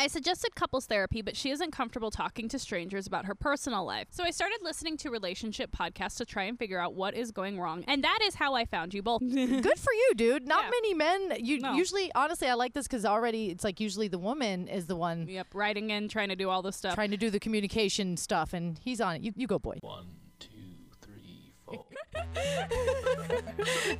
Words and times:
I 0.00 0.06
suggested 0.06 0.54
couples 0.54 0.86
therapy, 0.86 1.22
but 1.22 1.36
she 1.36 1.50
isn't 1.50 1.72
comfortable 1.72 2.10
talking 2.12 2.48
to 2.50 2.58
strangers 2.58 3.06
about 3.08 3.24
her 3.26 3.34
personal 3.34 3.84
life. 3.84 4.06
So 4.10 4.22
I 4.22 4.30
started 4.30 4.58
listening 4.62 4.96
to 4.98 5.10
relationship 5.10 5.70
podcasts 5.76 6.16
to 6.18 6.24
try 6.24 6.44
and 6.44 6.56
figure 6.56 6.78
out 6.78 6.94
what 6.94 7.14
is 7.14 7.32
going 7.32 7.58
wrong. 7.58 7.84
And 7.88 8.04
that 8.04 8.20
is 8.22 8.36
how 8.36 8.54
I 8.54 8.64
found 8.64 8.94
you 8.94 9.02
both. 9.02 9.20
Good 9.28 9.78
for 9.78 9.92
you, 9.92 10.12
dude. 10.16 10.46
Not 10.46 10.64
Yeah. 10.64 10.70
many 10.70 10.94
men. 10.94 11.32
You 11.44 11.58
No. 11.58 11.72
usually, 11.74 12.12
honestly, 12.14 12.46
I 12.48 12.54
like 12.54 12.74
this 12.74 12.86
because 12.86 13.04
already 13.04 13.50
it's 13.50 13.64
like 13.64 13.80
usually 13.80 14.06
the 14.06 14.18
woman 14.18 14.68
is 14.68 14.86
the 14.86 14.94
one 14.96 15.26
yep, 15.28 15.48
writing 15.52 15.90
in, 15.90 16.08
trying 16.08 16.28
to 16.28 16.36
do 16.36 16.48
all 16.48 16.62
this 16.62 16.76
stuff. 16.76 16.94
trying 16.94 17.10
to 17.10 17.16
do 17.16 17.28
the 17.28 17.40
communication 17.40 18.16
stuff, 18.16 18.52
and 18.52 18.78
he's 18.78 19.00
on 19.00 19.16
it. 19.16 19.22
You, 19.22 19.32
you 19.34 19.46
go, 19.48 19.58
boy. 19.58 19.78
One, 19.80 20.04
two, 20.04 20.06
three, 20.06 20.14
four. 20.14 20.17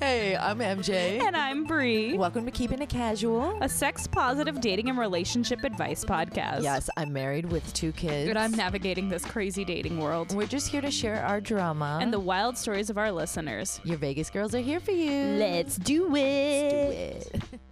Hey, 0.01 0.37
I'm 0.37 0.59
MJ. 0.59 1.21
and 1.21 1.37
I'm 1.37 1.65
Bree. 1.65 2.17
Welcome 2.17 2.45
to 2.45 2.51
Keeping 2.51 2.81
It 2.81 2.89
Casual. 2.89 3.59
A 3.61 3.69
sex 3.69 4.07
positive 4.07 4.61
dating 4.61 4.89
and 4.89 4.99
relationship 4.99 5.65
advice 5.65 6.05
podcast. 6.05 6.63
Yes, 6.63 6.89
I'm 6.97 7.13
married 7.13 7.51
with 7.51 7.73
two 7.75 7.93
kids. 7.93 8.29
And 8.29 8.39
I'm 8.39 8.53
navigating 8.53 9.09
this 9.09 9.25
crazy 9.25 9.65
dating 9.65 9.99
world 9.99 10.35
We're 10.35 10.47
just 10.47 10.69
here 10.69 10.81
to 10.81 10.91
share 10.91 11.23
our 11.25 11.41
drama. 11.41 11.99
and 12.01 12.13
the 12.13 12.21
wild 12.21 12.57
stories 12.57 12.91
of 12.91 12.99
our 12.99 13.11
listeners. 13.11 13.81
your 13.85 13.97
Vegas 13.99 14.31
girls 14.31 14.55
are 14.55 14.61
here 14.61 14.81
for 14.81 14.93
you. 14.93 15.11
Let's 15.39 15.77
do 15.77 16.15
it. 16.15 17.31
do 17.33 17.37
it. 17.37 17.61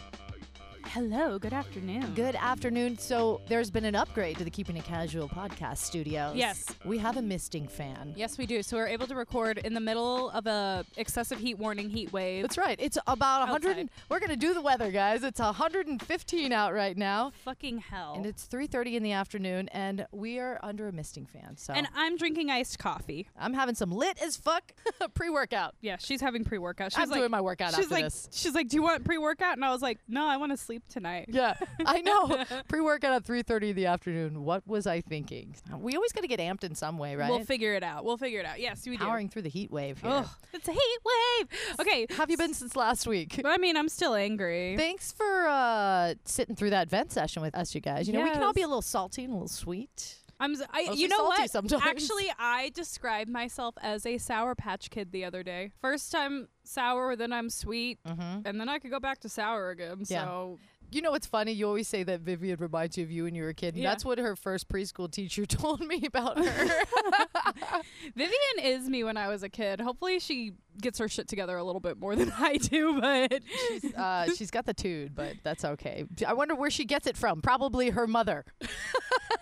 Hello, 0.90 1.38
good 1.38 1.52
afternoon. 1.52 2.14
Good 2.14 2.36
afternoon. 2.36 2.96
So 2.96 3.40
there's 3.48 3.70
been 3.70 3.84
an 3.84 3.95
upgrade 3.95 4.38
to 4.38 4.45
the 4.45 4.50
Keeping 4.50 4.76
It 4.78 4.84
Casual 4.84 5.28
podcast 5.28 5.78
studios. 5.78 6.36
Yes. 6.36 6.64
We 6.84 6.96
have 6.98 7.16
a 7.18 7.22
misting 7.22 7.68
fan. 7.68 8.14
Yes, 8.16 8.38
we 8.38 8.46
do. 8.46 8.62
So 8.62 8.76
we're 8.78 8.86
able 8.86 9.06
to 9.09 9.14
record 9.14 9.59
in 9.59 9.74
the 9.74 9.80
middle 9.80 10.30
of 10.30 10.46
a 10.46 10.86
excessive 10.96 11.38
heat 11.38 11.59
warning 11.59 11.90
heat 11.90 12.12
wave. 12.12 12.42
That's 12.45 12.56
right. 12.56 12.78
It's 12.80 12.96
about 13.06 13.40
100. 13.40 13.68
Outside. 13.70 13.90
We're 14.09 14.20
going 14.20 14.30
to 14.30 14.36
do 14.36 14.54
the 14.54 14.62
weather, 14.62 14.90
guys. 14.90 15.22
It's 15.22 15.40
115 15.40 16.52
out 16.52 16.72
right 16.72 16.96
now. 16.96 17.32
Fucking 17.45 17.78
hell. 17.78 18.14
And 18.16 18.24
it's 18.24 18.46
3:30 18.46 18.95
in 18.95 19.02
the 19.02 19.12
afternoon 19.12 19.68
and 19.71 20.06
we 20.12 20.38
are 20.38 20.59
under 20.62 20.88
a 20.88 20.93
misting 20.93 21.26
fan. 21.26 21.56
So 21.56 21.74
And 21.74 21.88
I'm 21.95 22.16
drinking 22.16 22.50
iced 22.50 22.78
coffee. 22.78 23.28
I'm 23.38 23.52
having 23.52 23.74
some 23.74 23.90
lit 23.90 24.16
as 24.23 24.37
fuck 24.37 24.73
pre-workout. 25.15 25.74
Yeah, 25.82 25.96
she's 25.98 26.21
having 26.23 26.45
pre-workout. 26.45 26.93
She's 26.93 27.02
I'm 27.02 27.10
like, 27.10 27.18
doing 27.21 27.30
my 27.30 27.40
workout 27.43 27.74
she's 27.74 27.84
after 27.84 27.95
like, 27.95 28.04
this. 28.04 28.28
she's 28.32 28.54
like, 28.54 28.68
do 28.68 28.76
you 28.76 28.82
want 28.82 29.04
pre-workout? 29.04 29.56
And 29.56 29.65
I 29.65 29.73
was 29.73 29.82
like, 29.82 29.98
no, 30.09 30.26
I 30.26 30.37
want 30.38 30.52
to 30.52 30.56
sleep 30.56 30.76
tonight. 30.88 31.27
Yeah, 31.29 31.55
I 31.87 32.01
know. 32.01 32.45
Pre-workout 32.69 33.13
at 33.13 33.24
3:30 33.24 33.71
in 33.71 33.77
the 33.77 33.87
afternoon. 33.87 34.45
What 34.45 34.66
was 34.66 34.87
I 34.87 35.01
thinking? 35.01 35.57
We 35.79 35.95
always 35.95 36.13
got 36.13 36.23
to 36.23 36.29
get 36.29 36.41
amped 36.41 36.65
in 36.65 36.74
some 36.74 36.99
way, 36.99 37.16
right? 37.16 37.30
We'll 37.30 37.45
figure 37.45 37.74
it 37.74 37.83
out. 37.83 38.05
We'll 38.05 38.16
figure 38.18 38.41
it 38.41 38.46
out. 38.46 38.60
Yes, 38.60 38.87
we 38.87 38.96
do. 38.96 39.05
Powering 39.05 39.29
through 39.29 39.43
the 39.43 39.49
heat 39.49 39.71
wave 39.71 40.01
here. 40.01 40.24
It's 40.52 40.68
a 40.68 40.73
heat 40.73 40.99
wave. 41.05 41.49
Okay. 41.80 42.07
Have 42.16 42.30
you 42.30 42.37
been 42.37 42.55
since 42.55 42.77
last 42.77 43.07
week? 43.07 43.41
I 43.45 43.59
mean, 43.59 43.77
I'm 43.77 43.88
still 43.88 44.15
angry. 44.15 44.74
Thanks 44.77 45.13
for 45.13 45.46
uh, 45.49 46.15
sitting 46.24 46.57
through 46.57 46.71
that 46.71 46.88
vent 46.88 47.13
session 47.13 47.43
with 47.43 47.55
us, 47.55 47.74
you 47.74 47.80
guys. 47.80 48.07
You 48.07 48.15
know, 48.15 48.23
we 48.23 48.30
can 48.30 48.43
all 48.43 48.52
be 48.52 48.63
a 48.63 48.68
little 48.68 48.83
salty 48.83 49.24
and 49.24 49.33
a 49.33 49.37
little 49.37 49.49
sweet. 49.49 50.16
I'm. 50.38 50.54
I, 50.73 50.90
you 50.95 51.09
know 51.09 51.24
what? 51.24 51.51
sometimes. 51.51 51.82
Actually, 51.84 52.30
I 52.38 52.70
described 52.74 53.30
myself 53.30 53.74
as 53.82 54.04
a 54.04 54.18
sour 54.18 54.54
patch 54.54 54.90
kid 54.90 55.12
the 55.12 55.24
other 55.24 55.43
day. 55.43 55.73
First 55.80 56.12
time 56.12 56.48
sour, 56.65 57.16
then 57.16 57.32
I'm 57.32 57.48
sweet, 57.51 57.98
Mm-hmm. 58.06 58.40
and 58.46 58.60
then 58.60 58.68
I 58.68 58.78
could 58.78 58.90
go 58.90 59.01
back 59.01 59.20
to 59.20 59.28
sour 59.28 59.70
again. 59.70 60.02
Yeah. 60.09 60.24
So 60.24 60.59
You 60.93 61.02
know 61.02 61.10
what's 61.10 61.26
funny? 61.26 61.52
You 61.52 61.66
always 61.66 61.88
say 61.88 62.02
that 62.04 62.20
Vivian 62.20 62.59
reminds 62.60 62.96
you 62.98 63.04
of 63.04 63.10
you 63.10 63.24
when 63.24 63.34
you 63.34 63.43
were 63.43 63.48
a 63.48 63.54
kid. 63.54 63.76
Yeah. 63.76 63.88
That's 63.90 64.04
what 64.04 64.19
her 64.19 64.37
first 64.37 64.69
preschool 64.69 65.10
teacher 65.10 65.44
told 65.60 65.81
me 65.81 66.04
about 66.06 66.38
her. 66.38 66.69
Vivian 68.15 68.59
is 68.62 68.88
me 68.88 69.04
when 69.04 69.16
I 69.16 69.28
was 69.28 69.43
a 69.43 69.48
kid. 69.48 69.81
Hopefully, 69.81 70.19
she 70.21 70.53
gets 70.81 70.99
her 70.99 71.09
shit 71.09 71.28
together 71.28 71.56
a 71.56 71.65
little 71.65 71.81
bit 71.81 71.99
more 71.99 72.15
than 72.16 72.32
I 72.38 72.56
do. 72.56 73.00
But 73.00 73.43
she's, 73.69 73.94
uh, 73.94 74.28
she's 74.37 74.50
got 74.50 74.66
the 74.66 74.75
tude, 74.75 75.15
but 75.15 75.34
that's 75.43 75.65
okay. 75.65 76.05
I 76.27 76.33
wonder 76.34 76.55
where 76.55 76.71
she 76.71 76.84
gets 76.84 77.06
it 77.06 77.16
from. 77.16 77.43
Probably 77.43 77.91
her 77.91 78.06
mother. 78.06 78.44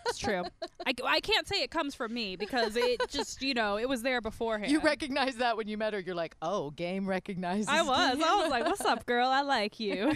it's 0.07 0.19
true. 0.19 0.43
I, 0.87 0.93
I 1.05 1.21
can't 1.21 1.47
say 1.49 1.63
it 1.63 1.71
comes 1.71 1.95
from 1.95 2.13
me 2.13 2.37
because 2.37 2.77
it 2.77 3.01
just 3.11 3.43
you 3.43 3.55
know 3.55 3.77
it 3.79 3.89
was 3.89 4.03
there 4.03 4.21
beforehand. 4.21 4.71
You 4.71 4.81
recognize 4.81 5.37
that 5.37 5.57
when 5.57 5.69
you 5.69 5.77
met 5.79 5.93
her. 5.95 6.01
You're 6.01 6.15
like, 6.15 6.37
oh, 6.43 6.71
game 6.71 7.07
recognizes. 7.09 7.69
I 7.69 7.83
was. 7.83 8.21
I 8.23 8.37
was 8.37 8.51
like, 8.51 8.65
"What's 8.67 8.85
up, 8.85 9.07
girl? 9.07 9.29
I 9.29 9.43
like 9.43 9.81
you." 9.81 10.11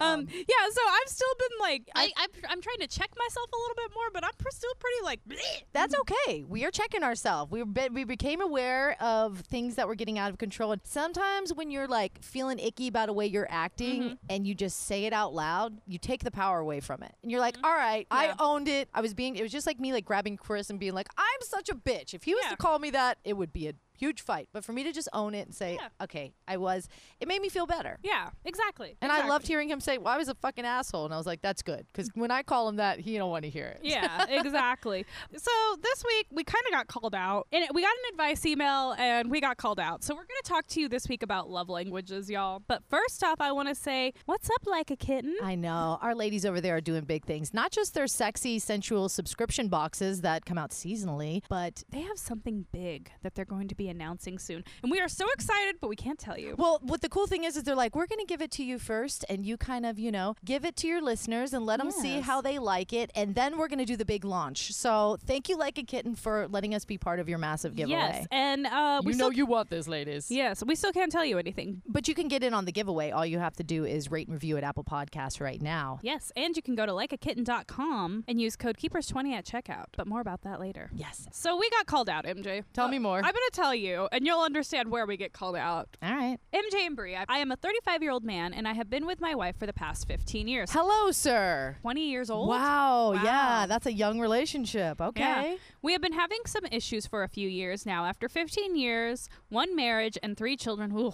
um, 0.00 0.26
yeah. 0.30 0.68
So 0.72 0.80
I've 0.88 1.08
still 1.08 1.34
been 1.38 1.58
like, 1.60 1.88
I, 1.94 2.10
I'm, 2.16 2.28
I'm 2.48 2.60
trying 2.60 2.78
to 2.80 2.86
check 2.86 3.10
myself 3.16 3.48
a 3.52 3.56
little 3.56 3.76
bit 3.76 3.90
more, 3.94 4.10
but 4.12 4.24
I'm 4.24 4.32
pr- 4.38 4.50
still 4.50 4.72
pretty 4.78 5.04
like. 5.04 5.20
bleh. 5.28 5.62
That's 5.72 5.94
okay. 6.00 6.44
We 6.44 6.64
are 6.64 6.70
checking 6.70 7.02
ourselves. 7.02 7.50
We 7.50 7.64
be- 7.64 7.88
we 7.92 8.04
became 8.04 8.40
aware 8.40 8.96
of 9.00 9.40
things 9.40 9.76
that 9.78 9.88
were 9.88 9.94
getting 9.94 10.18
out 10.18 10.30
of 10.30 10.38
control. 10.38 10.72
And 10.72 10.80
sometimes 10.84 11.52
when 11.54 11.70
you're 11.70 11.88
like 11.88 12.22
feeling 12.22 12.58
icky 12.58 12.88
about 12.88 13.08
a 13.08 13.12
way 13.12 13.26
you're 13.26 13.48
acting 13.50 14.02
Mm-hmm. 14.02 14.14
and 14.28 14.46
you 14.46 14.54
just 14.54 14.86
say 14.86 15.04
it 15.06 15.12
out 15.12 15.32
loud, 15.34 15.80
you 15.86 15.98
take 15.98 16.22
the 16.22 16.30
power 16.30 16.58
away 16.58 16.80
from 16.80 17.02
it. 17.02 17.14
And 17.22 17.30
you're 17.32 17.40
like, 17.40 17.56
"All 17.64 17.72
right, 17.74 18.06
Mm-hmm. 18.10 18.22
Yeah. 18.24 18.34
I 18.38 18.44
owned 18.44 18.68
it. 18.68 18.88
I 18.94 19.00
was 19.00 19.14
being 19.14 19.36
it 19.36 19.42
was 19.42 19.50
just 19.52 19.66
like 19.66 19.80
me 19.80 19.92
like 19.92 20.04
grabbing 20.04 20.36
Chris 20.36 20.68
and 20.70 20.78
being 20.78 20.92
like, 20.94 21.08
I'm 21.16 21.40
such 21.42 21.68
a 21.68 21.74
bitch. 21.74 22.12
If 22.14 22.24
he 22.24 22.34
was 22.34 22.44
Yeah. 22.44 22.50
to 22.50 22.56
call 22.56 22.78
me 22.78 22.90
that, 22.90 23.18
it 23.24 23.34
would 23.34 23.52
be 23.52 23.68
a 23.68 23.72
huge 23.98 24.22
fight. 24.22 24.48
But 24.52 24.64
for 24.64 24.72
me 24.72 24.82
to 24.84 24.92
just 24.92 25.08
own 25.12 25.34
it 25.34 25.46
and 25.46 25.54
say, 25.54 25.74
Yeah. 25.80 25.88
okay, 26.04 26.32
I 26.46 26.56
was, 26.56 26.88
it 27.20 27.28
made 27.28 27.40
me 27.42 27.48
feel 27.48 27.66
better. 27.66 27.98
Yeah. 28.02 28.30
Exactly. 28.44 28.96
And 29.02 29.10
I 29.12 29.26
loved 29.28 29.46
hearing 29.46 29.68
him 29.68 29.80
say, 29.80 29.98
well, 29.98 30.12
I 30.14 30.16
was 30.16 30.28
a 30.28 30.34
fucking 30.34 30.64
asshole. 30.64 31.04
And 31.04 31.12
I 31.14 31.16
was 31.16 31.26
like, 31.26 31.42
that's 31.42 31.62
good. 31.62 31.86
Because 31.92 32.10
when 32.14 32.30
I 32.30 32.42
call 32.42 32.68
him 32.68 32.76
that, 32.76 33.00
he 33.00 33.16
don't 33.16 33.30
want 33.30 33.44
to 33.44 33.50
hear 33.50 33.66
it. 33.66 33.80
yeah, 33.82 34.24
exactly. 34.28 35.04
So 35.36 35.50
this 35.82 36.04
week 36.04 36.26
we 36.30 36.44
kind 36.44 36.64
of 36.66 36.72
got 36.72 36.86
called 36.86 37.14
out, 37.14 37.46
and 37.52 37.64
we 37.74 37.82
got 37.82 37.92
an 37.92 38.12
advice 38.14 38.44
email, 38.46 38.92
and 38.98 39.30
we 39.30 39.40
got 39.40 39.56
called 39.56 39.80
out. 39.80 40.02
So 40.04 40.14
we're 40.14 40.22
gonna 40.22 40.40
talk 40.44 40.66
to 40.68 40.80
you 40.80 40.88
this 40.88 41.08
week 41.08 41.22
about 41.22 41.50
love 41.50 41.68
languages, 41.68 42.30
y'all. 42.30 42.62
But 42.66 42.82
first 42.88 43.22
off, 43.24 43.40
I 43.40 43.52
want 43.52 43.68
to 43.68 43.74
say, 43.74 44.12
what's 44.26 44.48
up, 44.50 44.66
like 44.66 44.90
a 44.90 44.96
kitten? 44.96 45.36
I 45.42 45.54
know. 45.54 45.98
Our 46.00 46.14
ladies 46.14 46.44
over 46.46 46.60
there 46.60 46.76
are 46.76 46.80
doing 46.80 47.04
big 47.04 47.24
things. 47.24 47.52
Not 47.54 47.70
just 47.72 47.94
their 47.94 48.06
sexy, 48.06 48.58
sensual 48.58 49.08
subscription 49.08 49.68
boxes 49.68 50.20
that 50.22 50.44
come 50.46 50.58
out 50.58 50.70
seasonally, 50.70 51.42
but 51.48 51.82
They 51.90 52.00
have 52.02 52.18
something 52.18 52.66
big 52.72 53.10
that 53.22 53.34
they're 53.34 53.44
going 53.44 53.68
to 53.68 53.74
be 53.74 53.87
announcing 53.88 54.38
soon, 54.38 54.64
and 54.82 54.90
we 54.90 55.00
are 55.00 55.08
so 55.08 55.26
excited, 55.32 55.76
but 55.80 55.88
we 55.88 55.96
can't 55.96 56.18
tell 56.18 56.38
you. 56.38 56.54
well, 56.58 56.78
what 56.82 57.00
the 57.00 57.08
cool 57.08 57.26
thing 57.26 57.44
is 57.44 57.56
is 57.56 57.62
they're 57.64 57.74
like, 57.74 57.94
we're 57.94 58.06
going 58.06 58.18
to 58.20 58.26
give 58.26 58.42
it 58.42 58.50
to 58.52 58.64
you 58.64 58.78
first 58.78 59.24
and 59.28 59.44
you 59.44 59.56
kind 59.56 59.84
of, 59.86 59.98
you 59.98 60.10
know, 60.12 60.34
give 60.44 60.64
it 60.64 60.76
to 60.76 60.86
your 60.86 61.00
listeners 61.00 61.52
and 61.52 61.64
let 61.66 61.78
them 61.78 61.90
see 61.90 62.20
how 62.20 62.40
they 62.40 62.58
like 62.58 62.92
it 62.92 63.10
and 63.14 63.34
then 63.34 63.58
we're 63.58 63.68
going 63.68 63.78
to 63.78 63.84
do 63.84 63.96
the 63.96 64.04
big 64.04 64.24
launch. 64.24 64.72
So, 64.72 65.18
thank 65.26 65.48
you 65.48 65.56
like 65.56 65.78
a 65.78 65.82
kitten 65.82 66.14
for 66.14 66.48
letting 66.48 66.74
us 66.74 66.84
be 66.84 66.98
part 66.98 67.20
of 67.20 67.28
your 67.28 67.38
massive 67.38 67.74
giveaway. 67.76 67.98
Yes, 67.98 68.26
and 68.30 68.66
uh, 68.66 69.00
we 69.04 69.14
know 69.14 69.30
you 69.30 69.46
want 69.46 69.70
this, 69.70 69.88
ladies. 69.88 70.30
yes, 70.30 70.62
we 70.64 70.74
still 70.74 70.92
can't 70.92 71.10
tell 71.12 71.24
you 71.24 71.38
anything. 71.38 71.82
But 71.86 72.08
you 72.08 72.14
can 72.14 72.28
get 72.28 72.42
in 72.42 72.54
on 72.54 72.64
the 72.64 72.72
giveaway. 72.72 73.10
All 73.10 73.24
you 73.26 73.38
have 73.38 73.56
to 73.56 73.64
do 73.64 73.84
is 73.84 74.10
rate 74.10 74.26
and 74.28 74.34
review 74.34 74.56
at 74.56 74.64
Apple 74.64 74.84
Podcasts 74.84 75.40
right 75.40 75.60
now. 75.60 76.00
Yes, 76.02 76.32
and 76.36 76.56
you 76.56 76.62
can 76.62 76.74
go 76.74 76.86
to 76.86 76.92
likeakitten.com 76.92 78.24
and 78.28 78.40
use 78.40 78.56
code 78.56 78.76
keepers20 78.76 79.32
at 79.32 79.44
checkout. 79.46 79.86
But 79.96 80.06
more 80.06 80.20
about 80.20 80.42
that 80.42 80.60
later. 80.60 80.90
Yes. 80.94 81.26
So 81.32 81.56
we 81.56 81.68
got 81.70 81.86
called 81.86 82.08
out, 82.08 82.24
MJ. 82.24 82.64
Tell 82.72 82.88
me 82.88 82.98
more. 82.98 83.18
I'm 83.18 83.22
going 83.22 83.34
to 83.34 83.50
tell 83.52 83.74
you, 83.74 83.77
and 83.86 84.26
you'll 84.26 84.40
understand 84.40 84.90
where 84.90 85.06
we 85.06 85.16
get 85.16 85.32
called 85.32 85.56
out. 85.56 85.88
All 86.02 86.12
right. 86.14 86.38
MJ 86.52 86.86
and 86.86 86.96
Bree, 86.96 87.14
I 87.16 87.24
I 87.28 87.38
am 87.38 87.50
a 87.52 87.56
35 87.56 88.02
year 88.02 88.10
old 88.12 88.24
man, 88.24 88.52
and 88.52 88.66
I 88.66 88.72
have 88.72 88.90
been 88.90 89.06
with 89.06 89.20
my 89.20 89.34
wife 89.34 89.56
for 89.58 89.66
the 89.66 89.72
past 89.72 90.06
15 90.08 90.48
years. 90.48 90.70
Hello, 90.72 91.10
sir. 91.10 91.76
20 91.82 92.08
years 92.10 92.30
old. 92.30 92.48
Wow, 92.48 93.12
Wow. 93.12 93.22
yeah, 93.22 93.66
that's 93.66 93.86
a 93.86 93.92
young 93.92 94.18
relationship. 94.20 95.00
Okay. 95.00 95.20
Yeah. 95.20 95.56
We 95.82 95.92
have 95.92 96.02
been 96.02 96.12
having 96.14 96.40
some 96.46 96.64
issues 96.72 97.06
for 97.06 97.22
a 97.22 97.28
few 97.28 97.48
years 97.48 97.86
now. 97.86 98.04
After 98.04 98.28
15 98.28 98.76
years, 98.76 99.28
one 99.48 99.76
marriage, 99.76 100.18
and 100.22 100.36
three 100.36 100.56
children, 100.56 100.92
ooh, 100.96 101.12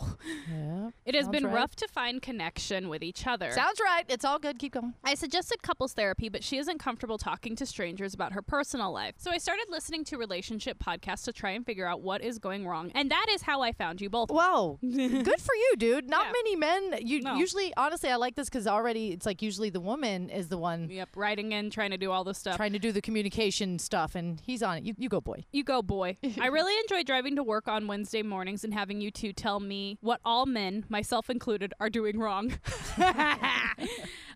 Yeah, 0.51 0.91
it 1.05 1.15
has 1.15 1.29
been 1.29 1.47
right. 1.47 1.55
rough 1.55 1.77
to 1.77 1.89
find 1.89 2.23
connection 2.23 2.89
with 2.89 3.03
each 3.03 3.27
other. 3.27 3.51
Sounds 3.53 3.81
right. 3.85 4.05
It's 4.09 4.25
all 4.25 4.39
good. 4.39 4.59
Keep 4.59 4.75
going. 4.75 4.95
I 5.05 5.15
suggested 5.15 5.63
couples 5.63 5.93
therapy, 5.93 6.29
but 6.29 6.43
she 6.45 6.57
isn't 6.59 6.79
comfortable 6.79 7.19
talking 7.19 7.57
to 7.57 7.67
strangers 7.67 8.15
about 8.15 8.33
her 8.33 8.43
personal 8.43 8.93
life. 8.93 9.15
So 9.19 9.31
I 9.31 9.39
started 9.39 9.67
listening 9.69 10.05
to 10.05 10.17
relationship 10.17 10.79
podcasts 10.79 11.25
to 11.25 11.33
try 11.33 11.51
and 11.51 11.65
figure 11.67 11.87
out 11.87 12.01
what 12.01 12.23
is 12.23 12.39
going 12.39 12.54
wrong. 12.63 12.93
And 12.95 13.11
that 13.11 13.27
is 13.31 13.41
how 13.43 13.63
I 13.63 13.73
found 13.73 14.03
you 14.03 14.11
both. 14.11 14.29
Whoa, 14.31 14.79
good 14.83 15.41
for 15.41 15.55
you, 15.55 15.73
dude. 15.79 16.11
Not 16.11 16.27
Yeah. 16.27 16.33
many 16.33 16.57
men. 16.57 16.95
You 17.01 17.23
No. 17.23 17.37
usually, 17.37 17.73
honestly, 17.77 18.11
I 18.11 18.17
like 18.17 18.35
this 18.35 18.51
because 18.51 18.67
already 18.67 19.13
it's 19.13 19.25
like 19.25 19.41
usually 19.41 19.71
the 19.71 19.81
woman 19.81 20.29
is 20.29 20.49
the 20.49 20.59
one 20.59 20.91
Yep, 20.91 21.09
writing 21.17 21.53
in, 21.53 21.71
trying 21.71 21.91
to 21.93 21.97
do 21.97 22.11
all 22.11 22.23
this 22.25 22.37
stuff. 22.37 22.57
trying 22.57 22.75
to 22.75 22.79
do 22.79 22.93
the 22.93 23.01
communication 23.01 23.79
stuff, 23.79 24.15
and 24.15 24.43
he's 24.45 24.63
on 24.63 24.77
it. 24.77 24.85
You, 24.85 24.95
you 24.99 25.09
go, 25.09 25.23
boy. 25.23 25.47
You 25.53 25.65
go, 25.65 25.81
boy. 25.81 26.19
I 26.41 26.49
really 26.49 26.79
enjoy 26.81 27.03
driving 27.05 27.37
to 27.37 27.43
work 27.43 27.67
on 27.69 27.87
Wednesday 27.87 28.23
mornings 28.23 28.65
and 28.65 28.75
having 28.75 29.01
you 29.01 29.11
two 29.11 29.33
tell 29.33 29.61
me 29.61 29.97
what 30.03 30.21
all 30.25 30.45
men, 30.45 30.85
myself 30.91 31.31
included, 31.31 31.73
are 31.81 31.89
doing 31.89 32.19
wrong. 32.19 32.53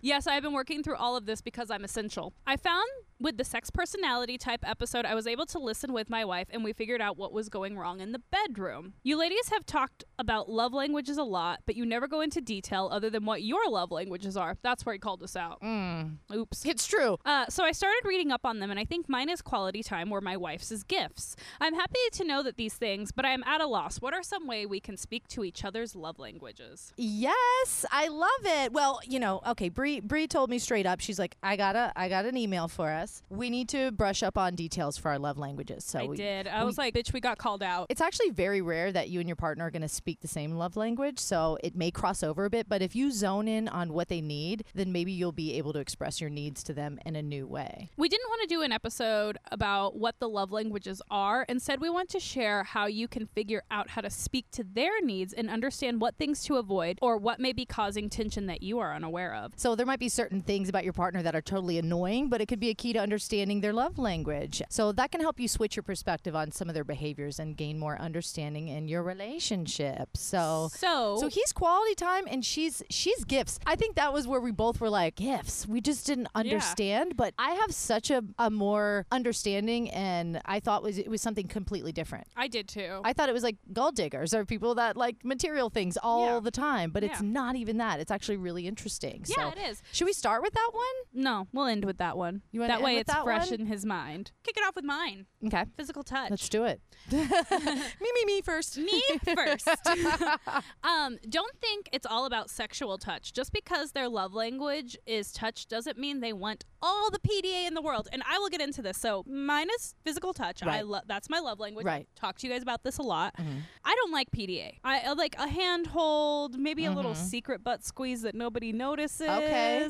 yes, 0.01 0.27
I 0.27 0.35
have 0.35 0.43
been 0.43 0.53
working 0.53 0.83
through 0.83 0.97
all 0.97 1.17
of 1.17 1.27
this 1.27 1.41
because 1.41 1.71
I'm 1.71 1.85
essential. 1.85 2.33
I 2.47 2.57
found 2.57 2.89
With 3.21 3.37
the 3.37 3.45
sex 3.45 3.69
personality 3.69 4.39
type 4.39 4.61
episode, 4.63 5.05
I 5.05 5.17
was 5.17 5.27
able 5.27 5.45
to 5.47 5.59
listen 5.59 5.93
with 5.93 6.09
my 6.09 6.25
wife 6.25 6.47
and 6.51 6.63
we 6.63 6.73
figured 6.73 7.01
out 7.01 7.17
what 7.17 7.33
was 7.33 7.49
going 7.49 7.77
wrong 7.77 8.01
in 8.01 8.13
the 8.13 8.21
bedroom. 8.31 8.95
You 9.03 9.19
ladies 9.19 9.49
have 9.49 9.67
talked 9.67 10.05
about 10.21 10.49
love 10.49 10.73
languages 10.73 11.19
a 11.19 11.25
lot, 11.25 11.59
but 11.67 11.75
you 11.75 11.85
never 11.85 12.07
go 12.07 12.21
into 12.21 12.41
detail 12.41 12.89
other 12.93 13.11
than 13.11 13.25
what 13.25 13.43
your 13.43 13.69
love 13.69 13.91
languages 13.91 14.37
are. 14.37 14.57
That's 14.63 14.87
where 14.87 14.93
he 14.93 15.01
called 15.01 15.25
us 15.25 15.35
out. 15.35 15.61
Mm. 15.63 16.19
Oops. 16.33 16.65
It's 16.65 16.87
true. 16.87 17.19
Uh, 17.25 17.47
so 17.49 17.65
I 17.65 17.73
started 17.73 18.03
reading 18.05 18.31
up 18.31 18.43
on 18.45 18.61
them, 18.61 18.71
and 18.71 18.79
I 18.79 18.85
think 18.85 19.09
mine 19.09 19.29
is 19.29 19.43
quality 19.43 19.83
time, 19.83 20.11
where 20.11 20.21
my 20.21 20.37
wife's 20.37 20.71
is 20.71 20.85
gifts. 20.85 21.35
I'm 21.61 21.75
happy 21.75 21.99
to 22.13 22.25
know 22.25 22.45
that 22.45 22.57
these 22.57 22.75
things, 22.75 23.11
but 23.11 23.25
I 23.25 23.31
am 23.31 23.43
at 23.45 23.61
a 23.61 23.67
loss. 23.67 24.01
What 24.01 24.15
are 24.15 24.23
some 24.23 24.47
way 24.47 24.65
we 24.65 24.79
can 24.79 24.97
speak 24.97 25.27
to 25.29 25.43
each 25.43 25.65
other's 25.65 25.97
love 25.97 26.21
languages? 26.21 26.93
Yes, 26.97 27.85
I 27.91 28.07
love 28.07 28.29
it. 28.45 28.73
Well, 28.73 29.01
you 29.05 29.19
know, 29.19 29.41
okay, 29.45 29.71
Bree 29.71 29.99
Bree 29.99 30.29
told 30.29 30.51
me 30.51 30.61
straight 30.61 30.87
up. 30.87 31.01
She's 31.01 31.19
like, 31.19 31.37
I 31.43 31.57
got 31.57 31.75
a 31.75 31.93
I 31.97 32.09
got 32.09 32.25
an 32.25 32.37
email 32.37 32.69
for 32.69 32.91
us. 32.91 33.08
We 33.31 33.51
need 33.51 33.69
to 33.71 33.91
brush 33.93 34.23
up 34.23 34.39
on 34.39 34.55
details 34.55 34.97
for 34.97 35.11
our 35.11 35.19
love 35.19 35.39
languages. 35.39 35.85
So 35.85 36.01
I 36.01 36.07
we, 36.07 36.17
did. 36.17 36.47
I 36.47 36.61
we- 36.61 36.67
was 36.67 36.79
like, 36.79 36.95
bitch, 36.95 37.13
we 37.13 37.21
got 37.21 37.39
called 37.39 37.63
out. 37.63 37.87
It's 37.89 38.01
actually 38.01 38.31
very 38.31 38.61
rare 38.61 38.93
that 38.93 39.09
you 39.09 39.21
and 39.21 39.29
your 39.29 39.37
partner 39.37 39.67
are 39.67 39.71
going 39.71 39.83
to 39.83 39.89
speak 39.89 40.21
the 40.21 40.29
same 40.29 40.53
love 40.53 40.77
language, 40.77 41.19
so 41.19 41.59
it 41.63 41.75
may 41.75 41.91
cross 41.91 42.23
over 42.23 42.45
a 42.45 42.51
bit. 42.51 42.69
But 42.69 42.83
if 42.83 42.95
you 42.95 43.11
zone 43.11 43.49
in 43.49 43.69
on 43.69 43.93
what 43.93 44.09
they 44.09 44.21
need, 44.21 44.65
then 44.75 44.93
maybe 44.93 45.13
you'll 45.13 45.33
be 45.33 45.55
able 45.55 45.73
to 45.73 45.79
express 45.79 46.21
your 46.21 46.31
needs 46.31 46.63
to 46.65 46.75
them 46.75 46.99
in 47.05 47.17
a 47.17 47.23
new 47.23 47.47
way. 47.47 47.91
We 47.97 48.09
didn't 48.09 48.29
want 48.29 48.43
to 48.43 48.49
do 48.49 48.63
an 48.63 48.73
episode 48.73 49.39
about 49.51 49.97
what 49.97 50.17
the 50.19 50.29
love 50.29 50.53
languages 50.53 51.03
are. 51.11 51.45
Instead, 51.49 51.81
we 51.81 51.91
want 51.91 52.09
to 52.11 52.21
share 52.21 52.65
how 52.65 52.87
you 52.87 53.09
can 53.09 53.27
figure 53.27 53.63
out 53.71 53.91
how 53.91 54.01
to 54.01 54.11
speak 54.11 54.51
to 54.53 54.65
their 54.65 55.01
needs 55.01 55.33
and 55.33 55.51
understand 55.51 56.01
what 56.01 56.17
things 56.17 56.43
to 56.45 56.57
avoid 56.57 56.99
or 57.01 57.17
what 57.17 57.41
may 57.41 57.53
be 57.53 57.65
causing 57.65 58.09
tension 58.09 58.47
that 58.47 58.63
you 58.63 58.79
are 58.79 58.95
unaware 58.95 59.35
of. 59.35 59.53
So 59.57 59.75
there 59.75 59.87
might 59.87 59.99
be 60.01 60.09
certain 60.09 60.43
things 60.43 60.69
about 60.69 60.85
your 60.85 60.93
partner 60.93 61.23
that 61.23 61.35
are 61.35 61.43
totally 61.43 61.79
annoying, 61.79 62.29
but 62.29 62.41
it 62.41 62.47
could 62.47 62.61
be 62.61 62.71
a 62.71 62.75
key 62.75 62.93
to 62.93 62.98
understanding 62.99 63.61
their 63.61 63.73
love 63.73 63.99
language. 63.99 64.63
So 64.69 64.93
that 64.93 65.11
can 65.13 65.21
help 65.21 65.39
you 65.41 65.49
switch 65.49 65.77
your 65.77 65.83
perspective 65.83 66.35
on 66.37 66.51
some 66.53 66.69
of 66.69 66.75
their 66.75 66.85
behaviors 66.85 67.39
and 67.39 67.57
gain 67.57 67.79
more 67.79 67.99
understanding 68.01 68.69
in 68.69 68.89
your 68.89 69.03
relationship. 69.03 70.17
So 70.17 70.69
So, 70.75 71.19
So 71.21 71.29
he's 71.29 71.53
quality 71.53 71.95
time 71.95 72.25
and 72.29 72.45
she's 72.45 72.83
she's 72.91 73.25
gifts. 73.25 73.59
I 73.67 73.77
think 73.77 73.97
that 73.97 74.13
was 74.13 74.27
where 74.27 74.41
we 74.41 74.51
both 74.51 74.81
were 74.81 74.91
like 74.91 75.17
gifts. 75.17 75.67
We 75.67 75.81
just 75.81 76.07
didn't 76.07 76.29
understand, 76.35 77.17
but 77.17 77.35
I 77.39 77.53
have 77.53 77.73
such 77.73 78.11
a, 78.11 78.23
a 78.39 78.51
more 78.51 79.07
understanding 79.11 79.91
and 79.91 80.41
I 80.45 80.61
thought 80.61 80.83
was 80.83 80.99
it 80.99 81.09
was 81.09 81.23
something 81.23 81.47
completely 81.49 81.93
different. 81.93 82.27
I 82.37 82.49
did 82.49 82.69
too. 82.69 83.01
I 83.05 83.13
thought 83.13 83.29
it 83.29 83.33
was 83.33 83.43
like 83.43 83.57
gold 83.73 83.95
diggers 83.95 84.35
or 84.35 84.45
people 84.45 84.75
that 84.77 84.97
like 84.97 85.25
material 85.25 85.71
things 85.71 85.97
all 86.03 86.27
Yeah. 86.35 86.41
the 86.41 86.51
time, 86.51 86.91
but 86.91 87.03
it's 87.05 87.23
not 87.23 87.57
even 87.57 87.79
that. 87.79 88.01
It's 88.01 88.11
actually 88.11 88.37
really 88.37 88.67
interesting. 88.67 89.25
yeah, 89.27 89.37
so 89.37 89.49
it 89.49 89.59
is. 89.71 89.83
should 89.93 90.07
we 90.07 90.13
start 90.13 90.43
with 90.43 90.53
that 90.55 90.71
one? 90.73 90.85
No, 91.25 91.47
we'll 91.53 91.67
end 91.67 91.85
with 91.85 91.99
that 91.99 92.17
one. 92.17 92.43
You 92.53 92.61
wanna 92.61 92.69
that 92.73 92.75
end 92.77 92.83
way 92.95 92.99
it's 92.99 93.15
fresh 93.15 93.51
one? 93.51 93.61
in 93.61 93.67
his 93.67 93.85
mind. 93.87 94.33
Kick 94.45 94.57
it 94.57 94.65
off 94.67 94.75
with 94.77 94.85
mine. 94.85 95.27
Okay. 95.47 95.65
Physical 95.77 96.03
touch. 96.03 96.31
Let's 96.31 96.49
do 96.49 96.65
it. 96.65 96.81
me, 97.13 97.19
me, 97.21 98.25
me 98.27 98.41
first. 98.43 98.77
Me 98.79 99.03
first. 99.35 99.69
um, 100.83 101.19
don't 101.29 101.55
think 101.61 101.89
it's 101.93 102.07
all 102.07 102.27
about 102.27 102.51
sexual 102.51 102.99
touch. 102.99 103.33
Just 103.33 103.53
because 103.53 103.93
their 103.93 104.09
love 104.09 104.35
language 104.35 104.97
is 105.07 105.33
touch 105.33 105.69
doesn't 105.69 105.99
mean 105.99 106.21
they 106.21 106.33
want 106.33 106.65
all 106.83 107.11
the 107.11 107.19
PDA 107.19 107.67
in 107.67 107.75
the 107.75 107.83
world. 107.83 108.09
And 108.13 108.23
I 108.29 108.39
will 108.39 108.49
get 108.49 108.61
into 108.61 108.83
this. 108.83 108.99
So 108.99 109.25
mine 109.27 109.69
is 109.79 109.95
physical 110.05 110.33
touch. 110.33 110.63
I 110.63 110.67
Right. 110.67 110.87
love 110.87 111.03
that's 111.07 111.29
my 111.31 111.39
love 111.39 111.59
language. 111.61 111.87
Right. 111.87 112.07
Talk 112.17 112.39
to 112.39 112.47
you 112.47 112.53
guys 112.53 112.63
about 112.63 112.83
this 112.83 112.99
a 112.99 113.03
lot. 113.03 113.35
Mhm. 113.37 113.63
I 113.85 113.95
don't 113.95 114.13
like 114.13 114.31
PDA. 114.31 114.79
I, 114.85 115.01
I 115.01 115.13
like 115.13 115.35
a 115.39 115.49
hand 115.49 115.87
hold, 115.89 116.59
maybe 116.59 116.85
a 116.85 116.91
little 116.93 117.15
Mhm. 117.15 117.17
secret 117.31 117.65
butt 117.65 117.85
squeeze 117.85 118.23
that 118.23 118.35
nobody 118.35 118.73
notices. 118.73 119.29
Okay. 119.29 119.89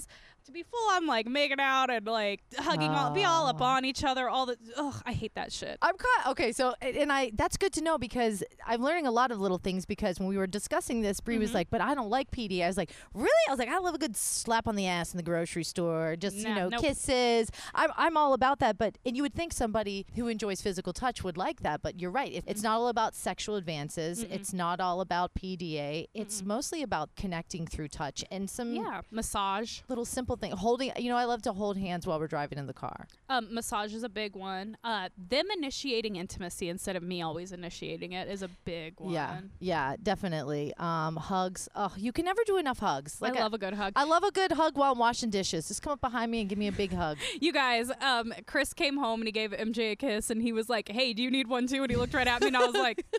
To 0.48 0.52
be 0.52 0.62
full 0.62 0.90
on 0.92 1.06
like 1.06 1.26
making 1.26 1.60
out 1.60 1.90
and 1.90 2.06
like 2.06 2.40
hugging 2.56 2.90
all 2.90 3.10
be 3.10 3.22
all 3.22 3.46
up 3.48 3.60
on 3.60 3.84
each 3.84 4.02
other, 4.02 4.30
all 4.30 4.46
the 4.46 4.56
ugh, 4.78 4.94
I 5.04 5.12
hate 5.12 5.34
that 5.34 5.52
shit. 5.52 5.76
I'm 5.82 5.94
caught. 5.98 6.30
okay. 6.30 6.52
So 6.52 6.72
and 6.80 7.12
I 7.12 7.32
that's 7.34 7.58
good 7.58 7.74
to 7.74 7.82
know 7.82 7.98
because 7.98 8.42
I'm 8.66 8.80
learning 8.82 9.06
a 9.06 9.10
lot 9.10 9.30
of 9.30 9.38
little 9.42 9.58
things 9.58 9.84
because 9.84 10.18
when 10.18 10.26
we 10.26 10.38
were 10.38 10.46
discussing 10.46 11.02
this, 11.02 11.20
Bree 11.20 11.36
was 11.36 11.50
Mhm. 11.50 11.54
like, 11.54 11.70
"But 11.70 11.82
I 11.82 11.94
don't 11.94 12.08
like 12.08 12.30
PD." 12.30 12.62
I 12.64 12.66
was 12.66 12.78
like, 12.78 12.92
"Really?" 13.12 13.28
I 13.46 13.50
was 13.50 13.58
like, 13.58 13.68
"I 13.68 13.78
love 13.78 13.94
a 13.94 13.98
good 13.98 14.16
slap 14.16 14.66
on 14.66 14.74
the 14.74 14.86
ass 14.86 15.12
in 15.12 15.18
the 15.18 15.22
grocery 15.22 15.64
store, 15.64 16.16
just 16.16 16.36
you 16.36 16.44
Nah, 16.48 16.54
know, 16.54 16.68
nope. 16.70 16.80
kisses." 16.80 17.50
I'm 17.74 17.90
I'm 17.98 18.16
all 18.16 18.32
about 18.32 18.58
that. 18.60 18.78
But 18.78 18.96
and 19.04 19.18
you 19.18 19.22
would 19.22 19.34
think 19.34 19.52
somebody 19.52 20.06
who 20.16 20.28
enjoys 20.28 20.62
physical 20.62 20.94
touch 20.94 21.22
would 21.22 21.36
like 21.36 21.60
that, 21.60 21.82
but 21.82 22.00
you're 22.00 22.10
right. 22.10 22.32
It, 22.32 22.44
it's 22.46 22.62
not 22.62 22.76
all 22.78 22.88
about 22.88 23.14
sexual 23.14 23.56
advances. 23.56 24.22
It's 24.22 24.54
not 24.54 24.80
all 24.80 25.02
about 25.02 25.34
PDA. 25.34 26.06
It's 26.14 26.42
mostly 26.42 26.82
about 26.82 27.14
connecting 27.16 27.66
through 27.66 27.88
touch 27.88 28.24
and 28.30 28.48
some 28.48 28.72
Yeah, 28.74 29.02
massage. 29.10 29.80
little 29.88 30.06
simple 30.06 30.37
thing. 30.38 30.52
Holding, 30.52 30.92
you 30.96 31.10
know, 31.10 31.16
I 31.16 31.24
love 31.24 31.42
to 31.42 31.52
hold 31.52 31.76
hands 31.76 32.06
while 32.06 32.18
we're 32.18 32.26
driving 32.26 32.58
in 32.58 32.66
the 32.66 32.72
car. 32.72 33.06
Um, 33.28 33.52
massage 33.52 33.94
is 33.94 34.02
a 34.02 34.08
big 34.08 34.34
one. 34.34 34.76
Uh, 34.82 35.08
them 35.16 35.46
initiating 35.56 36.16
intimacy 36.16 36.68
instead 36.68 36.96
of 36.96 37.02
me 37.02 37.22
always 37.22 37.52
initiating 37.52 38.12
it 38.12 38.28
is 38.28 38.42
a 38.42 38.48
big 38.64 38.94
one. 38.98 39.12
Yeah, 39.12 39.40
yeah, 39.60 39.96
definitely. 40.02 40.72
Um, 40.78 41.16
hugs. 41.16 41.68
Oh, 41.74 41.92
you 41.96 42.12
can 42.12 42.24
never 42.24 42.42
do 42.46 42.56
enough 42.56 42.78
hugs. 42.78 43.20
Like 43.20 43.36
I 43.36 43.40
love 43.40 43.54
a 43.54 43.58
good 43.58 43.74
hug. 43.74 43.92
I 43.96 44.04
love 44.04 44.24
a 44.24 44.30
good 44.30 44.52
hug 44.52 44.76
while 44.76 44.92
I'm 44.92 44.98
washing 44.98 45.30
dishes. 45.30 45.68
Just 45.68 45.82
come 45.82 45.92
up 45.92 46.00
behind 46.00 46.30
me 46.30 46.40
and 46.40 46.48
give 46.48 46.58
me 46.58 46.68
a 46.68 46.72
big 46.72 46.92
hug. 46.92 47.18
you 47.40 47.52
guys, 47.52 47.90
um, 48.00 48.32
Chris 48.46 48.72
came 48.72 48.96
home 48.96 49.20
and 49.20 49.28
he 49.28 49.32
gave 49.32 49.50
MJ 49.50 49.92
a 49.92 49.96
kiss 49.96 50.30
and 50.30 50.42
he 50.42 50.52
was 50.52 50.68
like, 50.68 50.88
"Hey, 50.88 51.12
do 51.12 51.22
you 51.22 51.30
need 51.30 51.48
one 51.48 51.66
too?" 51.66 51.82
And 51.82 51.90
he 51.90 51.96
looked 51.96 52.14
right 52.14 52.26
at 52.26 52.40
me 52.40 52.48
and 52.48 52.56
I 52.56 52.66
was 52.66 52.74
like. 52.74 53.04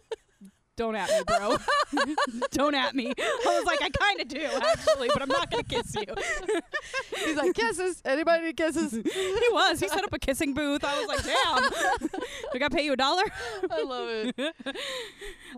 Don't 0.80 0.96
at 0.96 1.10
me, 1.10 1.24
bro. 1.28 1.58
Don't 2.52 2.74
at 2.74 2.96
me. 2.96 3.12
I 3.20 3.46
was 3.58 3.66
like, 3.66 3.82
I 3.82 3.90
kind 3.90 4.22
of 4.22 4.30
do, 4.30 4.40
actually, 4.42 5.10
but 5.12 5.22
I'm 5.22 5.28
not 5.28 5.52
going 5.52 5.62
to 5.62 5.70
kiss 5.76 5.94
you. 5.94 6.06
He's 7.26 7.36
like, 7.36 7.54
kisses. 7.54 8.02
Anybody 8.06 8.54
kisses? 8.54 8.94
he 8.94 9.44
was. 9.52 9.82
He 9.82 9.90
set 9.90 10.06
up 10.06 10.14
a 10.14 10.20
kissing 10.20 10.54
booth. 10.54 10.86
I 10.86 10.98
was 10.98 11.08
like, 11.10 11.24
damn. 11.24 12.22
I 12.54 12.60
got 12.60 12.72
to 12.72 12.78
pay 12.78 12.86
you 12.86 12.94
a 12.94 12.96
dollar? 12.96 13.24
I 13.70 13.84
love 13.84 14.08
it. 14.10 14.56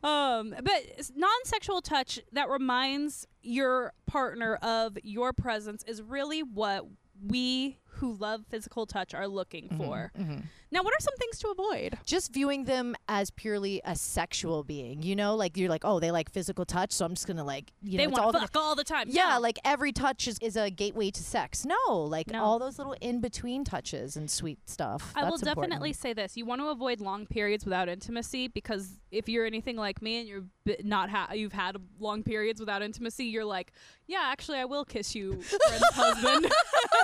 um, 0.04 0.56
but 0.64 1.12
non-sexual 1.16 1.82
touch 1.84 2.20
that 2.32 2.50
reminds 2.50 3.28
your 3.44 3.94
partner 4.08 4.56
of 4.56 4.98
your 5.04 5.34
presence 5.34 5.84
is 5.84 6.02
really 6.02 6.42
what 6.42 6.88
we 7.28 7.78
who 7.86 8.14
love 8.14 8.44
physical 8.50 8.88
touch 8.88 9.14
are 9.14 9.28
looking 9.28 9.70
for. 9.78 10.12
Mhm. 10.20 10.46
Now, 10.74 10.84
what 10.84 10.94
are 10.94 11.02
some 11.02 11.16
things 11.18 11.38
to 11.40 11.50
avoid? 11.50 11.98
Just 12.06 12.34
viewing 12.34 12.64
them 12.64 12.96
as 13.10 13.30
purely 13.30 13.82
a 13.84 13.96
sexual 13.96 14.64
being, 14.64 15.04
you 15.04 15.16
know, 15.18 15.36
like 15.36 15.58
you're 15.58 15.70
like, 15.70 15.84
oh, 15.84 16.00
they 16.00 16.12
like 16.12 16.32
physical 16.32 16.64
touch, 16.66 16.94
so 16.94 17.04
I'm 17.06 17.14
just 17.14 17.28
gonna 17.28 17.44
like, 17.44 17.72
you 17.82 17.98
they 17.98 18.06
know, 18.06 18.12
it's 18.12 18.20
all 18.20 18.26
want 18.32 18.46
to 18.46 18.52
gonna- 18.54 18.66
all 18.66 18.76
the 18.76 18.84
time. 18.86 19.08
yeah, 19.10 19.32
No. 19.36 19.40
like 19.42 19.60
every 19.66 19.92
touch 19.92 20.28
is, 20.30 20.38
is 20.42 20.56
a 20.56 20.70
gateway 20.70 21.12
to 21.12 21.22
sex. 21.22 21.66
No, 21.66 21.76
like 21.96 22.28
No. 22.32 22.42
all 22.44 22.58
those 22.58 22.78
little 22.78 22.96
in 23.02 23.20
between 23.20 23.64
touches 23.66 24.16
and 24.16 24.32
sweet 24.32 24.70
stuff. 24.70 25.12
I 25.16 25.24
will 25.26 25.32
That's 25.32 25.42
definitely 25.56 25.92
say 25.94 26.14
this: 26.14 26.38
you 26.38 26.46
want 26.46 26.62
to 26.62 26.68
avoid 26.68 27.02
long 27.02 27.26
periods 27.26 27.66
without 27.66 27.90
intimacy 27.90 28.48
because 28.48 28.98
if 29.12 29.28
you're 29.28 29.46
anything 29.46 29.76
like 29.76 30.02
me 30.02 30.20
and 30.20 30.28
you're 30.30 30.46
not 30.84 31.10
ha- 31.10 31.34
you've 31.34 31.52
had 31.52 31.76
long 32.00 32.24
periods 32.24 32.60
without 32.62 32.82
intimacy, 32.82 33.26
you're 33.26 33.44
like, 33.44 33.74
yeah, 34.08 34.22
actually, 34.32 34.60
I 34.60 34.66
will 34.66 34.86
kiss 34.86 35.14
you, 35.16 35.42
friend's 35.42 35.84
husband. 35.94 36.52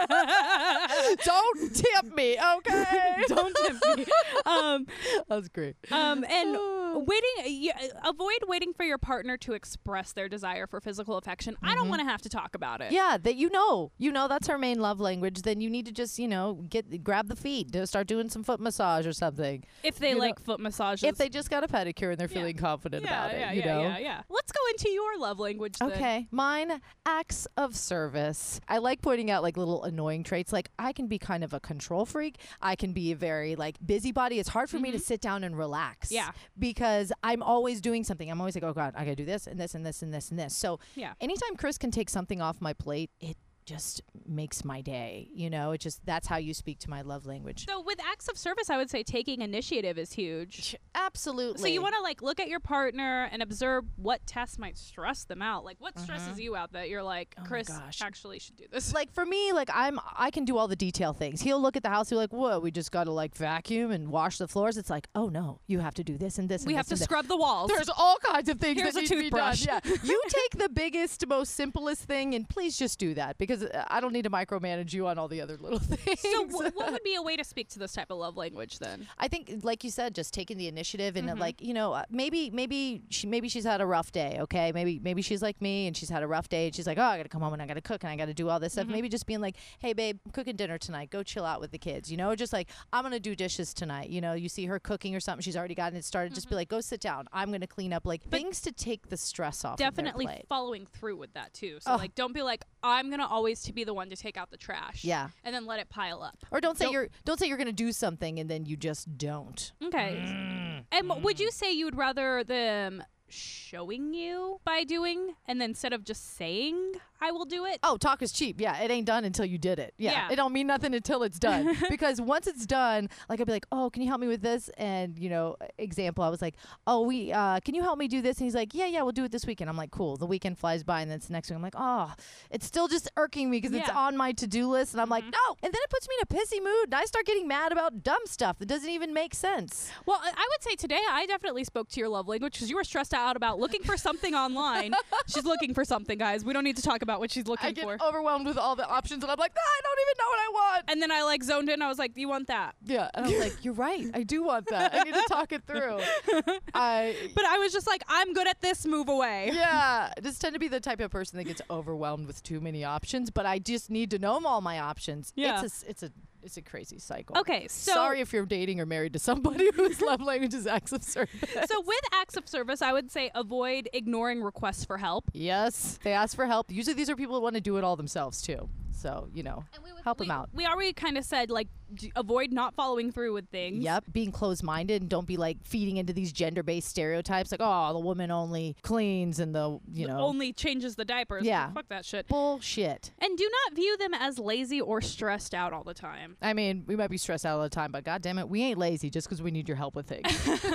Don't 1.25 1.75
tip 1.75 2.13
me, 2.15 2.37
okay? 2.57 3.15
Don't 3.27 3.56
me. 3.97 4.05
Um, 4.45 4.85
That's 5.27 5.49
great. 5.49 5.75
um, 5.91 6.23
and 6.23 6.57
waiting, 7.05 7.31
you, 7.45 7.71
avoid 8.05 8.37
waiting 8.47 8.71
for 8.73 8.83
your 8.83 8.97
partner 8.97 9.35
to 9.37 9.53
express 9.53 10.13
their 10.13 10.29
desire 10.29 10.67
for 10.67 10.79
physical 10.79 11.17
affection. 11.17 11.57
I 11.61 11.75
don't 11.75 11.87
Mhm. 11.87 11.89
want 11.89 12.01
to 12.01 12.05
have 12.07 12.21
to 12.21 12.29
talk 12.29 12.55
about 12.55 12.79
it. 12.81 12.91
Yeah, 12.93 13.17
that 13.21 13.35
you 13.35 13.49
know, 13.49 13.91
you 13.97 14.11
know 14.11 14.27
that's 14.29 14.47
our 14.47 14.57
main 14.57 14.79
love 14.79 14.99
language. 15.01 15.41
Then 15.41 15.59
you 15.59 15.69
need 15.69 15.85
to 15.87 15.91
just, 15.91 16.17
you 16.17 16.27
know, 16.29 16.63
get 16.69 17.03
grab 17.03 17.27
the 17.27 17.35
feet, 17.35 17.71
do- 17.71 17.85
start 17.85 18.07
doing 18.07 18.29
some 18.29 18.43
foot 18.43 18.59
massage 18.61 19.05
or 19.05 19.11
something. 19.13 19.63
If 19.83 19.99
they 19.99 20.09
You 20.09 20.15
know, 20.15 20.21
like 20.21 20.39
foot 20.39 20.59
massages. 20.61 21.03
If 21.03 21.17
they 21.17 21.27
just 21.29 21.49
got 21.49 21.63
a 21.63 21.67
pedicure 21.67 22.11
and 22.11 22.17
they're 22.17 22.29
Yeah. 22.29 22.37
feeling 22.39 22.57
confident 22.57 23.03
yeah, 23.03 23.25
about 23.25 23.35
it, 23.35 23.39
yeah, 23.39 23.51
you 23.51 23.59
yeah, 23.61 23.73
know. 23.73 23.81
yeah, 23.81 23.97
yeah. 23.97 24.21
Let's 24.29 24.51
go 24.53 24.59
into 24.71 24.89
your 24.89 25.17
love 25.19 25.39
language. 25.39 25.77
then. 25.79 25.91
Okay, 25.91 26.27
mine 26.31 26.81
acts 27.05 27.47
of 27.57 27.75
service. 27.75 28.61
I 28.67 28.77
like 28.77 29.01
pointing 29.01 29.29
out 29.29 29.43
like 29.43 29.57
little 29.57 29.83
annoying 29.83 30.23
traits. 30.23 30.53
Like 30.53 30.69
I 30.79 30.93
can 30.93 31.07
be 31.07 31.19
kind 31.19 31.43
of 31.43 31.53
a 31.53 31.59
control 31.59 32.05
freak. 32.05 32.37
I 32.61 32.75
can 32.75 32.93
be 32.93 33.11
a 33.11 33.15
very 33.47 33.55
like 33.55 33.77
busybody. 33.85 34.39
It's 34.39 34.49
hard 34.49 34.69
for 34.69 34.79
me 34.79 34.91
to 34.91 34.97
Mhm. 34.97 35.01
sit 35.01 35.21
down 35.21 35.43
and 35.43 35.57
relax. 35.57 36.11
Yeah. 36.11 36.31
because 36.59 37.11
I'm 37.23 37.41
always 37.43 37.81
doing 37.81 38.03
something. 38.03 38.29
I'm 38.29 38.39
always 38.41 38.55
like, 38.55 38.63
oh 38.63 38.73
god, 38.73 38.93
I 38.95 39.03
gotta 39.03 39.15
do 39.15 39.25
this 39.25 39.47
and 39.47 39.59
this 39.59 39.75
and 39.75 39.85
this 39.85 40.01
and 40.01 40.13
this 40.13 40.29
and 40.31 40.39
this. 40.39 40.55
So 40.55 40.79
Yeah. 40.95 41.13
anytime 41.21 41.55
Chris 41.55 41.77
can 41.77 41.91
take 41.91 42.09
something 42.09 42.41
off 42.41 42.59
my 42.61 42.73
plate, 42.73 43.09
it 43.19 43.37
just 43.67 44.01
makes 44.25 44.65
my 44.65 44.81
day. 44.81 45.27
You 45.33 45.49
know, 45.51 45.71
it 45.73 45.81
just 45.81 46.03
that's 46.05 46.27
how 46.27 46.37
you 46.37 46.55
speak 46.55 46.79
to 46.79 46.89
my 46.89 47.01
love 47.01 47.25
language. 47.27 47.65
So 47.67 47.81
with 47.81 47.99
acts 48.01 48.27
of 48.27 48.37
service, 48.37 48.69
I 48.71 48.77
would 48.77 48.89
say 48.89 49.03
taking 49.03 49.41
initiative 49.41 49.97
is 49.99 50.13
huge. 50.13 50.75
Absolutely. 50.95 51.61
So 51.61 51.67
you 51.67 51.81
want 51.81 51.93
to 51.95 52.01
like 52.01 52.21
look 52.21 52.39
at 52.39 52.47
your 52.47 52.59
partner 52.59 53.29
and 53.31 53.43
observe 53.43 53.83
what 53.97 54.25
tests 54.25 54.57
might 54.57 54.77
stress 54.77 55.25
them 55.25 55.41
out. 55.41 55.63
Like 55.65 55.77
what 55.79 55.99
stresses 55.99 56.39
you 56.39 56.55
out 56.55 56.71
that 56.73 56.89
you're 56.89 57.03
like, 57.03 57.27
Mm-hmm. 57.27 57.43
Oh 57.43 57.47
Chris 57.47 57.67
gosh. 57.67 58.01
actually 58.01 58.39
should 58.39 58.55
do 58.55 58.63
this. 58.71 58.93
like 58.93 59.11
for 59.13 59.25
me, 59.25 59.51
like 59.51 59.69
I'm, 59.73 59.99
I 60.17 60.31
can 60.31 60.45
do 60.45 60.57
all 60.57 60.67
the 60.67 60.75
detail 60.77 61.11
things. 61.13 61.41
He'll 61.41 61.59
look 61.61 61.75
at 61.75 61.83
the 61.83 61.89
house, 61.89 62.09
and 62.11 62.15
be 62.15 62.19
like, 62.19 62.31
"Whoa, 62.33 62.59
we 62.59 62.71
just 62.71 62.91
got 62.91 63.03
to 63.03 63.11
like 63.11 63.35
vacuum 63.35 63.91
and 63.91 64.07
wash 64.09 64.37
the 64.37 64.47
floors." 64.47 64.77
It's 64.77 64.89
like, 64.89 65.07
"Oh 65.13 65.27
no, 65.27 65.59
you 65.67 65.79
have 65.79 65.93
to 65.95 66.03
do 66.05 66.17
this 66.17 66.37
and 66.37 66.47
this." 66.47 66.65
we 66.65 66.73
and 66.73 66.77
have 66.77 66.85
this 66.87 66.87
to 66.87 66.93
and 66.93 66.99
that." 67.01 67.03
scrub 67.05 67.27
the 67.27 67.35
walls. 67.37 67.69
There's 67.69 67.89
all 67.89 68.17
kinds 68.23 68.47
of 68.49 68.59
things 68.59 68.79
Here's 68.81 68.93
that 68.93 68.99
a 68.99 69.01
need 69.01 69.07
to 69.09 69.15
be 69.17 69.29
done. 69.29 69.53
toothbrush. 69.55 69.65
Yeah, 69.85 69.99
you 70.03 70.21
take 70.29 70.61
the 70.61 70.69
biggest, 70.69 71.27
most 71.27 71.53
simplest 71.55 72.03
thing, 72.03 72.33
and 72.33 72.47
please 72.47 72.77
just 72.77 72.97
do 72.97 73.13
that 73.15 73.37
because 73.37 73.56
because 73.59 73.85
I 73.89 73.99
don't 73.99 74.13
need 74.13 74.23
to 74.23 74.29
micromanage 74.29 74.93
you 74.93 75.07
on 75.07 75.17
all 75.17 75.27
the 75.27 75.41
other 75.41 75.57
little 75.57 75.79
things. 75.95 76.19
So, 76.19 76.45
w- 76.47 76.71
what 76.73 76.91
would 76.91 77.03
be 77.03 77.15
a 77.15 77.21
way 77.21 77.35
to 77.37 77.43
speak 77.43 77.69
to 77.69 77.79
this 77.79 77.93
type 77.93 78.11
of 78.11 78.17
love 78.17 78.37
language 78.37 78.79
then? 78.79 79.07
I 79.17 79.27
think, 79.27 79.59
like 79.63 79.83
you 79.83 79.89
said, 79.91 80.15
just 80.15 80.33
taking 80.33 80.57
the 80.57 80.67
initiative 80.67 81.15
and 81.15 81.29
uh, 81.29 81.33
Mhm. 81.35 81.39
like 81.39 81.61
you 81.61 81.73
know, 81.73 81.93
uh, 81.93 82.03
maybe 82.09 82.49
maybe 82.49 83.01
she 83.09 83.27
maybe 83.27 83.49
she's 83.49 83.63
had 83.65 83.81
a 83.81 83.85
rough 83.85 84.11
day. 84.11 84.37
Okay, 84.41 84.71
maybe 84.71 84.99
maybe 85.03 85.21
she's 85.21 85.41
like 85.41 85.61
me 85.61 85.87
and 85.87 85.95
she's 85.95 86.09
had 86.09 86.23
a 86.23 86.27
rough 86.27 86.49
day 86.49 86.67
and 86.67 86.75
she's 86.75 86.87
like, 86.87 86.97
oh, 86.97 87.01
I 87.03 87.17
gotta 87.17 87.29
come 87.29 87.41
home 87.41 87.53
and 87.53 87.61
I 87.61 87.65
gotta 87.67 87.81
cook 87.81 88.03
and 88.03 88.11
I 88.11 88.15
gotta 88.15 88.33
do 88.33 88.49
all 88.49 88.59
this 88.59 88.73
stuff. 88.73 88.87
Mhm. 88.87 88.91
Maybe 88.91 89.09
just 89.09 89.25
being 89.25 89.41
like, 89.41 89.55
hey, 89.79 89.93
babe, 89.93 90.19
I'm 90.25 90.31
cooking 90.31 90.55
dinner 90.55 90.77
tonight. 90.77 91.09
Go 91.09 91.23
chill 91.23 91.45
out 91.45 91.59
with 91.61 91.71
the 91.71 91.77
kids. 91.79 92.11
You 92.11 92.17
know, 92.17 92.35
just 92.35 92.53
like 92.53 92.69
I'm 92.93 93.03
gonna 93.03 93.19
do 93.19 93.35
dishes 93.35 93.73
tonight. 93.73 94.09
You 94.09 94.21
know, 94.21 94.33
you 94.33 94.49
see 94.49 94.65
her 94.65 94.79
cooking 94.79 95.15
or 95.15 95.19
something, 95.19 95.41
she's 95.41 95.57
already 95.57 95.75
gotten 95.75 95.97
it 95.97 96.05
started. 96.05 96.33
Just 96.33 96.49
be 96.49 96.55
like, 96.55 96.69
go 96.69 96.81
sit 96.81 96.99
down. 97.01 97.27
I'm 97.33 97.51
gonna 97.51 97.67
clean 97.67 97.93
up. 97.93 98.05
Like 98.05 98.21
But 98.29 98.39
things 98.41 98.61
to 98.61 98.71
take 98.71 99.09
the 99.09 99.17
stress 99.17 99.63
off. 99.65 99.77
Definitely 99.77 100.25
plate. 100.25 100.45
following 100.49 100.85
through 100.85 101.17
with 101.17 101.33
that 101.33 101.53
too. 101.53 101.77
So 101.81 101.93
Oh. 101.93 101.95
like, 101.97 102.15
don't 102.15 102.33
be 102.33 102.41
like, 102.41 102.65
I'm 102.83 103.09
gonna 103.09 103.27
always 103.27 103.46
to 103.55 103.73
be 103.73 103.83
the 103.83 103.93
one 103.93 104.09
to 104.09 104.15
take 104.15 104.37
out 104.37 104.51
the 104.51 104.57
trash. 104.57 105.03
Yeah. 105.03 105.29
And 105.43 105.53
then 105.55 105.65
let 105.65 105.79
it 105.79 105.89
pile 105.89 106.21
up. 106.21 106.37
Or 106.51 106.59
don't 106.61 106.77
say 106.77 106.85
Don't- 106.85 106.93
you're 106.93 107.07
don't 107.25 107.39
say 107.39 107.47
you're 107.47 107.57
gonna 107.57 107.71
do 107.71 107.91
something 107.91 108.39
and 108.39 108.49
then 108.49 108.65
you 108.65 108.77
just 108.77 109.17
don't. 109.17 109.71
Okay. 109.83 110.21
Mm. 110.25 110.83
And 110.91 111.07
w- 111.07 111.23
would 111.23 111.39
you 111.39 111.51
say 111.51 111.71
you 111.71 111.85
would 111.85 111.97
rather 111.97 112.43
them 112.43 113.03
showing 113.29 114.13
you 114.13 114.59
by 114.63 114.83
doing 114.83 115.35
and 115.47 115.59
then 115.59 115.71
instead 115.71 115.91
of 115.93 116.03
just 116.05 116.35
saying 116.37 116.93
I 117.21 117.31
will 117.31 117.45
do 117.45 117.65
it? 117.65 117.79
Oh, 117.83 117.97
talk 117.97 118.21
is 118.21 118.31
cheap. 118.31 118.59
Yeah, 118.61 118.79
it 118.81 118.91
ain't 118.91 119.05
done 119.07 119.25
until 119.25 119.45
you 119.45 119.57
did 119.57 119.79
it. 119.79 119.93
Yeah, 119.97 120.11
Yeah. 120.11 120.31
it 120.31 120.35
don't 120.35 120.53
mean 120.53 120.67
nothing 120.67 120.93
until 120.93 121.23
it's 121.23 121.39
done. 121.39 121.75
because 121.89 122.19
once 122.21 122.47
it's 122.47 122.65
done, 122.65 123.09
like 123.29 123.39
I'd 123.41 123.47
be 123.47 123.53
like, 123.53 123.65
"Oh, 123.71 123.89
can 123.89 124.01
you 124.01 124.07
help 124.07 124.21
me 124.21 124.27
with 124.27 124.41
this?" 124.41 124.69
And 124.77 125.17
you 125.17 125.29
know, 125.29 125.55
example, 125.77 126.23
I 126.23 126.29
was 126.29 126.41
like, 126.41 126.55
"Oh, 126.85 127.01
we, 127.01 127.31
uh, 127.31 127.59
can 127.61 127.75
you 127.75 127.81
help 127.83 127.97
me 127.97 128.07
do 128.07 128.21
this?" 128.21 128.37
And 128.37 128.45
he's 128.45 128.55
like, 128.55 128.73
"Yeah, 128.73 128.85
yeah, 128.85 129.01
we'll 129.01 129.11
do 129.11 129.23
it 129.23 129.31
this 129.31 129.45
weekend." 129.45 129.69
I'm 129.69 129.77
like, 129.77 129.91
"Cool." 129.91 130.17
The 130.17 130.25
weekend 130.25 130.57
flies 130.57 130.83
by, 130.83 131.01
and 131.01 131.09
then 131.11 131.17
it's 131.17 131.27
the 131.27 131.33
next 131.33 131.49
week. 131.49 131.55
I'm 131.55 131.61
like, 131.63 131.75
"Oh, 131.77 132.13
it's 132.51 132.65
still 132.65 132.87
just 132.87 133.09
irking 133.17 133.49
me 133.49 133.59
because 133.59 133.75
it's 133.75 133.89
on 133.89 134.15
my 134.17 134.31
to 134.33 134.47
do 134.47 134.67
list." 134.69 134.93
And 134.93 135.01
I'm 135.01 135.09
like, 135.09 135.23
Mhm. 135.25 135.31
"No!" 135.31 135.55
And 135.63 135.73
then 135.73 135.81
it 135.83 135.89
puts 135.89 136.07
me 136.07 136.15
in 136.21 136.23
a 136.37 136.41
pissy 136.41 136.63
mood, 136.63 136.85
and 136.85 136.95
I 136.95 137.05
start 137.05 137.25
getting 137.25 137.47
mad 137.47 137.71
about 137.71 138.03
dumb 138.03 138.21
stuff 138.25 138.59
that 138.59 138.67
doesn't 138.67 138.89
even 138.89 139.13
make 139.13 139.33
sense. 139.33 139.89
Well, 140.05 140.19
I 140.23 140.29
I 140.37 140.47
would 140.51 140.63
say 140.63 140.75
today 140.75 141.01
I 141.09 141.25
definitely 141.25 141.63
spoke 141.63 141.89
to 141.89 141.99
your 141.99 142.09
love 142.09 142.27
language 142.27 142.53
because 142.53 142.69
you 142.69 142.75
were 142.75 142.83
stressed 142.83 143.13
out 143.13 143.35
about 143.35 143.59
looking 143.59 143.81
for 143.83 143.97
something 143.97 144.33
online. 144.35 144.93
She's 145.27 145.45
looking 145.45 145.73
for 145.73 145.83
something, 145.83 146.17
guys. 146.17 146.45
We 146.45 146.53
don't 146.53 146.63
need 146.63 146.77
to 146.77 146.81
talk 146.81 147.01
about 147.01 147.06
what 147.19 147.31
she's 147.31 147.47
looking 147.47 147.67
I 147.67 147.71
get 147.71 147.83
for. 147.85 147.97
overwhelmed 148.05 148.45
with 148.45 148.57
all 148.57 148.75
the 148.75 148.87
options, 148.87 149.23
and 149.23 149.31
I'm 149.31 149.39
like, 149.39 149.53
"Ah, 149.57 149.61
I 149.61 149.81
don't 149.81 149.99
even 150.01 150.17
know 150.17 150.29
what 150.29 150.39
I 150.39 150.49
want. 150.73 150.85
And 150.89 151.01
then 151.01 151.11
I 151.11 151.23
like 151.23 151.43
zoned 151.43 151.69
in. 151.69 151.81
I 151.81 151.87
was 151.87 151.97
like, 151.97 152.13
"Do 152.13 152.21
you 152.21 152.27
want 152.29 152.47
that?" 152.47 152.75
Yeah, 152.85 153.09
and 153.13 153.25
I 153.25 153.29
was 153.29 153.39
like, 153.39 153.63
"You're 153.63 153.73
right. 153.73 154.05
I 154.13 154.23
do 154.23 154.43
want 154.43 154.67
that. 154.69 154.93
I 154.93 155.03
need 155.03 155.13
to 155.13 155.25
talk 155.29 155.51
it 155.51 155.63
through." 155.65 155.99
I 156.73 157.15
But 157.33 157.45
I 157.45 157.57
was 157.57 157.71
just 157.73 157.87
like, 157.87 158.03
"I'm 158.07 158.33
good 158.33 158.47
at 158.47 158.61
this. 158.61 158.85
Move 158.85 159.09
away." 159.09 159.51
yeah, 159.53 160.13
I 160.15 160.21
just 160.21 160.41
tend 160.41 160.53
to 160.53 160.59
be 160.59 160.67
the 160.67 160.79
type 160.79 160.99
of 160.99 161.11
person 161.11 161.37
that 161.37 161.45
gets 161.45 161.61
overwhelmed 161.69 162.27
with 162.27 162.43
too 162.43 162.59
many 162.61 162.83
options. 162.83 163.29
But 163.31 163.45
I 163.45 163.59
just 163.59 163.89
need 163.89 164.11
to 164.11 164.19
know 164.19 164.39
all 164.45 164.61
my 164.61 164.79
options. 164.79 165.33
Yeah. 165.35 165.55
it's 165.55 165.63
a, 165.63 165.65
s- 165.65 165.85
it's 165.87 166.03
a 166.03 166.11
it's 166.43 166.57
a 166.57 166.61
crazy 166.61 166.99
cycle. 166.99 167.37
Okay, 167.37 167.67
so 167.67 167.91
Sorry 167.93 168.21
if 168.21 168.31
you're 168.33 168.45
dating 168.45 168.79
or 168.79 168.85
married 168.85 169.13
to 169.13 169.19
somebody 169.19 169.69
whose 169.75 170.01
love 170.01 170.21
language 170.21 170.53
is 170.53 170.67
acts 170.67 170.91
of 170.91 171.03
service. 171.03 171.31
so 171.65 171.81
with 171.81 171.99
acts 172.13 172.37
of 172.37 172.47
service, 172.47 172.81
I 172.81 172.93
would 172.93 173.11
say 173.11 173.31
avoid 173.35 173.89
ignoring 173.93 174.41
requests 174.41 174.85
for 174.85 174.97
help. 174.97 175.25
yes, 175.33 175.99
they 176.03 176.13
ask 176.13 176.35
for 176.35 176.45
help. 176.45 176.71
Usually, 176.71 176.93
these 176.93 177.09
are 177.09 177.15
people 177.15 177.35
who 177.35 177.41
want 177.41 177.55
to 177.55 177.61
do 177.61 177.77
it 177.77 177.83
all 177.83 177.95
themselves 177.95 178.41
too. 178.41 178.69
So 178.97 179.29
you 179.33 179.43
know, 179.43 179.63
help 180.03 180.19
we, 180.19 180.25
them 180.25 180.31
out. 180.31 180.49
We 180.53 180.65
already 180.65 180.93
kind 180.93 181.17
of 181.17 181.23
said 181.23 181.49
like 181.49 181.67
d- 181.93 182.11
avoid 182.15 182.51
not 182.51 182.75
following 182.75 183.11
through 183.11 183.33
with 183.33 183.49
things. 183.49 183.83
Yep, 183.83 184.05
being 184.11 184.31
closed-minded 184.31 185.01
and 185.01 185.09
don't 185.09 185.27
be 185.27 185.37
like 185.37 185.57
feeding 185.63 185.97
into 185.97 186.13
these 186.13 186.31
gender-based 186.31 186.87
stereotypes. 186.87 187.51
Like, 187.51 187.61
oh, 187.63 187.93
the 187.93 187.99
woman 187.99 188.31
only 188.31 188.75
cleans 188.81 189.39
and 189.39 189.53
the 189.53 189.79
you 189.91 190.07
know 190.07 190.19
Only 190.19 190.53
changes 190.53 190.95
the 190.95 191.05
diapers. 191.05 191.45
Yeah. 191.45 191.71
Fuck 191.71 191.89
that 191.89 192.05
shit. 192.05 192.27
bullshit. 192.27 193.11
And 193.19 193.37
do 193.37 193.49
not 193.65 193.75
view 193.75 193.97
them 193.97 194.13
as 194.13 194.39
lazy 194.39 194.81
or 194.81 195.01
stressed 195.01 195.53
out 195.53 195.73
all 195.73 195.83
the 195.83 195.93
time. 195.93 196.37
I 196.41 196.53
mean, 196.53 196.83
we 196.87 196.95
might 196.95 197.09
be 197.09 197.17
stressed 197.17 197.45
out 197.45 197.57
all 197.57 197.63
the 197.63 197.69
time, 197.69 197.91
but 197.91 198.03
god 198.03 198.21
damn 198.21 198.39
it, 198.39 198.49
we 198.49 198.63
ain't 198.63 198.79
lazy 198.79 199.09
just 199.09 199.27
because 199.27 199.41
we 199.41 199.51
need 199.51 199.67
your 199.67 199.77
help 199.77 199.95
with 199.95 200.07
things. 200.07 200.27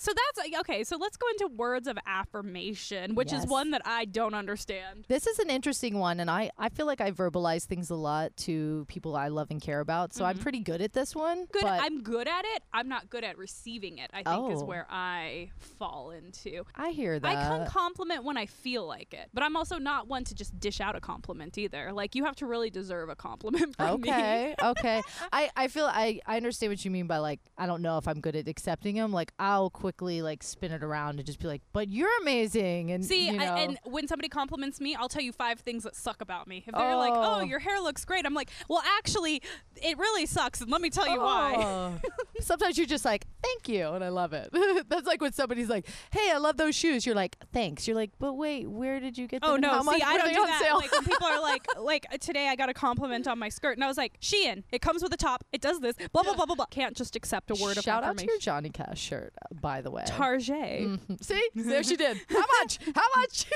So 0.00 0.12
that's 0.14 0.48
uh, 0.54 0.60
okay. 0.60 0.82
So 0.82 0.96
let's 0.96 1.18
go 1.18 1.26
into 1.28 1.54
words 1.54 1.86
of 1.86 1.98
affirmation, 2.06 3.14
which 3.14 3.34
is 3.34 3.46
one 3.46 3.72
that 3.72 3.82
I 3.84 4.06
don't 4.06 4.32
understand. 4.32 5.04
this 5.08 5.26
is 5.26 5.38
an 5.38 5.50
interesting 5.50 5.98
one, 5.98 6.20
and 6.20 6.30
I, 6.30 6.50
I 6.58 6.70
feel 6.70 6.86
like 6.86 7.02
I 7.02 7.10
verbalize 7.20 7.64
things 7.66 7.90
a 7.90 7.94
lot 7.94 8.34
to 8.38 8.84
people 8.88 9.14
I 9.16 9.28
love 9.28 9.50
and 9.50 9.60
care 9.60 9.80
about, 9.80 10.14
so 10.14 10.24
I'm 10.24 10.38
Mhm. 10.38 10.42
pretty 10.42 10.60
good 10.60 10.80
at 10.80 10.92
this 10.94 11.14
one. 11.14 11.46
Good. 11.52 11.64
I'm 11.64 12.02
good 12.02 12.26
at 12.26 12.44
it. 12.54 12.62
I'm 12.72 12.88
not 12.88 13.10
good 13.10 13.24
at 13.24 13.36
receiving 13.36 13.98
it. 13.98 14.10
I 14.14 14.22
think 14.22 14.52
is 14.52 14.62
Oh. 14.62 14.64
where 14.64 14.86
I 14.88 15.50
fall 15.58 16.10
into. 16.10 16.64
I 16.74 16.90
hear 16.90 17.18
that. 17.18 17.28
I 17.28 17.34
can 17.34 17.66
compliment 17.66 18.24
when 18.24 18.36
I 18.36 18.46
feel 18.46 18.86
like 18.86 19.12
it, 19.12 19.28
but 19.34 19.42
I'm 19.42 19.56
also 19.56 19.78
not 19.78 20.08
one 20.08 20.24
to 20.24 20.34
just 20.34 20.58
dish 20.58 20.80
out 20.80 20.96
a 20.96 21.00
compliment 21.00 21.58
either. 21.58 21.92
Like 21.92 22.14
you 22.14 22.24
have 22.24 22.36
to 22.36 22.46
really 22.46 22.70
deserve 22.70 23.08
a 23.08 23.16
compliment 23.16 23.76
from 23.76 24.00
me. 24.00 24.08
okay, 24.10 24.54
okay. 24.62 25.02
I, 25.32 25.50
I 25.56 25.68
feel 25.68 25.86
I, 25.86 26.20
I 26.26 26.36
understand 26.36 26.70
what 26.72 26.84
you 26.84 26.90
mean 26.90 27.06
by 27.06 27.18
like 27.18 27.40
I 27.58 27.66
don't 27.66 27.82
know 27.82 27.98
if 27.98 28.08
I'm 28.08 28.20
good 28.20 28.36
at 28.36 28.48
accepting 28.48 28.96
them. 28.96 29.12
Like 29.12 29.32
I'll 29.38 29.70
quickly 29.70 30.22
like 30.22 30.42
spin 30.42 30.72
it 30.72 30.82
around 30.82 31.18
and 31.18 31.26
just 31.26 31.38
be 31.38 31.46
like, 31.46 31.62
"But 31.72 31.88
you're 31.88 32.10
amazing." 32.22 32.90
And 32.90 33.04
See, 33.04 33.26
you 33.26 33.32
know, 33.38 33.44
I, 33.44 33.60
and 33.60 33.78
when 33.84 34.08
somebody 34.08 34.28
compliments 34.28 34.80
me, 34.80 34.94
I'll 34.94 35.08
tell 35.08 35.22
you 35.22 35.32
five 35.32 35.60
things 35.60 35.82
that 35.84 35.94
suck 35.96 36.20
about 36.20 36.46
me. 36.46 36.64
If 36.66 36.74
they're 36.74 36.96
like, 36.96 37.09
"Oh, 37.14 37.38
Oh. 37.38 37.40
your 37.40 37.58
hair 37.58 37.80
looks 37.80 38.04
great," 38.04 38.24
I'm 38.26 38.34
like, 38.34 38.50
"Well, 38.68 38.82
actually, 38.98 39.42
it 39.82 39.98
really 39.98 40.26
sucks, 40.26 40.60
and 40.60 40.70
let 40.70 40.80
me 40.80 40.90
tell 40.90 41.08
you 41.08 41.20
why." 41.20 41.54
Oh. 41.58 41.94
Sometimes 42.40 42.78
you're 42.78 42.86
just 42.86 43.04
like, 43.04 43.26
thank 43.42 43.68
you, 43.68 43.86
and 43.88 44.02
I 44.02 44.08
love 44.08 44.32
it. 44.32 44.48
That's 44.88 45.06
like 45.06 45.20
when 45.20 45.32
somebody's 45.32 45.68
like, 45.68 45.86
hey, 46.10 46.30
I 46.32 46.38
love 46.38 46.56
those 46.56 46.74
shoes. 46.74 47.04
You're 47.04 47.14
like, 47.14 47.36
thanks. 47.52 47.86
You're 47.86 47.96
like, 47.96 48.10
but 48.18 48.32
wait, 48.34 48.66
where 48.68 48.98
did 48.98 49.18
you 49.18 49.26
get 49.26 49.42
them? 49.42 49.50
Oh 49.50 49.54
and 49.54 49.62
no! 49.62 49.68
how 49.70 49.82
much 49.82 49.96
See, 49.96 50.02
I 50.02 50.12
were 50.12 50.18
don't 50.18 50.28
they 50.28 50.34
do 50.34 50.40
on 50.40 50.46
that. 50.46 50.60
sale? 50.62 50.76
Like 50.76 50.90
when 50.92 51.04
people 51.04 51.26
are 51.26 51.40
like, 51.42 51.66
like 51.78 52.06
today 52.20 52.48
I 52.48 52.56
got 52.56 52.68
a 52.70 52.74
compliment 52.74 53.28
on 53.28 53.38
my 53.38 53.48
skirt, 53.50 53.76
and 53.76 53.84
I 53.84 53.88
was 53.88 53.96
like, 53.98 54.18
Shein. 54.20 54.62
It 54.72 54.80
comes 54.80 55.02
with 55.02 55.12
a 55.12 55.16
top. 55.18 55.44
It 55.52 55.60
does 55.60 55.80
this. 55.80 55.96
Blah 56.12 56.22
blah 56.22 56.34
blah 56.34 56.46
blah 56.46 56.54
blah. 56.56 56.66
Can't 56.66 56.96
just 56.96 57.14
accept 57.16 57.50
a 57.50 57.54
word 57.54 57.76
of 57.76 57.84
Shout 57.84 57.98
out 57.98 58.00
to 58.02 58.06
affirmation. 58.08 58.28
your 58.30 58.38
Johnny 58.38 58.70
Cash 58.70 59.00
shirt, 59.00 59.34
uh, 59.42 59.54
by 59.60 59.80
the 59.82 59.90
way. 59.90 60.04
Target. 60.06 60.48
Mhm. 60.88 61.22
See, 61.24 61.42
there 61.54 61.82
she 61.82 61.96
did. 61.96 62.18
How 62.30 62.44
much? 62.60 62.78
How 62.94 63.06
much? 63.16 63.46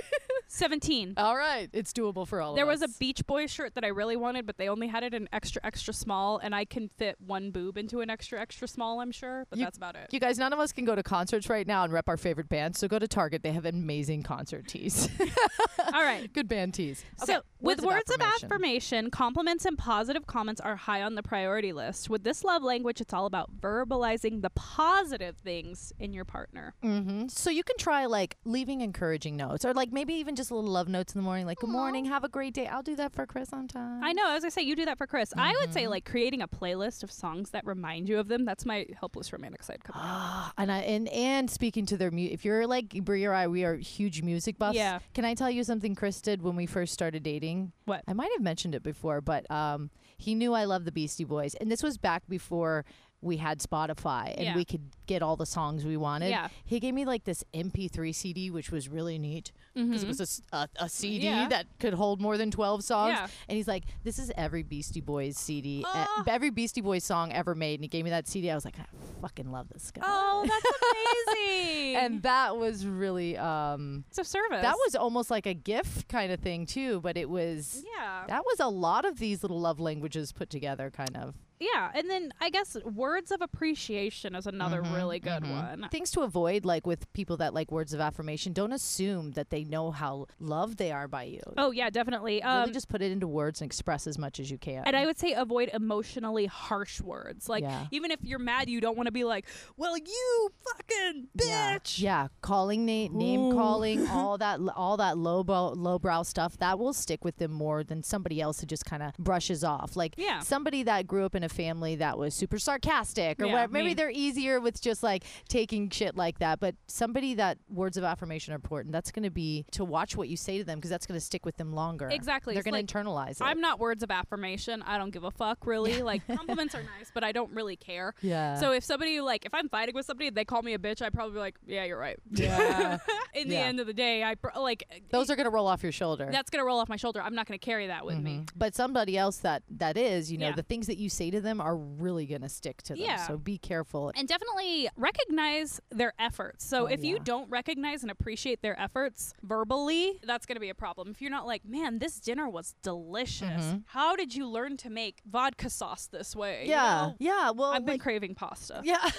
Seventeen. 0.49 1.15
All 1.17 1.37
right, 1.37 1.69
it's 1.73 1.93
doable 1.93 2.27
for 2.27 2.41
all 2.41 2.53
of 2.53 2.55
us. 2.55 2.59
There 2.59 2.67
was 2.67 2.83
a. 2.83 2.89
Beach 2.99 3.27
Boys 3.27 3.51
shirt 3.51 3.75
that 3.75 3.85
I 3.85 3.89
really 3.89 4.17
wanted, 4.17 4.47
but 4.47 4.57
they 4.57 4.69
only 4.69 4.87
had 4.87 5.03
it 5.03 5.13
in 5.15 5.29
extra 5.33 5.61
extra 5.65 5.93
small, 5.93 6.39
and 6.39 6.55
I 6.55 6.65
can 6.65 6.89
fit 6.89 7.17
one 7.21 7.51
boob 7.51 7.77
into 7.77 8.01
an 8.01 8.09
extra 8.11 8.41
extra 8.41 8.69
small. 8.69 9.01
I'm 9.01 9.11
sure, 9.11 9.47
but 9.51 9.59
You- 9.59 9.65
that's 9.65 9.77
about 9.77 9.97
it. 9.97 10.09
You 10.13 10.21
guys, 10.21 10.39
none 10.39 10.53
of 10.53 10.59
us 10.59 10.73
can 10.73 10.85
go 10.85 10.95
to 10.95 11.03
concerts 11.03 11.49
right 11.51 11.67
now 11.67 11.83
and 11.85 11.93
rep 11.93 12.09
our 12.09 12.17
favorite 12.17 12.49
bands. 12.49 12.79
So 12.79 12.87
go 12.89 12.99
to 12.99 13.09
Target. 13.09 13.43
They 13.43 13.53
have 13.53 13.65
amazing 13.65 14.23
concert 14.23 14.69
tees. 14.69 15.09
All 15.93 16.03
right. 16.03 16.33
Good 16.33 16.49
band 16.49 16.75
tees. 16.75 17.05
So, 17.19 17.25
Okay, 17.35 17.43
with 17.61 17.83
words 17.83 18.11
of 18.13 18.21
affirmation, 18.21 19.11
compliments 19.11 19.65
and 19.65 19.77
positive 19.77 20.27
comments 20.27 20.61
are 20.61 20.77
high 20.77 21.03
on 21.03 21.15
the 21.15 21.23
priority 21.23 21.73
list. 21.73 22.09
With 22.09 22.23
this 22.25 22.45
love 22.45 22.63
language, 22.63 23.01
it's 23.01 23.13
all 23.13 23.27
about 23.27 23.61
verbalizing 23.61 24.43
the 24.43 24.51
positive 24.51 25.37
things 25.37 25.93
in 25.99 26.13
your 26.13 26.25
partner. 26.25 26.75
Mm-hmm. 26.85 27.29
So 27.29 27.51
you 27.51 27.63
can 27.65 27.77
try 27.77 28.07
like 28.07 28.37
leaving 28.45 28.81
encouraging 28.83 29.37
notes, 29.37 29.65
or 29.65 29.75
like 29.75 29.93
maybe 29.93 30.15
even 30.15 30.34
just 30.37 30.51
little 30.51 30.71
love 30.71 30.89
notes 30.89 31.15
in 31.15 31.19
the 31.21 31.25
morning, 31.25 31.47
like 31.47 31.59
"Good 31.59 31.71
morning, 31.71 32.05
have 32.07 32.25
a 32.25 32.29
great 32.29 32.55
day." 32.55 32.67
I'll 32.67 32.83
do 32.83 32.97
that 32.97 33.13
for 33.13 33.27
Chris 33.27 33.49
sometime. 33.49 34.03
I 34.03 34.13
know, 34.13 34.35
as 34.35 34.45
I 34.45 34.49
say, 34.49 34.63
you 34.63 34.75
do 34.77 34.85
that 34.87 34.99
for 34.99 35.07
Chris. 35.07 35.33
I 35.37 35.53
would 35.61 35.73
say 35.73 35.85
Mhm. 35.85 35.91
like 35.91 36.05
creating 36.05 36.43
a 36.43 36.49
playlist 36.49 37.03
of 37.03 37.11
songs 37.13 37.51
that 37.51 37.67
remind 37.67 38.09
you 38.09 38.19
of 38.19 38.29
them. 38.29 38.45
That's 38.45 38.65
my 38.67 38.87
helpless 38.99 39.33
romantic 39.33 39.63
side 39.63 39.83
coming 39.85 40.01
out. 40.03 40.09
Ah, 40.09 40.53
and 40.59 40.71
I 40.73 40.79
and 40.81 41.09
and 41.09 41.51
speaking 41.51 41.87
to 41.87 41.97
their 41.97 42.11
mu 42.11 42.23
if 42.31 42.45
you're 42.45 42.67
like 42.67 42.89
Bree 43.05 43.25
or 43.25 43.33
I, 43.33 43.47
we 43.47 43.65
are 43.65 43.75
huge 43.77 44.23
music 44.23 44.59
buffs. 44.59 44.77
Yeah. 44.77 44.99
Can 45.15 45.25
I 45.25 45.35
tell 45.35 45.51
you 45.51 45.65
something 45.65 45.95
Chris 45.95 46.21
did 46.21 46.43
when 46.43 46.57
we 46.57 46.67
first 46.67 46.93
started 46.93 47.23
dating? 47.23 47.73
What? 47.85 48.03
I 48.09 48.13
might 48.13 48.31
have 48.33 48.43
mentioned 48.43 48.75
it 48.75 48.83
before, 48.83 49.21
but 49.21 49.51
um, 49.51 49.91
he 50.17 50.35
knew 50.35 50.53
I 50.55 50.65
loved 50.65 50.85
the 50.85 50.93
Beastie 50.93 51.25
Boys, 51.25 51.55
and 51.55 51.71
this 51.71 51.83
was 51.83 51.99
back 51.99 52.23
before 52.29 52.85
we 53.21 53.39
had 53.39 53.59
Spotify 53.59 54.35
and 54.37 54.45
Yeah. 54.45 54.55
we 54.55 54.67
could 54.67 54.91
get 55.07 55.23
all 55.23 55.37
the 55.37 55.47
songs 55.47 55.85
we 55.85 55.97
wanted. 55.97 56.31
Yeah. 56.31 56.49
He 56.65 56.81
gave 56.81 56.95
me 56.95 57.05
like 57.05 57.25
this 57.25 57.45
MP3 57.55 58.15
CD, 58.15 58.51
which 58.51 58.71
was 58.71 58.89
really 58.89 59.19
neat 59.19 59.53
because 59.75 60.01
Mhm. 60.01 60.05
it 60.05 60.09
was 60.09 60.43
a 60.53 60.89
CD 60.89 61.25
Yeah. 61.27 61.49
that 61.49 61.67
could 61.79 61.95
hold 61.95 62.21
more 62.21 62.37
than 62.39 62.51
12 62.51 62.85
songs. 62.85 63.13
Yeah. 63.15 63.27
And 63.49 63.57
he's 63.57 63.69
like, 63.69 63.85
"This 64.05 64.19
is 64.19 64.33
every 64.37 64.63
Beastie 64.63 65.01
Boys 65.01 65.37
CD, 65.39 65.85
uh, 65.85 65.89
Ah. 66.09 66.25
every 66.27 66.51
Beastie 66.51 66.81
Boys 66.81 67.05
song 67.05 67.33
ever 67.33 67.55
made." 67.55 67.75
And 67.81 67.85
he 67.85 67.89
gave 67.89 68.05
me 68.05 68.11
that 68.11 68.27
CD. 68.29 68.51
I 68.51 68.55
was 68.55 68.65
like, 68.65 68.79
"I 68.79 68.85
fucking 69.21 69.51
love 69.51 69.69
this 69.71 69.91
guy." 69.91 70.03
Oh, 70.05 70.45
that's 70.47 70.65
amazing. 71.29 71.97
and 71.97 72.23
that 72.23 72.57
was 72.57 72.87
really 72.87 73.37
um 73.37 74.05
it's 74.09 74.19
a 74.19 74.25
service. 74.25 74.63
that 74.63 74.77
was 74.87 74.95
almost 74.95 75.31
like 75.31 75.47
a 75.47 75.55
gift 75.55 76.09
kind 76.09 76.33
of 76.33 76.41
thing 76.41 76.67
too, 76.67 77.01
but 77.01 77.17
it 77.17 77.29
was 77.29 77.85
yeah. 77.97 78.25
that 78.29 78.45
was 78.45 78.61
a 78.61 78.69
lot 78.69 79.05
of 79.05 79.19
these 79.19 79.43
little 79.43 79.61
love 79.61 79.81
languages 79.81 80.33
put 80.33 80.51
together 80.51 80.91
kind 80.91 81.17
of. 81.17 81.35
Yeah, 81.61 81.91
and 81.95 82.11
then 82.11 82.33
I 82.41 82.51
guess 82.51 82.77
words 82.85 83.31
of 83.31 83.41
appreciation 83.41 84.35
is 84.35 84.47
another 84.47 84.83
Mhm. 84.83 84.93
Mhm, 84.95 84.99
really 84.99 85.19
good 85.21 85.43
mhm. 85.43 85.51
one. 85.81 85.89
Things 85.91 86.11
to 86.13 86.21
avoid, 86.23 86.65
like 86.65 86.87
with 86.87 87.13
people 87.13 87.37
that 87.39 87.55
like 87.55 87.71
words 87.73 87.93
of 87.95 88.01
affirmation, 88.01 88.53
don't 88.53 88.73
assume 88.73 89.33
that 89.33 89.51
they 89.51 89.65
know 89.65 89.91
how 89.91 90.27
loved 90.41 90.79
they 90.79 90.91
are 90.93 91.09
by 91.09 91.25
you. 91.25 91.43
Oh 91.59 91.71
yeah, 91.71 91.91
definitely. 91.91 92.43
Um, 92.43 92.61
really 92.61 92.73
just 92.73 92.89
put 92.89 93.03
it 93.03 93.13
into 93.13 93.27
words 93.29 93.61
and 93.61 93.67
express 93.69 94.07
as 94.07 94.19
much 94.19 94.41
as 94.41 94.51
you 94.51 94.59
can. 94.59 94.83
and 94.85 94.97
I 94.97 95.07
would 95.07 95.19
say 95.19 95.33
avoid 95.33 95.71
emotionally 95.73 96.47
harsh 96.47 97.01
words. 97.01 97.49
Like 97.49 97.63
Yeah. 97.63 97.87
even 97.91 98.11
if 98.11 98.21
you're 98.23 98.39
mad, 98.39 98.69
you 98.69 98.81
don't 98.81 98.97
want 98.97 99.07
to 99.07 99.13
be 99.13 99.25
like, 99.25 99.47
"Well, 99.77 99.97
you 99.97 100.51
fucking 100.65 101.29
bitch." 101.37 101.99
Yeah, 102.01 102.29
calling 102.41 102.85
na- 102.87 103.09
name 103.11 103.41
Ooh. 103.47 103.53
calling, 103.53 104.07
all 104.09 104.39
that 104.39 104.61
all 104.77 104.97
that 104.99 105.17
lowbrow 105.19 105.71
lowbrow 105.75 106.23
stuff 106.23 106.57
that 106.59 106.79
will 106.79 106.93
stick 106.93 107.25
with 107.25 107.37
them 107.37 107.53
more 107.53 107.83
than 107.85 108.03
somebody 108.03 108.41
else 108.41 108.61
who 108.61 108.67
just 108.67 108.85
kind 108.85 109.03
of 109.03 109.15
brushes 109.19 109.65
off. 109.65 109.97
Like 109.97 110.15
Yeah. 110.17 110.41
somebody 110.41 110.83
that 110.85 111.07
grew 111.07 111.25
up 111.25 111.35
in 111.35 111.43
a 111.43 111.49
family 111.49 111.97
that 111.97 112.19
was 112.19 112.35
super 112.35 112.59
sarcastic 112.59 113.41
or 113.41 113.47
Yeah, 113.47 113.53
whatever. 113.53 113.73
Maybe 113.73 113.89
me. 113.89 113.95
they're 113.95 114.11
easier 114.11 114.61
with 114.61 114.81
just 114.85 115.03
like 115.03 115.25
taking 115.49 115.91
shit 115.91 116.17
like 116.17 116.39
that. 116.39 116.61
But 116.61 116.77
somebody 116.87 117.35
that 117.35 117.59
words 117.69 117.97
of 117.97 118.05
affirmation 118.05 118.53
are 118.53 118.57
important. 118.57 118.93
That's 118.93 119.11
going 119.11 119.25
to 119.25 119.31
be 119.31 119.65
to 119.73 119.85
watch 119.85 120.17
what 120.17 120.29
you 120.29 120.37
say 120.37 120.59
to 120.59 120.65
them 120.65 120.79
because 120.79 120.91
that's 120.91 121.07
going 121.07 121.19
to 121.19 121.25
stick 121.25 121.45
with 121.45 121.57
them 121.57 121.73
longer. 121.73 122.09
Exactly. 122.09 122.55
They're 122.55 122.63
going 122.63 122.75
like, 122.75 122.87
to 122.87 122.95
internalize 122.95 123.31
it. 123.33 123.43
I'm 123.43 123.61
not 123.61 123.81
words 123.81 124.03
of 124.03 124.11
affirmation. 124.11 124.83
I 124.83 124.99
don't 124.99 125.11
give 125.11 125.25
a 125.25 125.31
fuck 125.31 125.67
really. 125.67 126.03
Like 126.03 126.27
compliments 126.37 126.75
are 126.75 126.83
nice, 126.83 127.11
but 127.13 127.25
I 127.25 127.33
don't 127.33 127.51
really 127.53 127.77
care. 127.77 128.15
yeah. 128.21 128.55
So 128.61 128.73
if 128.73 128.85
somebody 128.85 129.21
like 129.21 129.45
if 129.47 129.55
I'm 129.55 129.69
fighting 129.69 129.95
with 129.95 130.07
somebody 130.07 130.31
they 130.31 130.45
call 130.45 130.63
me 130.63 130.75
a 130.75 130.79
bitch, 130.79 131.03
I'd 131.03 131.13
probably 131.15 131.35
be 131.35 131.41
like, 131.41 131.57
"Yeah, 131.67 131.85
you're 131.85 131.99
right." 131.99 132.19
yeah. 132.31 132.99
In 133.35 133.49
the 133.49 133.55
Yeah. 133.55 133.61
end 133.63 133.81
of 133.81 133.87
the 133.87 133.93
day, 133.95 134.23
I 134.23 134.35
pr- 134.37 134.59
like 134.59 134.85
Those 135.11 135.31
are 135.31 135.37
going 135.37 135.47
to 135.47 135.51
roll 135.51 135.67
off 135.67 135.83
your 135.83 135.93
shoulder. 135.93 136.29
that's 136.31 136.51
gonna 136.51 136.65
roll 136.65 136.79
off 136.79 136.89
my 136.89 136.97
shoulder. 136.97 137.21
I'm 137.23 137.35
not 137.35 137.47
gonna 137.47 137.59
carry 137.59 137.87
that 137.89 138.05
with 138.07 138.19
me. 138.19 138.39
Mhm. 138.45 138.51
But 138.55 138.75
somebody 138.75 139.17
else 139.19 139.39
that 139.39 139.63
that 139.71 139.97
is, 139.97 140.31
you 140.31 140.39
know, 140.39 140.49
Yeah. 140.49 140.55
the 140.55 140.63
things 140.63 140.87
that 140.87 140.99
you 140.99 141.09
say 141.09 141.31
to 141.31 141.41
them 141.41 141.61
are 141.61 141.77
really 141.77 142.27
going 142.27 142.43
to 142.43 142.49
stick 142.49 142.83
to 142.85 142.93
them. 142.95 143.03
Yeah. 143.03 143.27
So 143.27 143.39
be 143.39 143.59
careful. 143.59 144.13
And 144.17 144.29
definitely 144.29 144.74
recognize 144.97 145.81
their 145.91 146.13
efforts. 146.19 146.65
So 146.65 146.85
Oh, 146.85 146.87
if 146.87 147.03
you 147.05 147.19
don't 147.19 147.49
recognize 147.51 148.03
and 148.03 148.11
appreciate 148.11 148.61
their 148.63 148.79
efforts 148.81 149.33
verbally, 149.43 150.19
that's 150.23 150.45
going 150.47 150.57
to 150.57 150.61
be 150.61 150.69
a 150.71 150.75
problem. 150.75 151.09
If 151.11 151.21
you're 151.23 151.31
not 151.31 151.47
like, 151.47 151.65
man, 151.65 151.99
this 151.99 152.21
dinner 152.21 152.49
was 152.49 152.75
delicious. 152.83 153.65
Mhm. 153.65 153.85
How 153.87 154.17
did 154.17 154.35
you 154.35 154.47
learn 154.49 154.77
to 154.79 154.91
make 154.91 155.21
vodka 155.27 155.71
sauce 155.71 156.07
this 156.07 156.35
way? 156.37 156.65
You 156.65 156.71
yeah. 156.71 156.83
know? 157.09 157.15
Yeah. 157.19 157.51
Well, 157.51 157.71
I've 157.73 157.85
been 157.87 157.95
like- 157.95 158.01
craving 158.03 158.35
pasta. 158.35 158.81
yeah. 158.85 159.11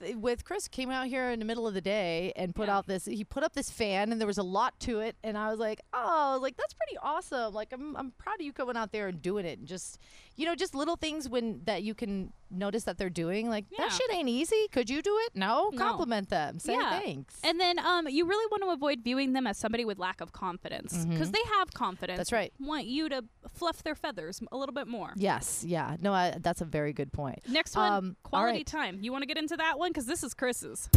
With 0.16 0.44
Chris 0.44 0.68
came 0.68 0.90
out 0.90 1.06
here 1.06 1.30
in 1.30 1.38
the 1.38 1.44
middle 1.44 1.66
of 1.66 1.72
the 1.74 1.80
day 1.80 2.32
and 2.36 2.54
put 2.54 2.68
Yeah. 2.68 2.76
out 2.78 2.86
this 2.86 3.06
he 3.06 3.24
put 3.24 3.42
up 3.42 3.54
this 3.54 3.70
fan 3.70 4.12
and 4.12 4.20
there 4.20 4.26
was 4.26 4.38
a 4.38 4.42
lot 4.42 4.78
to 4.80 5.00
it 5.00 5.16
and 5.24 5.38
I 5.38 5.50
was 5.50 5.58
like, 5.58 5.80
"Oh, 5.92 6.38
like 6.42 6.56
that's 6.56 6.74
pretty 6.74 6.98
awesome. 7.02 7.54
Like 7.54 7.72
I'm 7.72 7.96
I'm 7.96 8.10
proud 8.12 8.34
of 8.40 8.42
you 8.42 8.52
coming 8.52 8.76
out 8.76 8.92
there 8.92 9.08
and 9.08 9.22
doing 9.22 9.46
it 9.46 9.58
and 9.58 9.66
just 9.68 9.98
you 10.36 10.44
know, 10.46 10.54
just 10.54 10.74
little 10.74 10.96
things 10.96 11.28
when 11.28 11.60
that 11.64 11.82
you 11.84 11.94
can 11.94 12.32
notice 12.56 12.84
that 12.84 12.98
they're 12.98 13.10
doing 13.10 13.48
like 13.48 13.64
Yeah. 13.70 13.84
that 13.84 13.92
shit 13.92 14.12
ain't 14.14 14.28
easy. 14.28 14.68
Could 14.72 14.88
you 14.90 15.02
do 15.02 15.16
it? 15.26 15.36
No. 15.36 15.70
No. 15.72 15.78
Compliment 15.78 16.28
them. 16.30 16.58
Say 16.58 16.74
Yeah. 16.74 17.00
thanks. 17.00 17.36
And 17.44 17.58
then 17.60 17.78
um, 17.78 18.08
you 18.08 18.24
really 18.26 18.46
want 18.50 18.62
to 18.64 18.70
avoid 18.70 19.00
viewing 19.02 19.32
them 19.32 19.46
as 19.46 19.56
somebody 19.58 19.84
with 19.84 19.98
lack 19.98 20.20
of 20.20 20.32
confidence 20.32 21.04
because 21.04 21.28
Mhm. 21.30 21.32
they 21.32 21.42
have 21.58 21.72
confidence. 21.74 22.16
That's 22.18 22.32
right. 22.32 22.52
Want 22.60 22.86
you 22.86 23.08
to 23.08 23.24
fluff 23.52 23.82
their 23.82 23.94
feathers 23.94 24.40
a 24.52 24.56
little 24.56 24.74
bit 24.74 24.86
more. 24.86 25.12
yes. 25.16 25.64
Yeah. 25.66 25.96
No, 26.00 26.12
I, 26.12 26.36
that's 26.40 26.60
a 26.60 26.64
very 26.64 26.92
good 26.92 27.12
point. 27.12 27.40
Next 27.48 27.76
one, 27.76 27.92
Um, 27.92 28.16
quality 28.22 28.58
right. 28.58 28.66
time. 28.66 28.98
You 29.02 29.12
want 29.12 29.22
to 29.22 29.26
get 29.26 29.38
into 29.38 29.56
that 29.56 29.78
one 29.78 29.90
because 29.90 30.06
this 30.06 30.22
is 30.22 30.34
Chris's. 30.34 30.88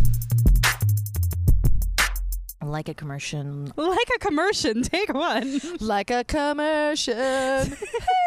Like 2.63 2.89
a 2.89 2.93
commercial. 2.93 3.67
Like 3.77 4.09
a 4.15 4.19
commercial. 4.19 4.73
Take 4.83 5.13
one. 5.13 5.61
like 5.79 6.09
a 6.11 6.23
commercial. 6.23 7.13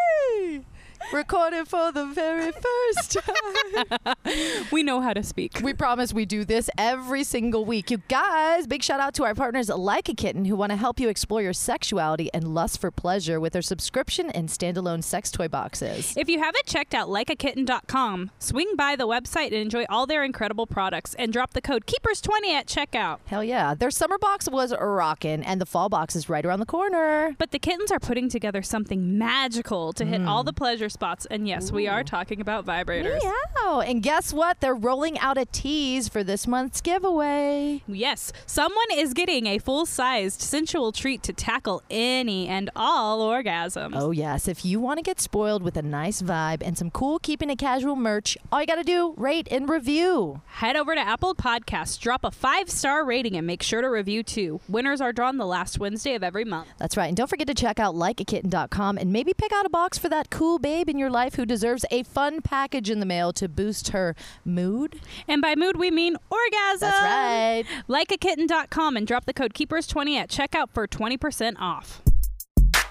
Recorded 1.13 1.67
for 1.67 1.91
the 1.91 2.07
very 2.07 2.53
first 2.53 3.13
time. 4.25 4.67
we 4.71 4.85
know 4.85 5.01
how 5.01 5.13
to 5.13 5.25
speak. 5.25 5.61
we 5.61 5.75
promise 5.75 6.13
we 6.13 6.25
do 6.25 6.45
this 6.45 6.71
every 6.79 7.25
single 7.25 7.65
week. 7.65 7.91
You 7.91 7.99
guys, 8.09 8.69
big 8.69 8.85
shout 8.85 9.01
out 9.01 9.15
to 9.15 9.25
our 9.25 9.35
partners 9.35 9.69
Like 9.71 10.09
a 10.09 10.15
Kitten 10.15 10.45
who 10.45 10.55
want 10.55 10.71
to 10.71 10.77
help 10.77 11.01
you 11.01 11.09
explore 11.09 11.43
your 11.43 11.53
sexuality 11.53 12.31
and 12.33 12.55
lust 12.55 12.81
for 12.81 12.93
pleasure 12.93 13.41
with 13.41 13.55
their 13.55 13.63
subscription 13.63 14.31
and 14.31 14.49
standalone 14.49 15.03
sex 15.03 15.33
toy 15.33 15.49
boxes. 15.49 16.15
If 16.17 16.29
you 16.29 16.39
haven't 16.39 16.67
checked 16.67 16.95
out 16.95 17.09
likeakitten.com, 17.09 18.31
swing 18.39 18.75
by 18.77 18.95
the 18.95 19.09
website 19.09 19.47
and 19.47 19.55
enjoy 19.55 19.87
all 19.89 20.07
their 20.07 20.23
incredible 20.23 20.69
products 20.69 21.15
and 21.15 21.33
drop 21.33 21.55
the 21.55 21.61
code 21.61 21.87
KEEPERS20 21.87 22.53
at 22.53 22.67
checkout. 22.67 23.19
Hell 23.27 23.43
yeah. 23.43 23.75
Their 23.75 23.91
summer 23.91 24.19
box 24.19 24.49
was 24.49 24.73
rocking 24.79 25.43
and 25.43 25.61
the 25.61 25.67
fall 25.67 25.89
box 25.89 26.15
is 26.15 26.29
right 26.29 26.47
around 26.47 26.61
the 26.61 26.67
corner. 26.67 27.35
But 27.37 27.51
the 27.51 27.59
kittens 27.59 27.91
are 27.91 27.99
putting 27.99 28.29
together 28.29 28.63
something 28.63 29.19
magical 29.19 29.93
to 29.95 30.05
hit 30.05 30.23
all 30.23 30.43
mm. 30.43 30.47
the 30.47 30.53
pleasure 30.53 30.89
spots. 31.01 31.27
And 31.31 31.49
yes, 31.49 31.73
we 31.73 31.89
are 31.89 32.05
talking 32.05 32.43
about 32.43 32.67
vibrators. 32.67 33.21
Meow. 33.23 33.81
And 33.81 34.03
guess 34.03 34.35
what? 34.35 34.61
They're 34.61 34.75
rolling 34.75 35.19
out 35.19 35.39
a 35.39 35.47
tease 35.47 36.11
for 36.11 36.23
this 36.23 36.47
month's 36.47 36.83
giveaway. 36.83 37.83
Yes, 37.89 38.35
someone 38.45 38.91
is 38.93 39.15
getting 39.15 39.47
a 39.47 39.59
full 39.59 39.87
sized 39.87 40.43
sensual 40.43 40.93
treat 40.93 41.23
to 41.23 41.33
tackle 41.33 41.83
any 41.89 42.49
and 42.49 42.69
all 42.77 43.27
orgasms. 43.27 43.93
Oh, 43.95 44.11
yes. 44.11 44.47
If 44.47 44.63
you 44.63 44.79
want 44.79 44.99
to 44.99 45.03
get 45.03 45.23
spoiled 45.23 45.63
with 45.63 45.79
a 45.79 45.83
nice 45.83 46.21
vibe 46.21 46.61
and 46.63 46.77
some 46.77 46.91
cool 46.91 47.19
keeping 47.19 47.49
it 47.49 47.57
casual 47.57 47.97
merch, 47.97 48.37
all 48.53 48.61
you 48.61 48.67
got 48.67 48.75
to 48.75 48.85
do, 48.85 49.15
rate 49.17 49.49
and 49.51 49.71
review. 49.71 50.43
Head 50.49 50.77
over 50.77 50.95
to 50.95 51.01
Apple 51.01 51.35
Podcasts, 51.35 51.99
drop 51.99 52.25
a 52.25 52.31
five 52.31 52.69
star 52.69 53.07
rating, 53.07 53.37
and 53.37 53.47
make 53.47 53.63
sure 53.63 53.81
to 53.81 53.89
review 53.89 54.23
too. 54.23 54.61
Winners 54.69 55.01
are 55.01 55.15
drawn 55.15 55.39
the 55.39 55.47
last 55.47 55.79
Wednesday 55.79 56.15
of 56.15 56.23
every 56.23 56.45
month. 56.45 56.69
That's 56.77 56.99
right. 56.99 57.09
And 57.09 57.17
don't 57.17 57.31
forget 57.31 57.47
to 57.47 57.55
check 57.55 57.81
out 57.81 57.95
likeakitten.com 57.95 58.99
and 58.99 59.11
maybe 59.11 59.33
pick 59.33 59.53
out 59.53 59.65
a 59.65 59.71
box 59.71 59.97
for 59.97 60.11
that 60.11 60.29
cool 60.29 60.59
babe 60.59 60.90
in 60.91 60.99
your 60.99 61.09
life 61.09 61.37
who 61.37 61.47
deserves 61.47 61.87
a 61.91 62.03
fun 62.03 62.43
package 62.43 62.91
in 62.91 63.01
the 63.01 63.07
mail 63.07 63.33
to 63.33 63.49
boost 63.49 63.89
her 63.91 64.15
mood. 64.45 65.01
And 65.27 65.41
by 65.41 65.55
mood, 65.55 65.79
we 65.79 65.91
mean 65.91 66.17
orgasm. 66.29 66.91
That's 66.91 67.01
right. 67.03 67.65
Likeakitten.com 67.89 68.97
and 68.97 69.07
drop 69.07 69.25
the 69.25 69.33
code 69.33 69.55
KEEPERS20 69.55 70.17
at 70.17 70.29
checkout 70.29 70.71
for 70.75 70.87
20% 70.87 71.57
off. 71.59 72.03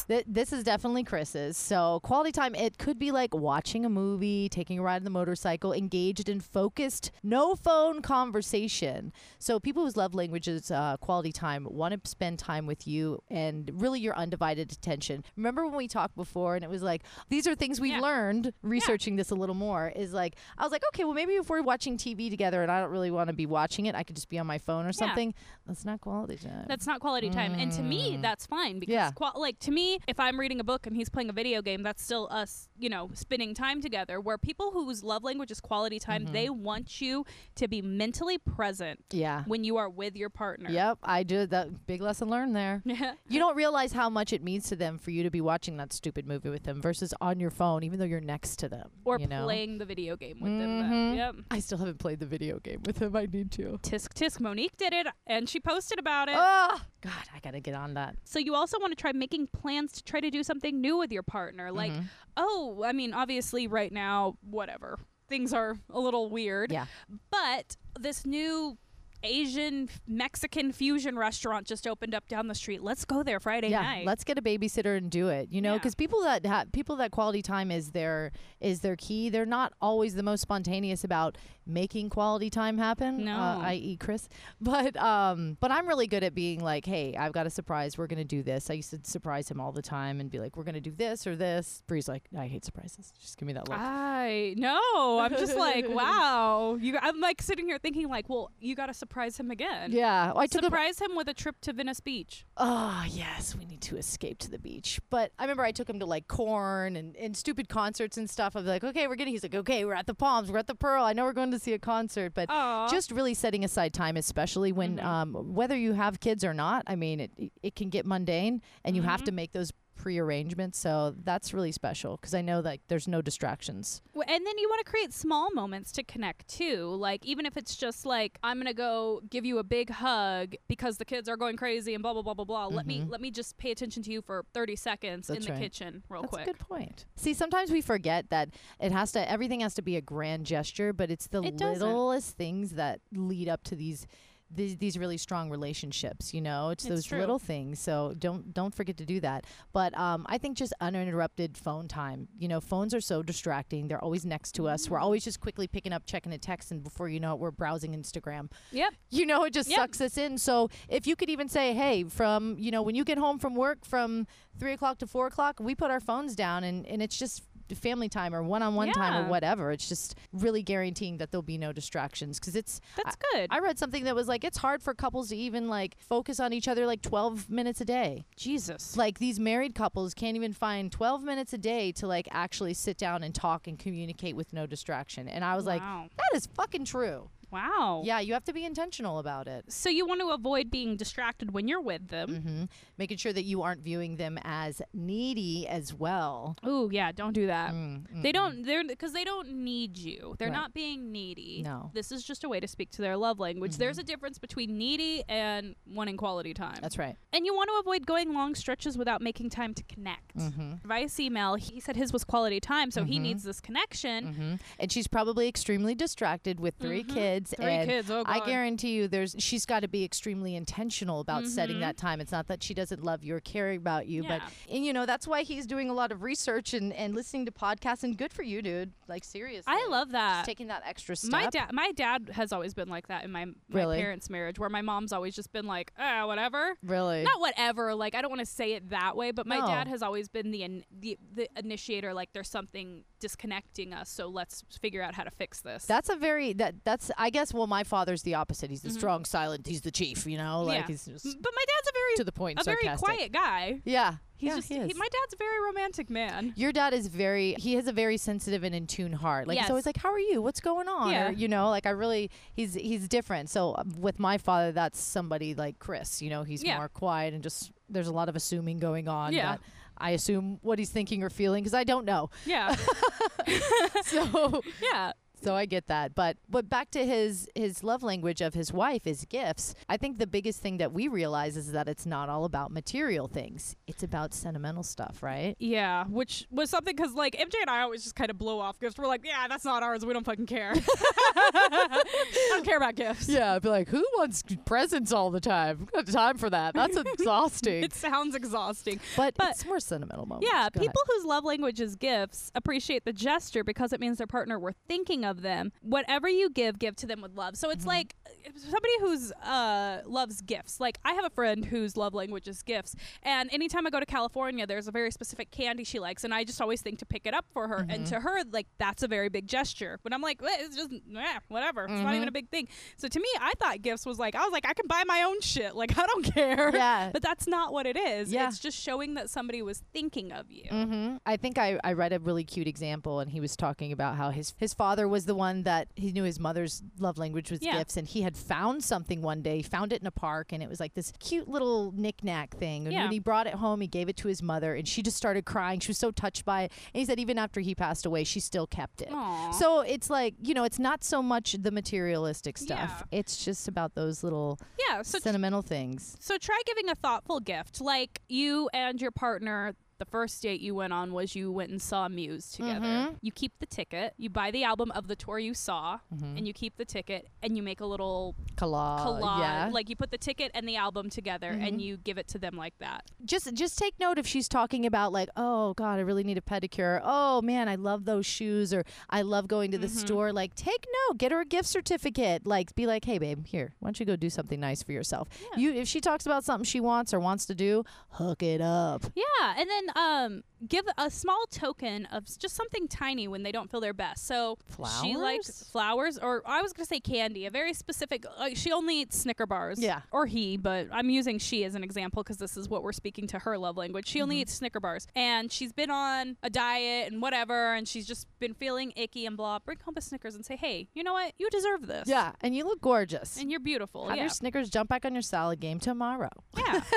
Th- 0.09 0.25
this 0.27 0.51
is 0.51 0.63
definitely 0.63 1.03
Chris's. 1.03 1.55
So, 1.55 1.99
quality 2.01 2.31
time, 2.31 2.55
it 2.55 2.77
could 2.79 2.97
be 2.99 3.11
like 3.11 3.33
watching 3.33 3.85
a 3.85 3.89
movie, 3.89 4.49
taking 4.49 4.79
a 4.79 4.81
ride 4.81 4.97
on 4.97 5.03
the 5.03 5.09
motorcycle, 5.11 5.71
engaged 5.71 6.27
in 6.27 6.39
focused, 6.41 7.11
no 7.23 7.55
phone 7.55 8.01
conversation. 8.01 9.13
So, 9.37 9.59
people 9.59 9.83
whose 9.83 9.95
love 9.95 10.15
language 10.15 10.47
is 10.47 10.71
uh, 10.71 10.97
quality 10.97 11.31
time 11.31 11.67
want 11.69 12.03
to 12.03 12.09
spend 12.09 12.39
time 12.39 12.65
with 12.65 12.87
you 12.87 13.21
and 13.29 13.69
really 13.75 13.99
your 13.99 14.15
undivided 14.17 14.71
attention. 14.71 15.23
Remember 15.37 15.65
when 15.67 15.77
we 15.77 15.87
talked 15.87 16.15
before 16.15 16.55
and 16.55 16.63
it 16.63 16.69
was 16.71 16.81
like, 16.81 17.03
these 17.29 17.45
are 17.45 17.53
things 17.53 17.79
we've 17.79 17.93
Yeah. 17.93 17.99
learned 18.01 18.51
researching 18.63 19.15
this 19.15 19.29
a 19.29 19.35
little 19.35 19.53
more 19.55 19.93
is 19.95 20.11
like, 20.13 20.35
I 20.57 20.63
was 20.63 20.71
like, 20.71 20.83
okay, 20.93 21.03
well, 21.03 21.13
maybe 21.13 21.33
if 21.35 21.49
we're 21.49 21.61
watching 21.61 21.97
TV 21.97 22.31
together 22.31 22.63
and 22.63 22.71
I 22.71 22.81
don't 22.81 22.89
really 22.91 23.11
want 23.11 23.27
to 23.27 23.33
be 23.33 23.45
watching 23.45 23.85
it, 23.85 23.93
I 23.93 24.01
could 24.03 24.15
just 24.15 24.29
be 24.29 24.39
on 24.39 24.47
my 24.47 24.57
phone 24.57 24.87
or 24.87 24.91
something. 24.93 25.35
That's 25.67 25.85
not 25.85 26.01
quality 26.01 26.37
time. 26.37 26.65
That's 26.67 26.87
not 26.87 26.99
quality 26.99 27.29
time. 27.29 27.53
And 27.53 27.71
to 27.73 27.83
me, 27.83 28.17
that's 28.19 28.47
fine 28.47 28.79
because, 28.79 28.93
Yeah. 28.93 29.11
qual- 29.11 29.33
like, 29.35 29.59
to 29.59 29.71
me, 29.71 29.98
if 30.07 30.19
I'm 30.19 30.39
reading 30.39 30.59
a 30.59 30.63
book 30.63 30.87
and 30.87 30.95
he's 30.95 31.09
playing 31.09 31.29
a 31.29 31.33
video 31.33 31.61
game, 31.61 31.83
that's 31.83 32.03
still 32.03 32.27
us, 32.31 32.69
you 32.77 32.89
know, 32.89 33.09
spending 33.13 33.53
time 33.53 33.81
together. 33.81 34.19
Where 34.19 34.37
people 34.37 34.71
whose 34.71 35.03
love 35.03 35.23
language 35.23 35.51
is 35.51 35.59
quality 35.59 35.99
time, 35.99 36.25
they 36.25 36.49
want 36.49 37.01
you 37.01 37.25
to 37.55 37.67
be 37.67 37.81
mentally 37.81 38.37
present 38.37 39.03
yeah. 39.11 39.43
when 39.45 39.63
you 39.63 39.77
are 39.77 39.89
with 39.89 40.15
your 40.15 40.29
partner. 40.29 40.69
Yep, 40.69 40.99
I 41.03 41.23
did 41.23 41.49
that. 41.51 41.85
Big 41.87 42.01
lesson 42.01 42.29
learned 42.29 42.55
there. 42.55 42.81
Yeah. 42.99 43.13
You 43.29 43.39
don't 43.39 43.55
realize 43.55 43.93
how 43.93 44.09
much 44.09 44.33
it 44.33 44.43
means 44.43 44.67
to 44.69 44.75
them 44.75 44.97
for 44.97 45.11
you 45.11 45.23
to 45.23 45.29
be 45.29 45.39
watching 45.41 45.77
that 45.77 45.93
stupid 45.93 46.27
movie 46.27 46.49
with 46.49 46.63
them 46.63 46.81
versus 46.81 47.13
on 47.21 47.39
your 47.39 47.51
phone, 47.51 47.83
even 47.83 47.99
though 47.99 48.05
you're 48.05 48.19
next 48.19 48.57
to 48.59 48.67
them. 48.67 48.89
or 49.05 49.19
you 49.19 49.27
know? 49.27 49.45
playing 49.45 49.77
the 49.77 49.85
video 49.85 50.15
game 50.17 50.39
with 50.41 50.51
them. 50.57 50.69
Mhm. 50.69 50.89
Then. 50.89 51.15
Yep. 51.15 51.35
I 51.51 51.59
still 51.59 51.77
haven't 51.77 51.99
played 51.99 52.19
the 52.19 52.25
video 52.25 52.59
game 52.59 52.81
with 52.85 52.97
him. 52.97 53.15
I 53.15 53.27
need 53.27 53.51
to. 53.53 53.79
Tisk 53.83 54.13
tisk. 54.13 54.39
Monique 54.39 54.75
did 54.77 54.91
it, 54.91 55.07
and 55.27 55.47
she 55.47 55.59
posted 55.59 55.99
about 55.99 56.29
it. 56.29 56.35
Oh 56.37 56.81
God, 57.01 57.13
I 57.33 57.39
gotta 57.39 57.59
get 57.59 57.73
on 57.75 57.93
that. 57.93 58.15
So 58.23 58.39
you 58.39 58.55
also 58.55 58.79
want 58.79 58.91
to 58.91 59.01
try 59.01 59.11
making 59.13 59.47
plans 59.47 59.88
to 59.93 60.03
try 60.03 60.19
to 60.19 60.29
do 60.29 60.43
something 60.43 60.79
new 60.81 60.97
with 60.97 61.11
your 61.11 61.23
partner. 61.23 61.71
Like, 61.71 61.91
Mhm. 61.91 62.05
oh, 62.37 62.83
I 62.85 62.91
mean, 62.93 63.13
obviously 63.13 63.67
right 63.67 63.91
now, 63.91 64.37
whatever. 64.41 64.99
Things 65.27 65.53
are 65.53 65.77
a 65.89 65.99
little 65.99 66.29
weird. 66.29 66.71
Yeah. 66.71 66.85
But 67.31 67.77
this 67.99 68.25
new 68.25 68.77
Asian 69.23 69.89
Mexican 70.07 70.71
fusion 70.71 71.17
restaurant 71.17 71.67
just 71.67 71.85
opened 71.87 72.15
up 72.15 72.27
down 72.27 72.47
the 72.47 72.55
street. 72.55 72.81
Let's 72.81 73.05
go 73.05 73.21
there 73.23 73.39
Friday 73.39 73.69
yeah, 73.69 73.81
night. 73.81 74.05
let's 74.05 74.23
get 74.23 74.37
a 74.37 74.41
babysitter 74.41 74.97
and 74.97 75.09
do 75.11 75.27
it. 75.29 75.49
You 75.51 75.61
know, 75.61 75.73
Yeah. 75.73 75.77
because 75.79 75.95
people 75.95 76.21
that 76.23 76.45
ha- 76.45 76.65
people 76.71 76.95
that 76.97 77.11
quality 77.11 77.41
time 77.41 77.69
is 77.71 77.91
their 77.91 78.31
is 78.61 78.79
their 78.79 78.95
key. 78.95 79.29
They're 79.29 79.45
not 79.45 79.73
always 79.81 80.15
the 80.15 80.23
most 80.23 80.41
spontaneous 80.41 81.03
about 81.03 81.37
making 81.67 82.09
quality 82.09 82.49
time 82.49 82.77
happen. 82.77 83.25
No. 83.25 83.35
uh, 83.35 83.59
i.e. 83.65 83.97
Chris. 83.97 84.27
But 84.61 84.95
um, 84.97 85.57
but 85.59 85.71
I'm 85.71 85.87
really 85.87 86.07
good 86.07 86.23
at 86.23 86.33
being 86.33 86.61
like, 86.61 86.85
hey, 86.85 87.15
I've 87.17 87.33
got 87.33 87.45
a 87.45 87.49
surprise. 87.49 87.97
We're 87.97 88.07
gonna 88.07 88.23
do 88.23 88.41
this. 88.41 88.69
I 88.69 88.73
used 88.75 88.91
to 88.91 88.99
surprise 89.03 89.51
him 89.51 89.59
all 89.59 89.71
the 89.73 89.81
time 89.81 90.19
and 90.21 90.31
be 90.31 90.39
like, 90.39 90.55
we're 90.55 90.63
gonna 90.63 90.79
do 90.81 90.91
this 90.91 91.27
or 91.27 91.35
this. 91.35 91.83
Bree's 91.87 92.07
like, 92.07 92.23
I 92.37 92.47
hate 92.47 92.63
surprises. 92.63 93.11
Just 93.19 93.37
give 93.37 93.47
me 93.47 93.53
that 93.53 93.67
look. 93.67 93.77
I 93.77 94.53
no, 94.57 95.19
I'm 95.19 95.31
just 95.31 95.57
like, 95.57 95.87
wow. 95.89 96.77
You, 96.79 96.97
I'm 97.01 97.19
like 97.19 97.41
sitting 97.41 97.67
here 97.67 97.77
thinking, 97.79 98.07
like, 98.07 98.29
well, 98.29 98.51
you 98.59 98.75
got 98.75 98.85
to 98.87 98.93
surprise 98.93 99.08
surprise 99.09 99.39
him 99.39 99.49
again. 99.49 99.91
Yeah, 99.91 100.33
I 100.35 100.45
took 100.45 100.61
him. 100.61 100.65
Surprise 100.67 100.99
him 100.99 101.15
with 101.15 101.27
a 101.27 101.33
trip 101.33 101.55
to 101.61 101.73
Venice 101.73 101.99
Beach. 101.99 102.45
Oh 102.57 103.03
yes, 103.09 103.55
we 103.55 103.65
need 103.65 103.81
to 103.81 103.97
escape 103.97 104.37
to 104.39 104.51
the 104.51 104.59
beach. 104.59 104.99
But 105.09 105.31
I 105.39 105.43
remember 105.43 105.63
I 105.63 105.71
took 105.71 105.89
him 105.89 105.99
to 105.99 106.05
like 106.05 106.27
Korn 106.27 106.95
and, 106.95 107.15
and 107.15 107.35
stupid 107.35 107.69
concerts 107.69 108.17
and 108.17 108.29
stuff. 108.29 108.55
I 108.55 108.59
was 108.59 108.67
like, 108.67 108.83
okay, 108.83 109.07
we're 109.07 109.15
getting. 109.15 109.33
He's 109.33 109.41
like, 109.41 109.55
okay, 109.55 109.83
we're 109.83 109.95
at 109.95 110.05
the 110.05 110.13
Palms, 110.13 110.51
we're 110.51 110.59
at 110.59 110.67
the 110.67 110.75
Pearl. 110.75 111.03
I 111.03 111.13
know 111.13 111.23
we're 111.23 111.33
going 111.33 111.49
to 111.51 111.59
see 111.59 111.73
a 111.73 111.79
concert, 111.79 112.33
but 112.35 112.49
Aw. 112.51 112.87
just 112.89 113.11
really 113.11 113.33
setting 113.33 113.65
aside 113.65 113.93
time, 113.93 114.15
especially 114.15 114.71
when 114.71 114.97
Mhm. 114.97 115.03
um, 115.03 115.33
whether 115.55 115.75
you 115.75 115.93
have 115.93 116.19
kids 116.19 116.43
or 116.43 116.53
not. 116.53 116.83
I 116.85 116.95
mean, 116.95 117.19
it 117.19 117.31
it 117.63 117.75
can 117.75 117.89
get 117.89 118.05
mundane, 118.05 118.61
and 118.85 118.95
you 118.95 119.01
have 119.01 119.21
Mhm. 119.21 119.25
to 119.25 119.31
make 119.31 119.51
those 119.53 119.71
pre-arrangements. 119.99 120.79
So 120.79 121.13
that's 121.23 121.53
really 121.53 121.71
special 121.71 122.15
because 122.17 122.33
I 122.33 122.41
know 122.41 122.61
that 122.61 122.79
there's 122.87 123.07
no 123.07 123.21
distractions. 123.21 124.01
W- 124.13 124.25
And 124.33 124.45
then 124.45 124.57
you 124.57 124.67
want 124.69 124.83
to 124.85 124.89
create 124.89 125.13
small 125.13 125.51
moments 125.51 125.91
to 125.93 126.03
connect 126.03 126.47
too. 126.47 126.85
Like 126.95 127.25
even 127.25 127.45
if 127.45 127.57
it's 127.57 127.75
just 127.75 128.05
like 128.05 128.39
I'm 128.41 128.57
gonna 128.57 128.73
go 128.73 129.21
give 129.29 129.45
you 129.45 129.57
a 129.59 129.63
big 129.63 129.89
hug 129.89 130.55
because 130.67 130.97
the 130.97 131.05
kids 131.05 131.27
are 131.29 131.37
going 131.37 131.57
crazy 131.57 131.93
and 131.93 132.01
blah 132.01 132.13
blah 132.13 132.21
blah 132.21 132.33
blah 132.33 132.45
blah. 132.45 132.67
Let 132.67 132.87
me 132.87 133.01
Mhm. 133.01 133.09
let 133.09 133.21
me 133.21 133.29
just 133.29 133.57
pay 133.57 133.71
attention 133.71 134.01
to 134.03 134.11
you 134.11 134.21
for 134.21 134.45
30 134.53 134.75
seconds 134.75 135.29
in 135.29 135.41
the 135.41 135.51
right. 135.51 135.59
kitchen 135.61 136.03
real 136.09 136.21
quick. 136.23 136.45
That's 136.45 136.45
quick. 136.45 136.55
a 136.55 136.57
good 136.59 136.67
point. 136.67 137.05
See, 137.15 137.33
sometimes 137.33 137.69
we 137.71 137.81
forget 137.81 138.29
that 138.29 138.49
it 138.79 138.91
has 138.91 139.11
to 139.11 139.29
everything 139.29 139.59
has 139.59 139.73
to 139.75 139.81
be 139.81 139.95
a 139.97 140.01
grand 140.01 140.45
gesture, 140.45 140.93
but 140.93 141.11
it's 141.11 141.27
the 141.27 141.41
It 141.43 141.57
doesn't. 141.57 141.85
littlest 141.85 142.37
things 142.37 142.71
that 142.71 143.01
lead 143.11 143.49
up 143.49 143.63
to 143.65 143.75
these 143.75 144.07
these, 144.51 144.77
these 144.77 144.97
really 144.97 145.17
strong 145.17 145.49
relationships, 145.49 146.33
you 146.33 146.41
know? 146.41 146.69
It's, 146.69 146.83
It's 146.85 146.89
those 146.89 147.05
true. 147.05 147.19
little 147.19 147.39
things. 147.39 147.79
So 147.79 148.13
don't 148.17 148.53
don't 148.53 148.73
forget 148.73 148.97
to 148.97 149.05
do 149.05 149.19
that. 149.19 149.45
But 149.73 149.97
um, 149.97 150.25
I 150.27 150.37
think 150.37 150.57
just 150.57 150.73
uninterrupted 150.81 151.57
phone 151.57 151.87
time. 151.87 152.27
You 152.37 152.47
know, 152.47 152.59
phones 152.59 152.93
are 152.93 153.01
so 153.01 153.21
distracting. 153.21 153.87
They're 153.87 154.03
always 154.03 154.25
next 154.25 154.53
to 154.53 154.67
us. 154.67 154.89
We're 154.89 154.99
always 154.99 155.23
just 155.23 155.39
quickly 155.39 155.67
picking 155.67 155.93
up, 155.93 156.05
checking 156.05 156.33
a 156.33 156.37
text, 156.37 156.71
and 156.71 156.83
before 156.83 157.09
you 157.09 157.19
know 157.19 157.33
it, 157.33 157.39
we're 157.39 157.51
browsing 157.51 157.93
Instagram. 157.93 158.51
Yep. 158.71 158.93
You 159.11 159.25
know, 159.25 159.43
it 159.43 159.53
just 159.53 159.69
Yep. 159.69 159.79
sucks 159.79 160.01
us 160.01 160.17
in. 160.17 160.37
So 160.37 160.69
if 160.87 161.05
you 161.07 161.15
could 161.15 161.29
even 161.29 161.49
say, 161.49 161.73
hey, 161.73 162.03
from, 162.03 162.55
you 162.59 162.69
know, 162.71 162.81
when 162.81 162.95
you 162.95 163.03
get 163.03 163.17
home 163.17 163.39
from 163.39 163.55
work 163.55 163.83
from 163.85 164.27
three 164.57 164.71
o'clock 164.73 164.99
to 164.99 165.07
four 165.07 165.27
o'clock, 165.27 165.59
we 165.59 165.73
put 165.75 165.89
our 165.91 165.99
phones 165.99 166.35
down 166.35 166.63
and, 166.63 166.85
and 166.85 167.01
it's 167.01 167.17
just 167.17 167.43
family 167.75 168.09
time 168.09 168.33
or 168.33 168.43
one-on-one 168.43 168.91
time 168.91 169.25
or 169.25 169.29
whatever. 169.29 169.71
It's 169.71 169.87
just 169.87 170.15
really 170.33 170.63
guaranteeing 170.63 171.17
that 171.17 171.31
there'll 171.31 171.41
be 171.41 171.57
no 171.57 171.71
distractions 171.71 172.39
because 172.39 172.55
it's 172.55 172.81
That's 172.95 173.17
good. 173.33 173.47
I 173.49 173.59
read 173.59 173.77
something 173.79 174.03
that 174.05 174.15
was 174.15 174.27
like 174.27 174.43
it's 174.43 174.57
hard 174.57 174.81
for 174.81 174.93
couples 174.93 175.29
to 175.29 175.35
even 175.35 175.67
like 175.67 175.97
focus 175.99 176.39
on 176.39 176.53
each 176.53 176.67
other 176.67 176.85
like 176.85 177.01
12 177.01 177.49
minutes 177.49 177.81
a 177.81 177.85
day. 177.85 178.25
Jesus. 178.35 178.97
Like 178.97 179.19
these 179.19 179.39
married 179.39 179.75
couples 179.75 180.13
can't 180.13 180.35
even 180.35 180.53
find 180.53 180.91
12 180.91 181.23
minutes 181.23 181.53
a 181.53 181.57
day 181.57 181.91
to 181.93 182.07
like 182.07 182.27
actually 182.31 182.73
sit 182.73 182.97
down 182.97 183.23
and 183.23 183.33
talk 183.33 183.67
and 183.67 183.77
communicate 183.77 184.35
with 184.35 184.53
no 184.53 184.65
distraction. 184.65 185.27
And 185.27 185.43
I 185.43 185.55
was 185.55 185.65
like, 185.65 185.81
that 185.81 186.35
is 186.35 186.47
fucking 186.47 186.85
true. 186.85 187.29
Wow. 187.51 188.01
Yeah, 188.05 188.19
you 188.19 188.33
have 188.33 188.43
to 188.45 188.53
be 188.53 188.65
intentional 188.65 189.19
about 189.19 189.47
it. 189.47 189.65
So 189.71 189.89
you 189.89 190.05
want 190.05 190.21
to 190.21 190.29
avoid 190.29 190.69
being 190.71 190.95
distracted 190.97 191.51
when 191.53 191.67
you're 191.67 191.81
with 191.81 192.07
them. 192.09 192.41
hmm 192.41 192.63
Making 192.97 193.17
sure 193.17 193.33
that 193.33 193.43
you 193.43 193.61
aren't 193.61 193.81
viewing 193.81 194.17
them 194.17 194.37
as 194.43 194.81
needy 194.93 195.67
as 195.67 195.93
well. 195.93 196.57
Oh, 196.63 196.89
yeah, 196.89 197.11
don't 197.13 197.33
do 197.33 197.47
that. 197.47 197.73
Mm, 197.73 198.21
They 198.23 198.29
mm, 198.31 198.33
don't. 198.33 198.63
They're 198.65 198.83
because 198.83 199.13
they 199.13 199.23
don't 199.23 199.49
need 199.51 199.97
you. 199.97 200.35
They're 200.37 200.49
Right. 200.49 200.53
not 200.57 200.73
being 200.73 201.11
needy. 201.11 201.61
No. 201.63 201.91
This 201.93 202.11
is 202.11 202.23
just 202.23 202.43
a 202.43 202.49
way 202.49 202.59
to 202.59 202.67
speak 202.67 202.91
to 202.91 203.01
their 203.01 203.15
love 203.17 203.39
language. 203.39 203.77
There's 203.77 203.97
a 203.97 204.03
difference 204.03 204.37
between 204.37 204.77
needy 204.77 205.23
and 205.29 205.75
wanting 205.87 206.17
quality 206.17 206.53
time. 206.53 206.75
mm. 206.77 206.81
That's 206.81 206.97
right. 206.97 207.15
and 207.31 207.45
you 207.45 207.55
want 207.55 207.69
to 207.69 207.79
avoid 207.79 208.05
going 208.05 208.33
long 208.33 208.53
stretches 208.55 208.97
without 208.97 209.21
making 209.21 209.49
time 209.49 209.73
to 209.73 209.83
connect. 209.83 210.35
Mm-hmm. 210.35 210.73
Vice 210.85 211.19
email, 211.19 211.55
he 211.55 211.79
said 211.79 211.95
his 211.95 212.11
was 212.11 212.23
quality 212.23 212.59
time, 212.59 212.91
so 212.91 213.03
he 213.05 213.17
Mhm. 213.17 213.21
needs 213.21 213.43
this 213.43 213.61
connection. 213.61 214.33
hmm 214.33 214.55
And 214.79 214.91
she's 214.91 215.07
probably 215.07 215.47
extremely 215.47 215.95
distracted 215.95 216.59
with 216.59 216.75
3 216.75 217.03
Mhm. 217.03 217.13
Kids. 217.39 217.53
Three 217.57 217.65
and 217.73 217.89
kids. 217.89 218.11
Oh 218.11 218.23
I 218.25 218.39
guarantee 218.45 218.91
you, 218.95 219.07
there's 219.07 219.35
she's 219.39 219.65
got 219.65 219.81
to 219.81 219.87
be 219.87 220.03
extremely 220.03 220.55
intentional 220.55 221.19
about 221.19 221.47
setting 221.47 221.77
Mhm. 221.77 221.81
that 221.81 221.97
time. 221.97 222.21
It's 222.21 222.31
not 222.31 222.47
that 222.47 222.63
she 222.63 222.73
doesn't 222.73 223.03
love 223.03 223.23
you 223.23 223.35
or 223.35 223.39
care 223.39 223.71
about 223.71 224.07
you, 224.07 224.23
Yeah. 224.23 224.39
but 224.39 224.41
and 224.73 224.85
you 224.85 224.93
know 224.93 225.05
that's 225.05 225.27
why 225.27 225.43
he's 225.43 225.65
doing 225.65 225.89
a 225.89 225.93
lot 225.93 226.11
of 226.11 226.21
research 226.23 226.73
and, 226.73 226.91
and 226.93 227.15
listening 227.15 227.45
to 227.45 227.51
podcasts. 227.51 228.03
And 228.03 228.17
good 228.17 228.33
for 228.33 228.43
you, 228.43 228.61
dude. 228.61 228.91
Like 229.07 229.23
seriously, 229.23 229.63
I 229.73 229.87
love 229.89 230.07
Just 230.07 230.13
that. 230.13 230.45
taking 230.45 230.67
that 230.67 230.83
extra 230.85 231.15
step. 231.15 231.31
My 231.31 231.47
dad, 231.49 231.71
my 231.73 231.91
dad 231.93 232.29
has 232.33 232.51
always 232.51 232.73
been 232.73 232.89
like 232.89 233.07
that 233.07 233.23
in 233.23 233.31
my, 233.31 233.45
my 233.45 233.53
Really? 233.71 233.97
parents' 233.97 234.29
marriage, 234.29 234.59
where 234.59 234.69
my 234.69 234.81
mom's 234.81 235.11
always 235.13 235.35
just 235.35 235.51
been 235.51 235.65
like, 235.67 235.91
ah, 235.97 236.25
whatever. 236.27 236.75
really. 236.83 237.23
Not 237.23 237.39
whatever. 237.39 237.95
Like 237.95 238.15
I 238.15 238.21
don't 238.21 238.29
want 238.31 238.39
to 238.41 238.45
say 238.45 238.73
it 238.73 238.89
that 238.89 239.15
way, 239.15 239.31
but 239.31 239.45
my 239.47 239.57
No. 239.59 239.67
dad 239.67 239.87
has 239.87 240.01
always 240.01 240.29
been 240.29 240.51
the, 240.51 240.63
in, 240.63 240.83
the 240.91 241.17
the 241.33 241.47
initiator. 241.57 242.13
Like 242.13 242.29
there's 242.33 242.49
something 242.49 243.03
disconnecting 243.19 243.93
us, 243.93 244.09
so 244.09 244.27
let's 244.27 244.63
figure 244.81 245.01
out 245.01 245.13
how 245.15 245.23
to 245.23 245.31
fix 245.31 245.61
this. 245.61 245.85
That's 245.85 246.09
a 246.09 246.15
very 246.15 246.53
that 246.53 246.75
that's 246.83 247.11
I 247.17 247.28
guess 247.29 247.53
well 247.53 247.67
my 247.67 247.83
father's 247.83 248.23
the 248.23 248.35
opposite. 248.35 248.69
He's 248.69 248.81
the 248.81 248.89
Mhm. 248.89 248.93
strong 248.97 249.25
silent. 249.25 249.67
He's 249.67 249.81
the 249.81 249.91
chief. 249.91 250.25
You 250.25 250.37
know, 250.37 250.63
like 250.63 250.81
Yeah. 250.81 250.87
he's 250.87 251.05
just 251.05 251.25
but 251.41 251.53
my 251.55 251.65
dad's 251.67 251.87
a 251.87 251.91
very 251.93 252.15
to 252.17 252.23
the 252.23 252.31
point. 252.31 252.59
a 252.59 252.63
very 252.63 252.87
quiet 252.97 253.31
guy. 253.31 253.81
Yeah, 253.85 254.15
He's 254.37 254.49
yeah, 254.49 254.55
just 254.55 254.67
he 254.69 254.75
he- 254.75 254.93
my 254.93 255.07
dad's 255.07 255.33
a 255.33 255.37
very 255.37 255.59
romantic 255.65 256.09
man. 256.09 256.53
Your 256.55 256.71
dad 256.71 256.93
is 256.93 257.07
very 257.07 257.55
he 257.59 257.73
has 257.73 257.87
a 257.87 257.93
very 257.93 258.17
sensitive 258.17 258.63
and 258.63 258.73
in 258.73 258.87
tune 258.87 259.13
heart. 259.13 259.47
Like 259.47 259.55
Yes. 259.55 259.65
he's 259.65 259.69
always 259.71 259.85
like, 259.85 259.97
How 259.97 260.11
are 260.11 260.19
you? 260.19 260.41
What's 260.41 260.61
going 260.61 260.87
on? 260.87 261.11
Yeah. 261.11 261.29
Or, 261.29 261.31
you 261.31 261.47
know, 261.47 261.69
like 261.69 261.85
I 261.85 261.91
really 261.91 262.29
he's 262.53 262.73
he's 262.73 263.07
different. 263.07 263.49
So 263.49 263.73
uh, 263.73 263.83
with 263.97 264.19
my 264.19 264.37
father 264.37 264.71
that's 264.71 264.99
somebody 264.99 265.53
like 265.55 265.79
Chris, 265.79 266.21
you 266.21 266.29
know, 266.29 266.43
he's 266.43 266.63
Yeah. 266.63 266.77
more 266.77 266.89
quiet 266.89 267.33
and 267.33 267.43
just 267.43 267.71
there's 267.89 268.07
a 268.07 268.13
lot 268.13 268.29
of 268.29 268.35
assuming 268.35 268.79
going 268.79 269.07
on. 269.07 269.33
Yeah. 269.33 269.57
I 270.01 270.11
assume 270.11 270.59
what 270.61 270.79
he's 270.79 270.91
thinking 270.91 271.23
or 271.23 271.29
feeling 271.29 271.61
because 271.61 271.73
I 271.73 271.83
don't 271.83 272.05
know. 272.05 272.29
Yeah, 272.45 272.73
So 274.05 274.61
yeah. 274.81 275.11
So 275.41 275.55
I 275.55 275.65
get 275.65 275.87
that. 275.87 276.15
But 276.15 276.37
but 276.49 276.69
back 276.69 276.91
to 276.91 277.05
his 277.05 277.47
his 277.55 277.83
love 277.83 278.03
language 278.03 278.41
of 278.41 278.53
his 278.53 278.71
wife 278.73 279.05
is 279.07 279.25
gifts. 279.25 279.75
I 279.87 279.97
think 279.97 280.17
the 280.17 280.27
biggest 280.27 280.61
thing 280.61 280.77
that 280.77 280.91
we 280.91 281.07
realize 281.07 281.57
is 281.57 281.71
that 281.71 281.87
it's 281.87 282.05
not 282.05 282.29
all 282.29 282.45
about 282.45 282.71
material 282.71 283.27
things. 283.27 283.75
It's 283.87 284.03
about 284.03 284.33
sentimental 284.33 284.83
stuff, 284.83 285.21
right? 285.23 285.55
Yeah, 285.59 286.05
which 286.05 286.47
was 286.51 286.69
something 286.69 286.95
because 286.95 287.13
like 287.13 287.35
MJ 287.35 287.55
and 287.61 287.69
I 287.69 287.81
always 287.81 288.03
just 288.03 288.15
kind 288.15 288.29
of 288.29 288.37
blow 288.37 288.59
off 288.59 288.79
gifts. 288.79 288.97
We're 288.97 289.07
like, 289.07 289.25
yeah, 289.25 289.47
that's 289.47 289.65
not 289.65 289.83
ours. 289.83 290.05
We 290.05 290.13
don't 290.13 290.25
fucking 290.25 290.45
care. 290.45 290.73
I 291.35 292.03
don't 292.49 292.65
care 292.65 292.77
about 292.77 292.95
gifts. 292.95 293.27
Yeah, 293.29 293.55
I'd 293.55 293.61
be 293.61 293.69
like, 293.69 293.89
who 293.89 294.03
wants 294.17 294.43
presents 294.65 295.11
all 295.11 295.31
the 295.31 295.39
time? 295.39 295.87
I've 295.95 296.05
got 296.05 296.07
time 296.13 296.37
for 296.37 296.49
that. 296.49 296.73
That's 296.73 296.97
exhausting. 297.13 297.83
It 297.83 297.93
sounds 297.93 298.35
exhausting. 298.35 298.99
but, 299.15 299.35
but- 299.35 299.51
it's 299.51 299.65
more 299.65 299.79
sentimental 299.79 300.25
moments. 300.25 300.49
Yeah, 300.51 300.69
Go 300.73 300.79
people 300.79 301.01
whose 301.07 301.25
love 301.25 301.43
language 301.43 301.79
is 301.79 301.95
gifts 301.95 302.51
appreciate 302.55 303.05
the 303.05 303.13
gesture 303.13 303.63
because 303.63 303.93
it 303.93 303.99
means 303.99 304.17
their 304.17 304.27
partner 304.27 304.59
were 304.59 304.73
thinking 304.87 305.25
of 305.25 305.28
them. 305.37 305.71
Whatever 305.81 306.27
you 306.29 306.49
give, 306.49 306.79
give 306.79 306.95
to 306.97 307.05
them 307.07 307.21
with 307.21 307.35
love. 307.35 307.55
So 307.57 307.69
it's 307.69 307.79
Mm-hmm. 307.79 307.87
like 307.89 308.15
somebody 308.57 308.93
who's 308.99 309.31
uh 309.31 310.01
loves 310.05 310.41
gifts. 310.41 310.79
Like 310.79 310.99
I 311.05 311.13
have 311.13 311.25
a 311.25 311.29
friend 311.29 311.65
whose 311.65 311.95
love 311.97 312.13
language 312.13 312.47
is 312.47 312.61
gifts, 312.63 312.95
and 313.23 313.49
anytime 313.53 313.85
I 313.87 313.89
go 313.89 313.99
to 313.99 314.05
California, 314.05 314.65
there's 314.67 314.87
a 314.87 314.91
very 314.91 315.11
specific 315.11 315.51
candy 315.51 315.83
she 315.83 315.99
likes, 315.99 316.23
and 316.23 316.33
I 316.33 316.43
just 316.43 316.61
always 316.61 316.81
think 316.81 316.99
to 316.99 317.05
pick 317.05 317.25
it 317.25 317.33
up 317.33 317.45
for 317.51 317.67
her. 317.67 317.85
And 317.89 318.03
Mm-hmm. 318.03 318.15
to 318.15 318.19
her, 318.21 318.39
like 318.51 318.67
that's 318.77 319.03
a 319.03 319.07
very 319.07 319.29
big 319.29 319.47
gesture. 319.47 319.99
But 320.03 320.13
I'm 320.13 320.21
like, 320.21 320.41
"Eh, 320.43 320.47
it's 320.59 320.75
just 320.75 320.91
eh, 320.91 321.39
whatever. 321.47 321.83
It's 321.85 321.91
not 321.91 322.13
even 322.15 322.19
Mm-hmm. 322.21 322.27
a 322.27 322.31
big 322.31 322.49
thing. 322.49 322.67
So 322.97 323.07
to 323.07 323.19
me, 323.19 323.27
I 323.39 323.53
thought 323.59 323.81
gifts 323.81 324.05
was 324.05 324.19
like 324.19 324.35
I 324.35 324.41
was 324.43 324.51
like 324.51 324.65
I 324.67 324.73
can 324.73 324.87
buy 324.87 325.03
my 325.05 325.23
own 325.23 325.41
shit. 325.41 325.75
Like 325.75 325.97
I 325.97 326.05
don't 326.05 326.23
care. 326.25 326.71
Yeah. 326.73 327.09
But 327.11 327.21
that's 327.21 327.47
not 327.47 327.71
what 327.73 327.85
it 327.85 327.97
is. 327.97 328.31
Yeah. 328.31 328.47
It's 328.47 328.59
just 328.59 328.77
showing 328.79 329.13
that 329.15 329.29
somebody 329.29 329.61
was 329.61 329.83
thinking 329.93 330.31
of 330.31 330.51
you. 330.51 330.65
hmm 330.69 331.17
I 331.25 331.37
think 331.37 331.57
I, 331.57 331.79
I 331.83 331.93
read 331.93 332.13
a 332.13 332.19
really 332.19 332.43
cute 332.43 332.67
example, 332.67 333.19
and 333.19 333.29
he 333.31 333.39
was 333.39 333.55
talking 333.55 333.91
about 333.91 334.15
how 334.15 334.29
his 334.31 334.53
his 334.57 334.73
father 334.73 335.07
was 335.07 335.18
the 335.25 335.35
one 335.35 335.63
that 335.63 335.87
he 335.95 336.11
knew 336.11 336.23
his 336.23 336.39
mother's 336.39 336.81
love 336.99 337.17
language 337.17 337.51
was 337.51 337.61
Yeah. 337.61 337.77
gifts, 337.77 337.97
and 337.97 338.07
he 338.07 338.21
had 338.21 338.35
found 338.37 338.83
something 338.83 339.21
one 339.21 339.41
day, 339.41 339.61
found 339.61 339.93
it 339.93 340.01
in 340.01 340.07
a 340.07 340.11
park, 340.11 340.51
and 340.51 340.61
it 340.63 340.69
was 340.69 340.79
like 340.79 340.93
this 340.93 341.11
cute 341.19 341.47
little 341.47 341.91
knickknack 341.95 342.55
thing. 342.57 342.85
And 342.85 342.93
Yeah. 342.93 343.03
when 343.03 343.11
he 343.11 343.19
brought 343.19 343.47
it 343.47 343.55
home, 343.55 343.81
he 343.81 343.87
gave 343.87 344.09
it 344.09 344.17
to 344.17 344.27
his 344.27 344.41
mother, 344.41 344.75
and 344.75 344.87
she 344.87 345.01
just 345.01 345.17
started 345.17 345.45
crying. 345.45 345.79
She 345.79 345.89
was 345.89 345.97
so 345.97 346.11
touched 346.11 346.45
by 346.45 346.63
it, 346.63 346.71
and 346.93 346.99
he 346.99 347.05
said 347.05 347.19
even 347.19 347.37
after 347.37 347.59
he 347.59 347.73
passed 347.75 348.05
away, 348.05 348.23
she 348.23 348.39
still 348.39 348.67
kept 348.67 349.01
it. 349.01 349.09
Aw. 349.11 349.51
So 349.51 349.81
it's 349.81 350.09
like 350.09 350.35
you 350.41 350.53
know, 350.53 350.63
it's 350.63 350.79
not 350.79 351.03
so 351.03 351.21
much 351.21 351.53
the 351.59 351.71
materialistic 351.71 352.57
stuff; 352.57 353.03
it's 353.11 353.43
just 353.43 353.67
about 353.67 353.95
those 353.95 354.23
little 354.23 354.59
yeah, 354.89 355.01
so 355.01 355.19
sentimental 355.19 355.61
things. 355.61 356.15
so 356.19 356.37
try 356.37 356.61
giving 356.65 356.89
a 356.89 356.95
thoughtful 356.95 357.39
gift. 357.39 357.81
Like 357.81 358.21
you 358.29 358.69
and 358.73 359.01
your 359.01 359.11
partner 359.11 359.75
the 359.99 360.05
first 360.05 360.41
date 360.41 360.61
you 360.61 360.73
went 360.73 360.93
on 360.93 361.13
was 361.13 361.35
you 361.35 361.51
went 361.51 361.69
and 361.71 361.81
saw 361.81 362.07
Muse 362.07 362.51
together. 362.53 362.85
Mhm. 362.85 363.17
You 363.21 363.31
keep 363.31 363.59
the 363.59 363.65
ticket, 363.65 364.13
you 364.17 364.29
buy 364.29 364.49
the 364.49 364.63
album 364.63 364.91
of 364.91 365.07
the 365.07 365.15
tour 365.15 365.37
you 365.39 365.53
saw, 365.53 365.99
Mhm. 366.13 366.37
and 366.37 366.47
you 366.47 366.53
keep 366.53 366.77
the 366.77 366.85
ticket 366.85 367.27
and 367.43 367.55
you 367.57 367.61
make 367.63 367.81
a 367.81 367.85
little 367.85 368.33
Collage, 368.55 368.99
collage. 369.21 369.39
yeah. 369.39 369.69
Like 369.71 369.89
you 369.89 369.95
put 369.95 370.09
the 370.11 370.17
ticket 370.17 370.51
and 370.53 370.67
the 370.67 370.77
album 370.77 371.09
together 371.09 371.51
Mhm. 371.53 371.67
and 371.67 371.81
you 371.81 371.97
give 371.97 372.17
it 372.17 372.27
to 372.29 372.39
them 372.39 372.55
like 372.57 372.77
that. 372.79 373.05
just 373.25 373.53
just 373.53 373.77
take 373.77 373.93
note 373.99 374.17
if 374.17 374.25
she's 374.25 374.47
talking 374.47 374.85
about 374.85 375.11
like 375.11 375.27
oh 375.35 375.73
god 375.73 375.97
i 375.97 376.01
really 376.01 376.23
need 376.23 376.37
a 376.37 376.41
pedicure 376.41 377.01
oh 377.03 377.41
man 377.41 377.67
i 377.67 377.75
love 377.75 378.05
those 378.05 378.25
shoes 378.25 378.73
or 378.73 378.85
i 379.09 379.21
love 379.21 379.47
going 379.47 379.69
to 379.71 379.77
the 379.77 379.87
Mhm. 379.87 379.99
store 380.05 380.31
like 380.33 380.55
take 380.55 380.85
note 381.09 381.17
get 381.17 381.31
her 381.31 381.41
a 381.41 381.45
gift 381.45 381.67
certificate 381.67 382.45
like 382.47 382.73
be 382.75 382.87
like 382.87 383.03
hey 383.05 383.17
babe 383.17 383.45
here 383.45 383.73
why 383.79 383.87
don't 383.87 383.99
you 383.99 384.05
go 384.05 384.15
do 384.15 384.29
something 384.29 384.59
nice 384.59 384.81
for 384.81 384.93
yourself 384.93 385.27
Yeah. 385.41 385.59
you 385.59 385.73
if 385.73 385.87
she 385.87 385.99
talks 385.99 386.25
about 386.25 386.43
something 386.45 386.63
she 386.63 386.79
wants 386.79 387.13
or 387.13 387.19
wants 387.19 387.45
to 387.47 387.55
do 387.55 387.83
hook 388.11 388.41
it 388.41 388.61
up 388.61 389.03
Yeah, 389.15 389.55
and 389.57 389.69
then 389.69 389.88
um 389.95 390.43
give 390.67 390.85
a 390.97 391.09
small 391.09 391.45
token 391.51 392.05
of 392.07 392.25
just 392.37 392.53
something 392.55 392.87
tiny 392.89 393.27
when 393.29 393.43
they 393.43 393.51
don't 393.51 393.71
feel 393.71 393.79
their 393.79 393.93
best. 393.93 394.27
So 394.27 394.57
she 395.01 395.15
likes 395.15 395.63
Flowers? 395.69 395.69
flowers, 395.71 396.17
or 396.17 396.41
I 396.45 396.61
was 396.61 396.73
gonna 396.73 396.85
say 396.85 396.99
candy, 396.99 397.45
a 397.45 397.49
very 397.51 397.73
specific. 397.73 398.25
Like 398.37 398.57
she 398.57 398.71
only 398.71 399.01
eats 399.01 399.17
Snicker 399.17 399.45
bars. 399.45 399.79
Yeah. 399.79 400.01
Or 400.11 400.25
he, 400.25 400.57
but 400.57 400.87
I'm 400.91 401.09
using 401.09 401.39
she 401.39 401.63
as 401.63 401.75
an 401.75 401.83
example 401.83 402.23
because 402.23 402.37
this 402.37 402.57
is 402.57 402.67
what 402.67 402.83
we're 402.83 402.91
speaking 402.91 403.25
to 403.27 403.39
her 403.39 403.57
love 403.57 403.77
language. 403.77 404.07
She 404.07 404.21
only 404.21 404.37
Mhm. 404.37 404.41
eats 404.41 404.53
Snicker 404.55 404.79
bars, 404.79 405.07
and 405.15 405.51
she's 405.51 405.71
been 405.71 405.89
on 405.89 406.37
a 406.43 406.49
diet 406.49 407.11
and 407.11 407.21
whatever, 407.21 407.73
and 407.73 407.87
she's 407.87 408.05
just 408.07 408.27
been 408.39 408.53
feeling 408.53 408.91
icky 408.95 409.25
and 409.25 409.37
blah. 409.37 409.59
Bring 409.59 409.77
home 409.85 409.95
a 409.97 410.01
Snickers 410.01 410.35
and 410.35 410.45
say, 410.45 410.55
hey, 410.57 410.87
you 410.93 411.03
know 411.03 411.13
what? 411.13 411.33
You 411.37 411.49
deserve 411.49 411.87
this. 411.87 412.07
Yeah, 412.07 412.33
and 412.41 412.53
you 412.55 412.65
look 412.65 412.81
gorgeous. 412.81 413.37
And 413.39 413.49
you're 413.49 413.59
beautiful. 413.61 414.07
Have 414.09 414.17
yeah. 414.17 414.23
your 414.23 414.29
Snickers 414.29 414.69
jump 414.69 414.89
back 414.89 415.05
on 415.05 415.13
your 415.13 415.21
salad 415.21 415.59
game 415.61 415.79
tomorrow. 415.79 416.29
yeah. 416.57 416.81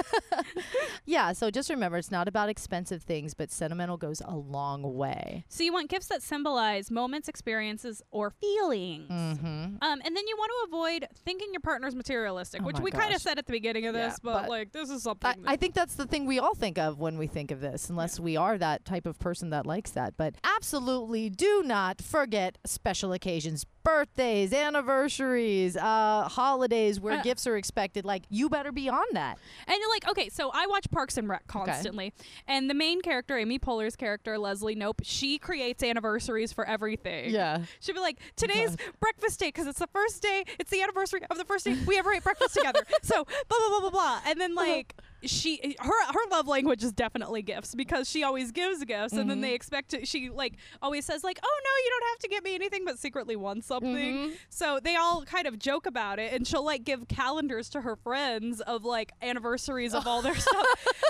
Yeah, 1.05 1.33
so 1.33 1.51
just 1.51 1.69
remember 1.71 1.97
it's 1.99 2.11
not 2.11 2.29
about 2.29 2.49
expensive 2.83 3.07
things, 3.07 3.35
but 3.35 3.51
sentimental 3.51 3.97
goes 3.97 4.21
a 4.25 4.37
long 4.37 4.95
way. 4.95 5.45
So 5.49 5.63
you 5.63 5.73
want 5.73 5.89
gifts 5.89 6.09
that 6.09 6.23
symbolize 6.23 6.91
moments, 6.91 7.29
experiences, 7.29 8.03
or 8.11 8.31
feelings. 8.31 9.09
Mm-hmm. 9.11 9.47
Um, 9.47 10.01
and 10.05 10.17
then 10.17 10.27
you 10.27 10.37
want 10.37 10.51
to 10.51 10.77
avoid 10.77 11.07
thinking 11.25 11.49
your 11.53 11.61
partner's 11.61 11.95
materialistic, 11.95 12.63
Oh 12.63 12.67
which 12.67 12.81
we 12.81 12.91
kind 12.91 13.15
of 13.15 13.23
said 13.23 13.39
at 13.39 13.47
the 13.47 13.53
beginning 13.53 13.87
of 13.87 13.95
Yeah, 13.95 14.09
this, 14.09 14.19
but, 14.21 14.43
but 14.43 14.49
like 14.49 14.73
this 14.73 14.91
is 14.91 15.05
something. 15.05 15.31
I, 15.47 15.53
I 15.53 15.57
think 15.57 15.75
that's 15.75 15.95
the 15.95 16.07
thing 16.07 16.27
we 16.27 16.41
all 16.41 16.55
think 16.55 16.77
of 16.79 16.99
when 16.99 17.19
we 17.19 17.29
think 17.29 17.51
of 17.53 17.61
this, 17.61 17.89
unless 17.89 18.19
we 18.19 18.37
are 18.37 18.59
that 18.59 18.85
type 18.85 19.07
of 19.07 19.19
person 19.19 19.51
that 19.51 19.65
likes 19.65 19.93
that. 19.93 20.17
But 20.17 20.35
absolutely 20.43 21.31
do 21.31 21.63
not 21.65 22.03
forget 22.03 22.59
special 22.67 23.13
occasions. 23.13 23.65
Birthdays, 23.85 24.53
anniversaries, 24.53 25.77
uh, 25.77 26.29
holidays 26.29 27.01
where 27.01 27.19
Uh, 27.19 27.23
gifts 27.23 27.49
are 27.49 27.57
expected. 27.57 28.05
Like, 28.05 28.23
you 28.29 28.49
better 28.49 28.71
be 28.71 28.89
on 28.89 29.05
that. 29.13 29.39
And 29.67 29.77
you're 29.77 29.91
like, 29.91 30.09
okay, 30.09 30.29
so 30.29 30.53
I 30.55 30.67
watch 30.69 30.89
Parks 30.93 31.17
and 31.17 31.29
Rec 31.29 31.49
constantly, 31.49 32.13
and 32.47 32.71
the 32.73 32.79
main 32.79 33.03
character, 33.03 33.37
Amy 33.37 33.59
Poehler's 33.59 33.97
character, 33.97 34.39
Leslie 34.39 34.75
Knope, 34.75 35.01
she 35.03 35.39
creates 35.39 35.83
anniversaries 35.83 36.55
for 36.55 36.67
everything. 36.67 37.29
Yeah. 37.29 37.65
She'll 37.81 37.95
be 37.95 38.01
like, 38.01 38.17
oh, 38.19 38.25
today's 38.35 38.79
breakfast 38.99 39.41
day 39.41 39.49
because 39.49 39.67
it's 39.67 39.79
the 39.79 39.89
first 39.89 40.23
day, 40.23 40.45
it's 40.59 40.71
the 40.71 40.81
anniversary 40.81 41.21
of 41.31 41.37
the 41.37 41.45
first 41.45 41.67
day 41.67 41.77
we 41.87 41.99
ever 41.99 42.15
ate 42.15 42.25
breakfast 42.25 42.55
together. 42.55 42.81
So 43.03 43.25
blah 43.25 43.59
blah 43.59 43.69
blah 43.69 43.81
blah 43.81 43.91
blah, 43.91 44.21
and 44.27 44.41
then 44.41 44.57
uh-huh. 44.57 44.67
like 44.67 44.95
she 45.25 45.75
her 45.81 46.13
her 46.13 46.31
love 46.31 46.47
language 46.49 46.83
is 46.83 46.93
definitely 46.93 47.43
gifts 47.43 47.75
because 47.75 48.09
she 48.09 48.23
always 48.23 48.51
gives 48.53 48.85
gifts, 48.85 49.13
and 49.15 49.29
then 49.31 49.39
Mhm. 49.39 49.43
they 49.43 49.55
expect 49.55 49.91
to, 49.91 50.05
she 50.07 50.31
like 50.31 50.55
always 50.81 51.05
says 51.05 51.23
like, 51.25 51.39
oh 51.43 51.61
no, 51.65 51.71
you 51.85 51.91
don't 51.91 52.09
have 52.11 52.19
to 52.21 52.29
get 52.29 52.45
me 52.45 52.55
anything, 52.55 52.85
but 52.85 52.99
secretly 52.99 53.37
wants 53.37 53.67
something. 53.67 53.93
Mhm. 54.31 54.33
So 54.49 54.79
they 54.83 54.97
all 54.97 55.25
kind 55.25 55.47
of 55.47 55.59
joke 55.59 55.87
about 55.87 56.19
it, 56.19 56.33
and 56.33 56.47
she'll 56.47 56.65
like 56.65 56.85
give 56.85 57.09
calendars 57.09 57.69
to 57.71 57.81
her 57.83 57.97
friends 57.97 58.61
of 58.61 58.85
like 58.85 59.13
anniversaries 59.23 59.95
of 59.95 60.07
all 60.07 60.23
their 60.23 60.35
stuff. 60.49 60.67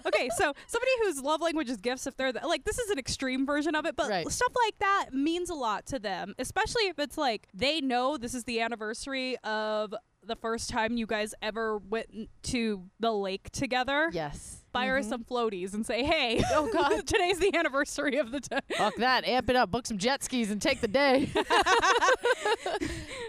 Okay, 0.07 0.29
so 0.37 0.53
somebody 0.67 0.91
whose 1.03 1.21
love 1.23 1.41
language 1.41 1.71
is 1.71 1.77
gifts, 1.77 2.07
if 2.07 2.17
they're 2.17 2.33
the, 2.33 2.41
like, 2.47 2.65
this 2.65 2.79
is 2.79 2.91
an 2.91 2.99
extreme 2.99 3.47
version 3.47 3.75
of 3.75 3.87
it, 3.87 3.97
but 3.97 4.09
Right. 4.11 4.31
stuff 4.31 4.53
like 4.65 4.79
that 4.81 5.07
means 5.13 5.49
a 5.51 5.55
lot 5.55 5.87
to 5.87 5.99
them, 5.99 6.35
especially 6.39 6.89
if 6.89 6.99
it's 6.99 7.17
like 7.17 7.49
they 7.55 7.81
know 7.81 8.17
this 8.17 8.35
is 8.35 8.45
the 8.45 8.61
anniversary 8.61 9.37
of 9.45 9.95
the 10.25 10.37
first 10.37 10.71
time 10.71 10.97
you 10.97 11.07
guys 11.07 11.35
ever 11.43 11.79
went 11.79 12.29
to 12.45 12.85
the 13.01 13.13
lake 13.13 13.51
together. 13.51 14.11
Yes. 14.13 14.62
Buy 14.73 14.87
her 14.87 15.01
Mhm. 15.01 15.09
some 15.09 15.25
floaties 15.25 15.75
and 15.75 15.85
say, 15.85 16.03
hey, 16.05 16.43
Oh, 16.53 16.67
God. 16.73 17.07
today's 17.07 17.39
the 17.39 17.55
anniversary 17.55 18.17
of 18.19 18.31
the 18.31 18.41
time. 18.41 18.63
Fuck 18.77 18.97
that. 18.97 19.25
Amp 19.27 19.51
it 19.51 19.57
up. 19.57 19.71
Book 19.71 19.87
some 19.87 19.99
jet 19.99 20.23
skis 20.25 20.51
and 20.51 20.61
take 20.63 20.81
the 20.81 20.89
day. 20.89 21.31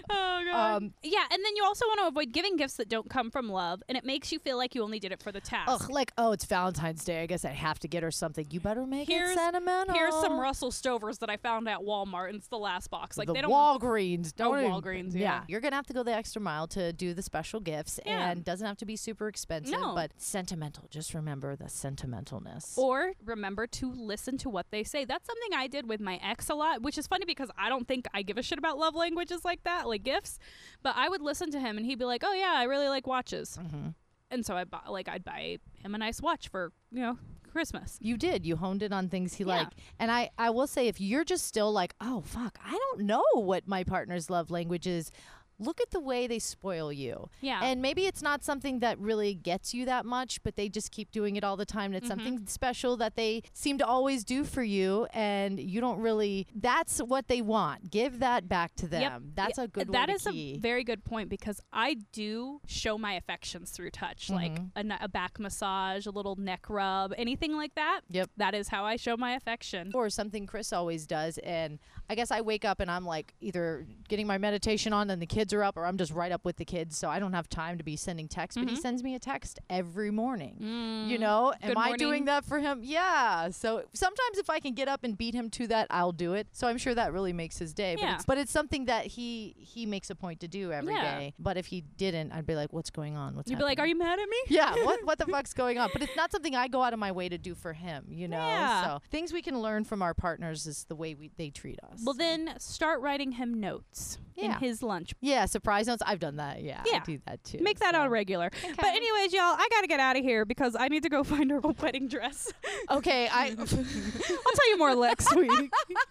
Oh, 0.10 0.42
God. 0.46 0.76
Um, 0.84 0.94
yeah, 1.02 1.24
and 1.32 1.44
then 1.44 1.56
you 1.56 1.64
also 1.64 1.86
want 1.88 2.00
to 2.02 2.08
avoid 2.08 2.32
giving 2.34 2.58
gifts 2.58 2.76
that 2.76 2.90
don't 2.90 3.10
come 3.10 3.32
from 3.32 3.50
love, 3.50 3.82
and 3.88 3.98
it 3.98 4.04
makes 4.04 4.32
you 4.32 4.40
feel 4.40 4.58
like 4.58 4.76
you 4.76 4.84
only 4.84 5.00
did 5.00 5.12
it 5.12 5.22
for 5.24 5.32
the 5.32 5.40
task. 5.40 5.70
Ugh, 5.72 5.90
like, 5.90 6.12
oh, 6.18 6.32
it's 6.34 6.46
Valentine's 6.46 7.04
Day. 7.06 7.24
I 7.24 7.26
guess 7.26 7.46
I 7.46 7.50
have 7.52 7.80
to 7.80 7.88
get 7.88 8.04
her 8.04 8.12
something. 8.12 8.46
You 8.52 8.60
better 8.60 8.86
make 8.86 9.08
Here's- 9.08 9.32
it 9.32 9.36
sentimental. 9.36 9.96
Here's 9.96 10.14
some 10.16 10.38
Russell 10.40 10.72
Stovers 10.72 11.20
that 11.20 11.30
I 11.30 11.38
found 11.38 11.68
at 11.70 11.80
Walmart, 11.80 12.28
and 12.30 12.38
it's 12.38 12.48
the 12.48 12.58
last 12.58 12.90
box. 12.90 13.18
Like 13.18 13.28
the 13.28 13.34
they 13.34 13.42
don't. 13.42 13.52
Walgreens. 13.52 14.34
Oh, 14.40 14.52
Don't 14.52 14.60
even- 14.60 14.72
Walgreens, 14.72 15.16
yeah. 15.16 15.44
You're 15.48 15.62
gonna 15.62 15.76
have 15.78 15.88
to 15.88 15.94
go 15.94 16.04
the 16.04 16.14
extra 16.14 16.42
mile 16.42 16.68
to 16.68 16.92
do 16.94 17.14
the 17.14 17.24
special 17.24 17.60
gifts, 17.60 18.00
Yeah. 18.06 18.30
and 18.32 18.44
doesn't 18.44 18.68
have 18.68 18.78
to 18.78 18.86
be 18.86 18.96
super 18.98 19.28
expensive, 19.30 19.80
No. 19.80 19.96
but 19.96 20.12
sentimental. 20.18 20.88
Just 20.92 21.14
remember 21.14 21.33
the 21.42 21.66
sentimentalness. 21.66 22.78
Or 22.78 23.14
remember 23.24 23.68
to 23.68 23.92
listen 23.92 24.38
to 24.40 24.50
what 24.50 24.68
they 24.72 24.84
say. 24.84 25.06
That's 25.06 25.26
something 25.26 25.54
I 25.58 25.68
did 25.68 25.88
with 25.88 26.00
my 26.00 26.20
ex 26.24 26.50
a 26.50 26.56
lot, 26.56 26.82
which 26.82 26.98
is 26.98 27.08
funny 27.08 27.26
because 27.26 27.50
I 27.58 27.70
don't 27.70 27.88
think 27.88 28.06
I 28.14 28.22
give 28.22 28.38
a 28.38 28.44
shit 28.44 28.58
about 28.60 28.78
love 28.78 28.96
languages 28.96 29.44
like 29.46 29.64
that, 29.64 29.88
like 29.88 30.04
gifts. 30.04 30.40
But 30.82 30.96
I 30.96 31.10
would 31.10 31.22
listen 31.22 31.52
to 31.52 31.60
him, 31.60 31.78
and 31.78 31.86
he'd 31.86 32.00
be 32.00 32.06
like, 32.06 32.24
"Oh 32.26 32.34
yeah, 32.34 32.54
I 32.56 32.64
really 32.64 32.88
like 32.88 33.08
watches," 33.08 33.56
hmm 33.58 33.90
and 34.32 34.44
so 34.44 34.56
I 34.58 34.64
bought 34.64 34.92
like 34.92 35.08
I'd 35.08 35.24
buy 35.24 35.60
him 35.84 35.94
a 35.94 35.98
nice 36.00 36.20
watch 36.20 36.48
for 36.48 36.72
you 36.92 37.02
know 37.02 37.18
Christmas. 37.52 38.00
You 38.02 38.18
did. 38.18 38.46
You 38.48 38.56
honed 38.56 38.82
in 38.82 38.92
on 38.92 39.08
things 39.10 39.36
he 39.36 39.44
Yeah. 39.44 39.58
liked. 39.58 39.76
And 40.00 40.10
I, 40.12 40.32
I 40.40 40.50
will 40.50 40.66
say, 40.66 40.88
if 40.88 41.00
you're 41.00 41.24
just 41.24 41.46
still 41.46 41.72
like, 41.72 41.94
oh, 42.02 42.22
fuck, 42.22 42.58
I 42.66 42.72
don't 42.72 43.02
know 43.02 43.24
what 43.36 43.68
my 43.68 43.84
partner's 43.84 44.32
love 44.32 44.50
language 44.50 44.88
is, 44.88 45.12
look 45.60 45.80
at 45.82 45.92
the 45.92 46.00
way 46.00 46.28
they 46.28 46.40
spoil 46.40 46.92
you. 46.92 47.30
Yeah. 47.42 47.62
And 47.64 47.82
maybe 47.82 48.06
it's 48.06 48.22
not 48.22 48.44
something 48.44 48.80
that 48.80 48.98
really 49.00 49.34
gets 49.34 49.74
you 49.74 49.86
that 49.86 50.06
much, 50.06 50.42
but 50.44 50.56
they 50.56 50.68
just 50.70 50.92
keep 50.92 51.12
doing 51.12 51.36
it 51.36 51.44
all 51.44 51.56
the 51.58 51.66
time. 51.66 51.94
And 51.94 51.96
it's 51.96 52.06
Mhm. 52.06 52.10
something 52.10 52.48
special 52.48 52.98
that 52.98 53.16
they 53.16 53.44
seem 53.54 53.78
to 53.78 53.86
always 53.86 54.24
do 54.24 54.44
for 54.44 54.64
you. 54.64 55.06
And 55.14 55.60
you 55.60 55.80
don't 55.82 56.00
really, 56.00 56.48
that's 56.56 57.00
what 57.00 57.28
they 57.28 57.42
want. 57.42 57.92
Give 57.92 58.20
that 58.20 58.50
back 58.50 58.76
to 58.76 58.88
them. 58.88 59.02
Yep. 59.02 59.22
That's 59.36 59.58
a 59.58 59.68
good 59.68 59.92
That 59.94 60.10
way 60.10 60.16
is 60.16 60.24
key. 60.24 60.56
a 60.56 60.60
very 60.60 60.84
good 60.84 61.04
point 61.04 61.30
because 61.30 61.62
I 61.72 61.96
do 62.12 62.60
show 62.68 62.98
my 62.98 63.14
affections 63.14 63.72
through 63.72 63.92
touch, 63.92 64.30
like 64.30 64.58
a, 64.76 64.84
a 65.02 65.08
back 65.08 65.40
massage, 65.40 66.06
a 66.06 66.12
little 66.12 66.36
neck 66.36 66.70
rub, 66.70 67.14
anything 67.18 67.56
like 67.56 67.76
that. 67.76 68.02
Yep. 68.10 68.32
That 68.38 68.54
is 68.56 68.70
how 68.70 68.84
I 68.86 68.96
show 68.96 69.16
my 69.18 69.34
affection. 69.36 69.92
or 69.94 70.10
something 70.10 70.46
Chris 70.48 70.74
always 70.74 71.06
does. 71.08 71.38
And 71.40 71.80
I 72.10 72.16
guess 72.16 72.32
I 72.32 72.42
wake 72.42 72.66
up 72.66 72.80
and 72.80 72.90
I'm 72.92 73.06
like 73.06 73.34
either 73.40 73.86
getting 74.10 74.28
my 74.28 74.38
meditation 74.38 74.92
on 74.94 75.10
and 75.10 75.22
the 75.22 75.26
kids 75.26 75.53
are 75.54 75.64
up 75.64 75.78
or 75.78 75.86
I'm 75.86 75.98
just 75.98 76.12
right 76.12 76.32
up 76.32 76.46
with 76.46 76.58
the 76.58 76.66
kids. 76.66 76.98
So 76.98 77.10
I 77.10 77.20
don't 77.20 77.34
have 77.34 77.48
time 77.50 77.78
to 77.78 77.84
be 77.84 77.96
sending 77.96 78.28
texts, 78.28 78.60
but 78.60 78.70
he 78.70 78.76
Mhm. 78.76 78.82
sends 78.82 79.04
me 79.04 79.16
a 79.16 79.20
text 79.20 79.60
every 79.70 80.12
morning. 80.12 80.58
You 80.60 81.18
Mm. 81.18 81.20
know, 81.20 81.54
Good 81.62 81.72
am 81.72 81.78
I 81.78 81.82
morning. 81.90 81.98
doing 82.00 82.26
that 82.26 82.46
for 82.46 82.60
him? 82.60 82.82
Yeah. 82.84 83.50
So 83.50 83.84
sometimes 83.94 84.38
if 84.38 84.50
I 84.50 84.60
can 84.60 84.74
get 84.74 84.88
up 84.88 85.04
and 85.04 85.18
beat 85.18 85.34
him 85.34 85.50
to 85.52 85.68
that, 85.68 85.88
I'll 85.90 86.12
do 86.12 86.34
it. 86.34 86.48
So 86.52 86.68
I'm 86.68 86.78
sure 86.78 86.96
that 86.96 87.14
really 87.14 87.34
makes 87.34 87.58
his 87.58 87.74
day. 87.74 87.96
But 87.96 88.02
Yeah. 88.04 88.16
it's 88.16 88.26
but 88.26 88.38
it's 88.38 88.52
something 88.52 88.86
that 88.86 89.06
he 89.08 89.56
he 89.58 89.86
makes 89.86 90.10
a 90.10 90.16
point 90.16 90.40
to 90.42 90.48
do 90.48 90.72
every 90.72 90.94
day. 90.94 91.26
Yeah. 91.26 91.32
But 91.40 91.58
if 91.58 91.68
he 91.68 91.82
didn't, 91.82 92.32
I'd 92.32 92.46
be 92.46 92.56
like, 92.56 92.72
what's 92.74 92.90
going 92.90 93.16
on? 93.16 93.36
What's 93.36 93.50
You'd 93.50 93.58
be 93.60 93.64
like, 93.64 93.80
"Are 93.80 93.88
you 93.88 93.98
mad 93.98 94.20
at 94.20 94.28
me?" 94.30 94.38
yeah, 94.50 94.74
what 94.86 95.04
what 95.06 95.18
the 95.18 95.26
fuck's 95.36 95.54
going 95.54 95.78
on? 95.78 95.90
But 95.94 96.02
it's 96.02 96.16
not 96.16 96.32
something 96.32 96.56
I 96.56 96.68
go 96.68 96.82
out 96.84 96.94
of 96.94 97.00
my 97.00 97.12
way 97.12 97.30
to 97.30 97.38
do 97.38 97.56
for 97.56 97.74
him, 97.74 98.06
you 98.10 98.28
know. 98.28 98.38
Yeah. 98.38 98.84
So 98.84 99.00
things 99.10 99.32
we 99.34 99.42
can 99.42 99.60
learn 99.60 99.84
from 99.84 100.02
our 100.02 100.14
partners 100.14 100.66
is 100.68 100.86
the 100.86 100.96
way 100.96 101.14
we 101.16 101.32
they 101.38 101.50
treat 101.50 101.80
us. 101.84 102.02
Well, 102.04 102.14
So. 102.16 102.20
then 102.20 102.54
start 102.60 103.02
writing 103.02 103.34
him 103.34 103.60
notes 103.60 104.18
in 104.38 104.52
his 104.54 104.82
lunch. 104.84 105.14
yeah, 105.22 105.46
surprise 105.46 105.88
notes. 105.88 106.02
I've 106.06 106.20
done 106.20 106.38
that. 106.38 106.62
Yeah, 106.62 106.82
Yeah. 106.86 106.98
I 106.98 107.00
do 107.06 107.20
that 107.26 107.44
too. 107.44 107.60
Make 107.62 107.80
that 107.80 107.94
so. 107.96 108.02
on 108.02 108.10
regular. 108.10 108.50
But 108.76 108.86
anyways, 108.86 109.34
y'all, 109.34 109.42
I 109.58 109.68
gotta 109.72 109.88
get 109.88 110.00
out 110.00 110.16
of 110.18 110.24
here 110.24 110.46
because 110.46 110.76
I 110.80 110.88
need 110.88 111.04
to 111.04 111.10
go 111.10 111.24
find 111.34 111.50
her 111.52 111.60
a 111.64 111.68
wedding 111.82 112.08
dress. 112.08 112.52
Okay, 112.90 113.28
I 113.32 113.48
I'll 113.60 113.66
tell 113.66 114.70
you 114.70 114.78
more 114.78 114.96
next 114.96 115.36
week. 115.36 115.50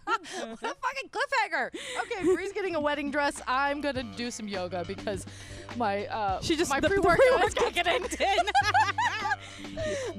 fucking 0.07 1.11
cliffhanger. 1.11 1.71
Okay, 2.03 2.25
Bree's 2.35 2.53
getting 2.53 2.75
a 2.75 2.81
wedding 2.81 3.11
dress. 3.11 3.41
I'm 3.47 3.81
gonna 3.81 4.03
do 4.17 4.31
some 4.31 4.49
yoga 4.49 4.85
because 4.87 5.27
my 5.77 6.07
uh 6.07 6.41
She 6.41 6.57
just 6.57 6.71
my 6.71 6.81
the 6.81 6.89
pre-workout 6.89 7.45
is 7.47 7.55
kicking 7.55 7.87
in. 7.87 8.03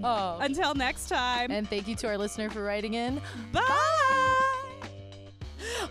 oh. 0.03 0.37
Until 0.41 0.73
next 0.73 1.07
time. 1.09 1.51
And 1.51 1.69
thank 1.69 1.87
you 1.87 1.95
to 1.97 2.07
our 2.07 2.17
listener 2.17 2.49
for 2.49 2.63
writing 2.63 2.95
in. 2.95 3.21
Bye. 3.51 3.99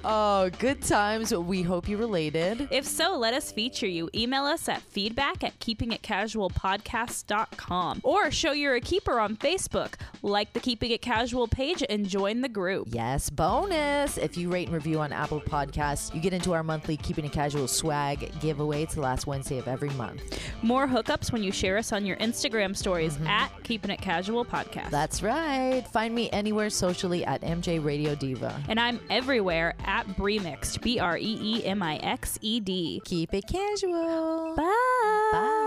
Oh, 0.05 0.51
good 0.59 0.83
times. 0.83 1.33
We 1.35 1.63
hope 1.63 1.89
you 1.89 1.97
related. 1.97 2.69
If 2.71 2.85
so, 2.85 3.17
let 3.17 3.33
us 3.35 3.51
feature 3.53 3.87
you. 3.87 4.11
Email 4.15 4.45
us 4.45 4.69
at 4.69 4.83
feedback 4.83 5.43
at 5.45 5.59
keepingitcasualpodcast.com 5.61 8.01
or 8.03 8.31
show 8.31 8.53
you're 8.53 8.75
a 8.75 8.81
keeper 8.81 9.21
on 9.21 9.37
Facebook. 9.37 9.95
Like 10.23 10.53
the 10.53 10.61
Keeping 10.61 10.91
It 10.93 11.03
Casual 11.03 11.49
page 11.49 11.83
and 11.89 12.09
join 12.09 12.41
the 12.41 12.49
group. 12.49 12.89
Yes, 12.91 13.31
bonus. 13.31 14.19
If 14.19 14.37
you 14.37 14.51
rate 14.51 14.69
and 14.69 14.75
review 14.75 15.01
on 15.01 15.13
Apple 15.13 15.41
Podcasts, 15.41 16.15
you 16.15 16.21
get 16.21 16.33
into 16.33 16.53
our 16.53 16.63
monthly 16.63 16.97
Keeping 16.97 17.25
It 17.25 17.33
Casual 17.33 17.67
swag 17.69 18.33
giveaway. 18.41 18.83
It's 18.83 18.95
the 18.95 19.01
last 19.01 19.27
Wednesday 19.27 19.59
of 19.59 19.67
every 19.69 19.91
month. 19.91 20.41
More 20.63 20.87
hookups 20.87 21.33
when 21.33 21.43
you 21.43 21.53
share 21.53 21.77
us 21.79 21.93
on 21.93 22.07
your 22.07 22.17
Instagram 22.17 22.77
stories 22.77 23.15
mm-hmm. 23.15 23.27
at 23.27 23.51
Keeping 23.65 23.91
It 23.91 24.01
Casual 24.01 24.45
Podcast. 24.45 24.91
That's 24.91 25.23
right. 25.23 25.85
Find 25.93 26.15
me 26.15 26.31
anywhere 26.31 26.71
socially 26.71 27.25
at 27.25 27.41
MJ 27.43 27.85
Radio 27.85 28.15
Diva. 28.15 28.61
and 28.69 28.79
I'm 28.79 29.01
everywhere 29.11 29.75
at 29.93 30.17
Breemixed, 30.17 30.81
B 30.81 30.99
R 30.99 31.19
E 31.19 31.39
E 31.41 31.65
M 31.65 31.83
I 31.83 31.97
X 31.97 32.39
E 32.41 32.61
D. 32.61 33.01
Keep 33.05 33.35
it 33.35 33.47
casual. 33.47 34.55
Bye. 34.57 35.29
Bye. 35.33 35.62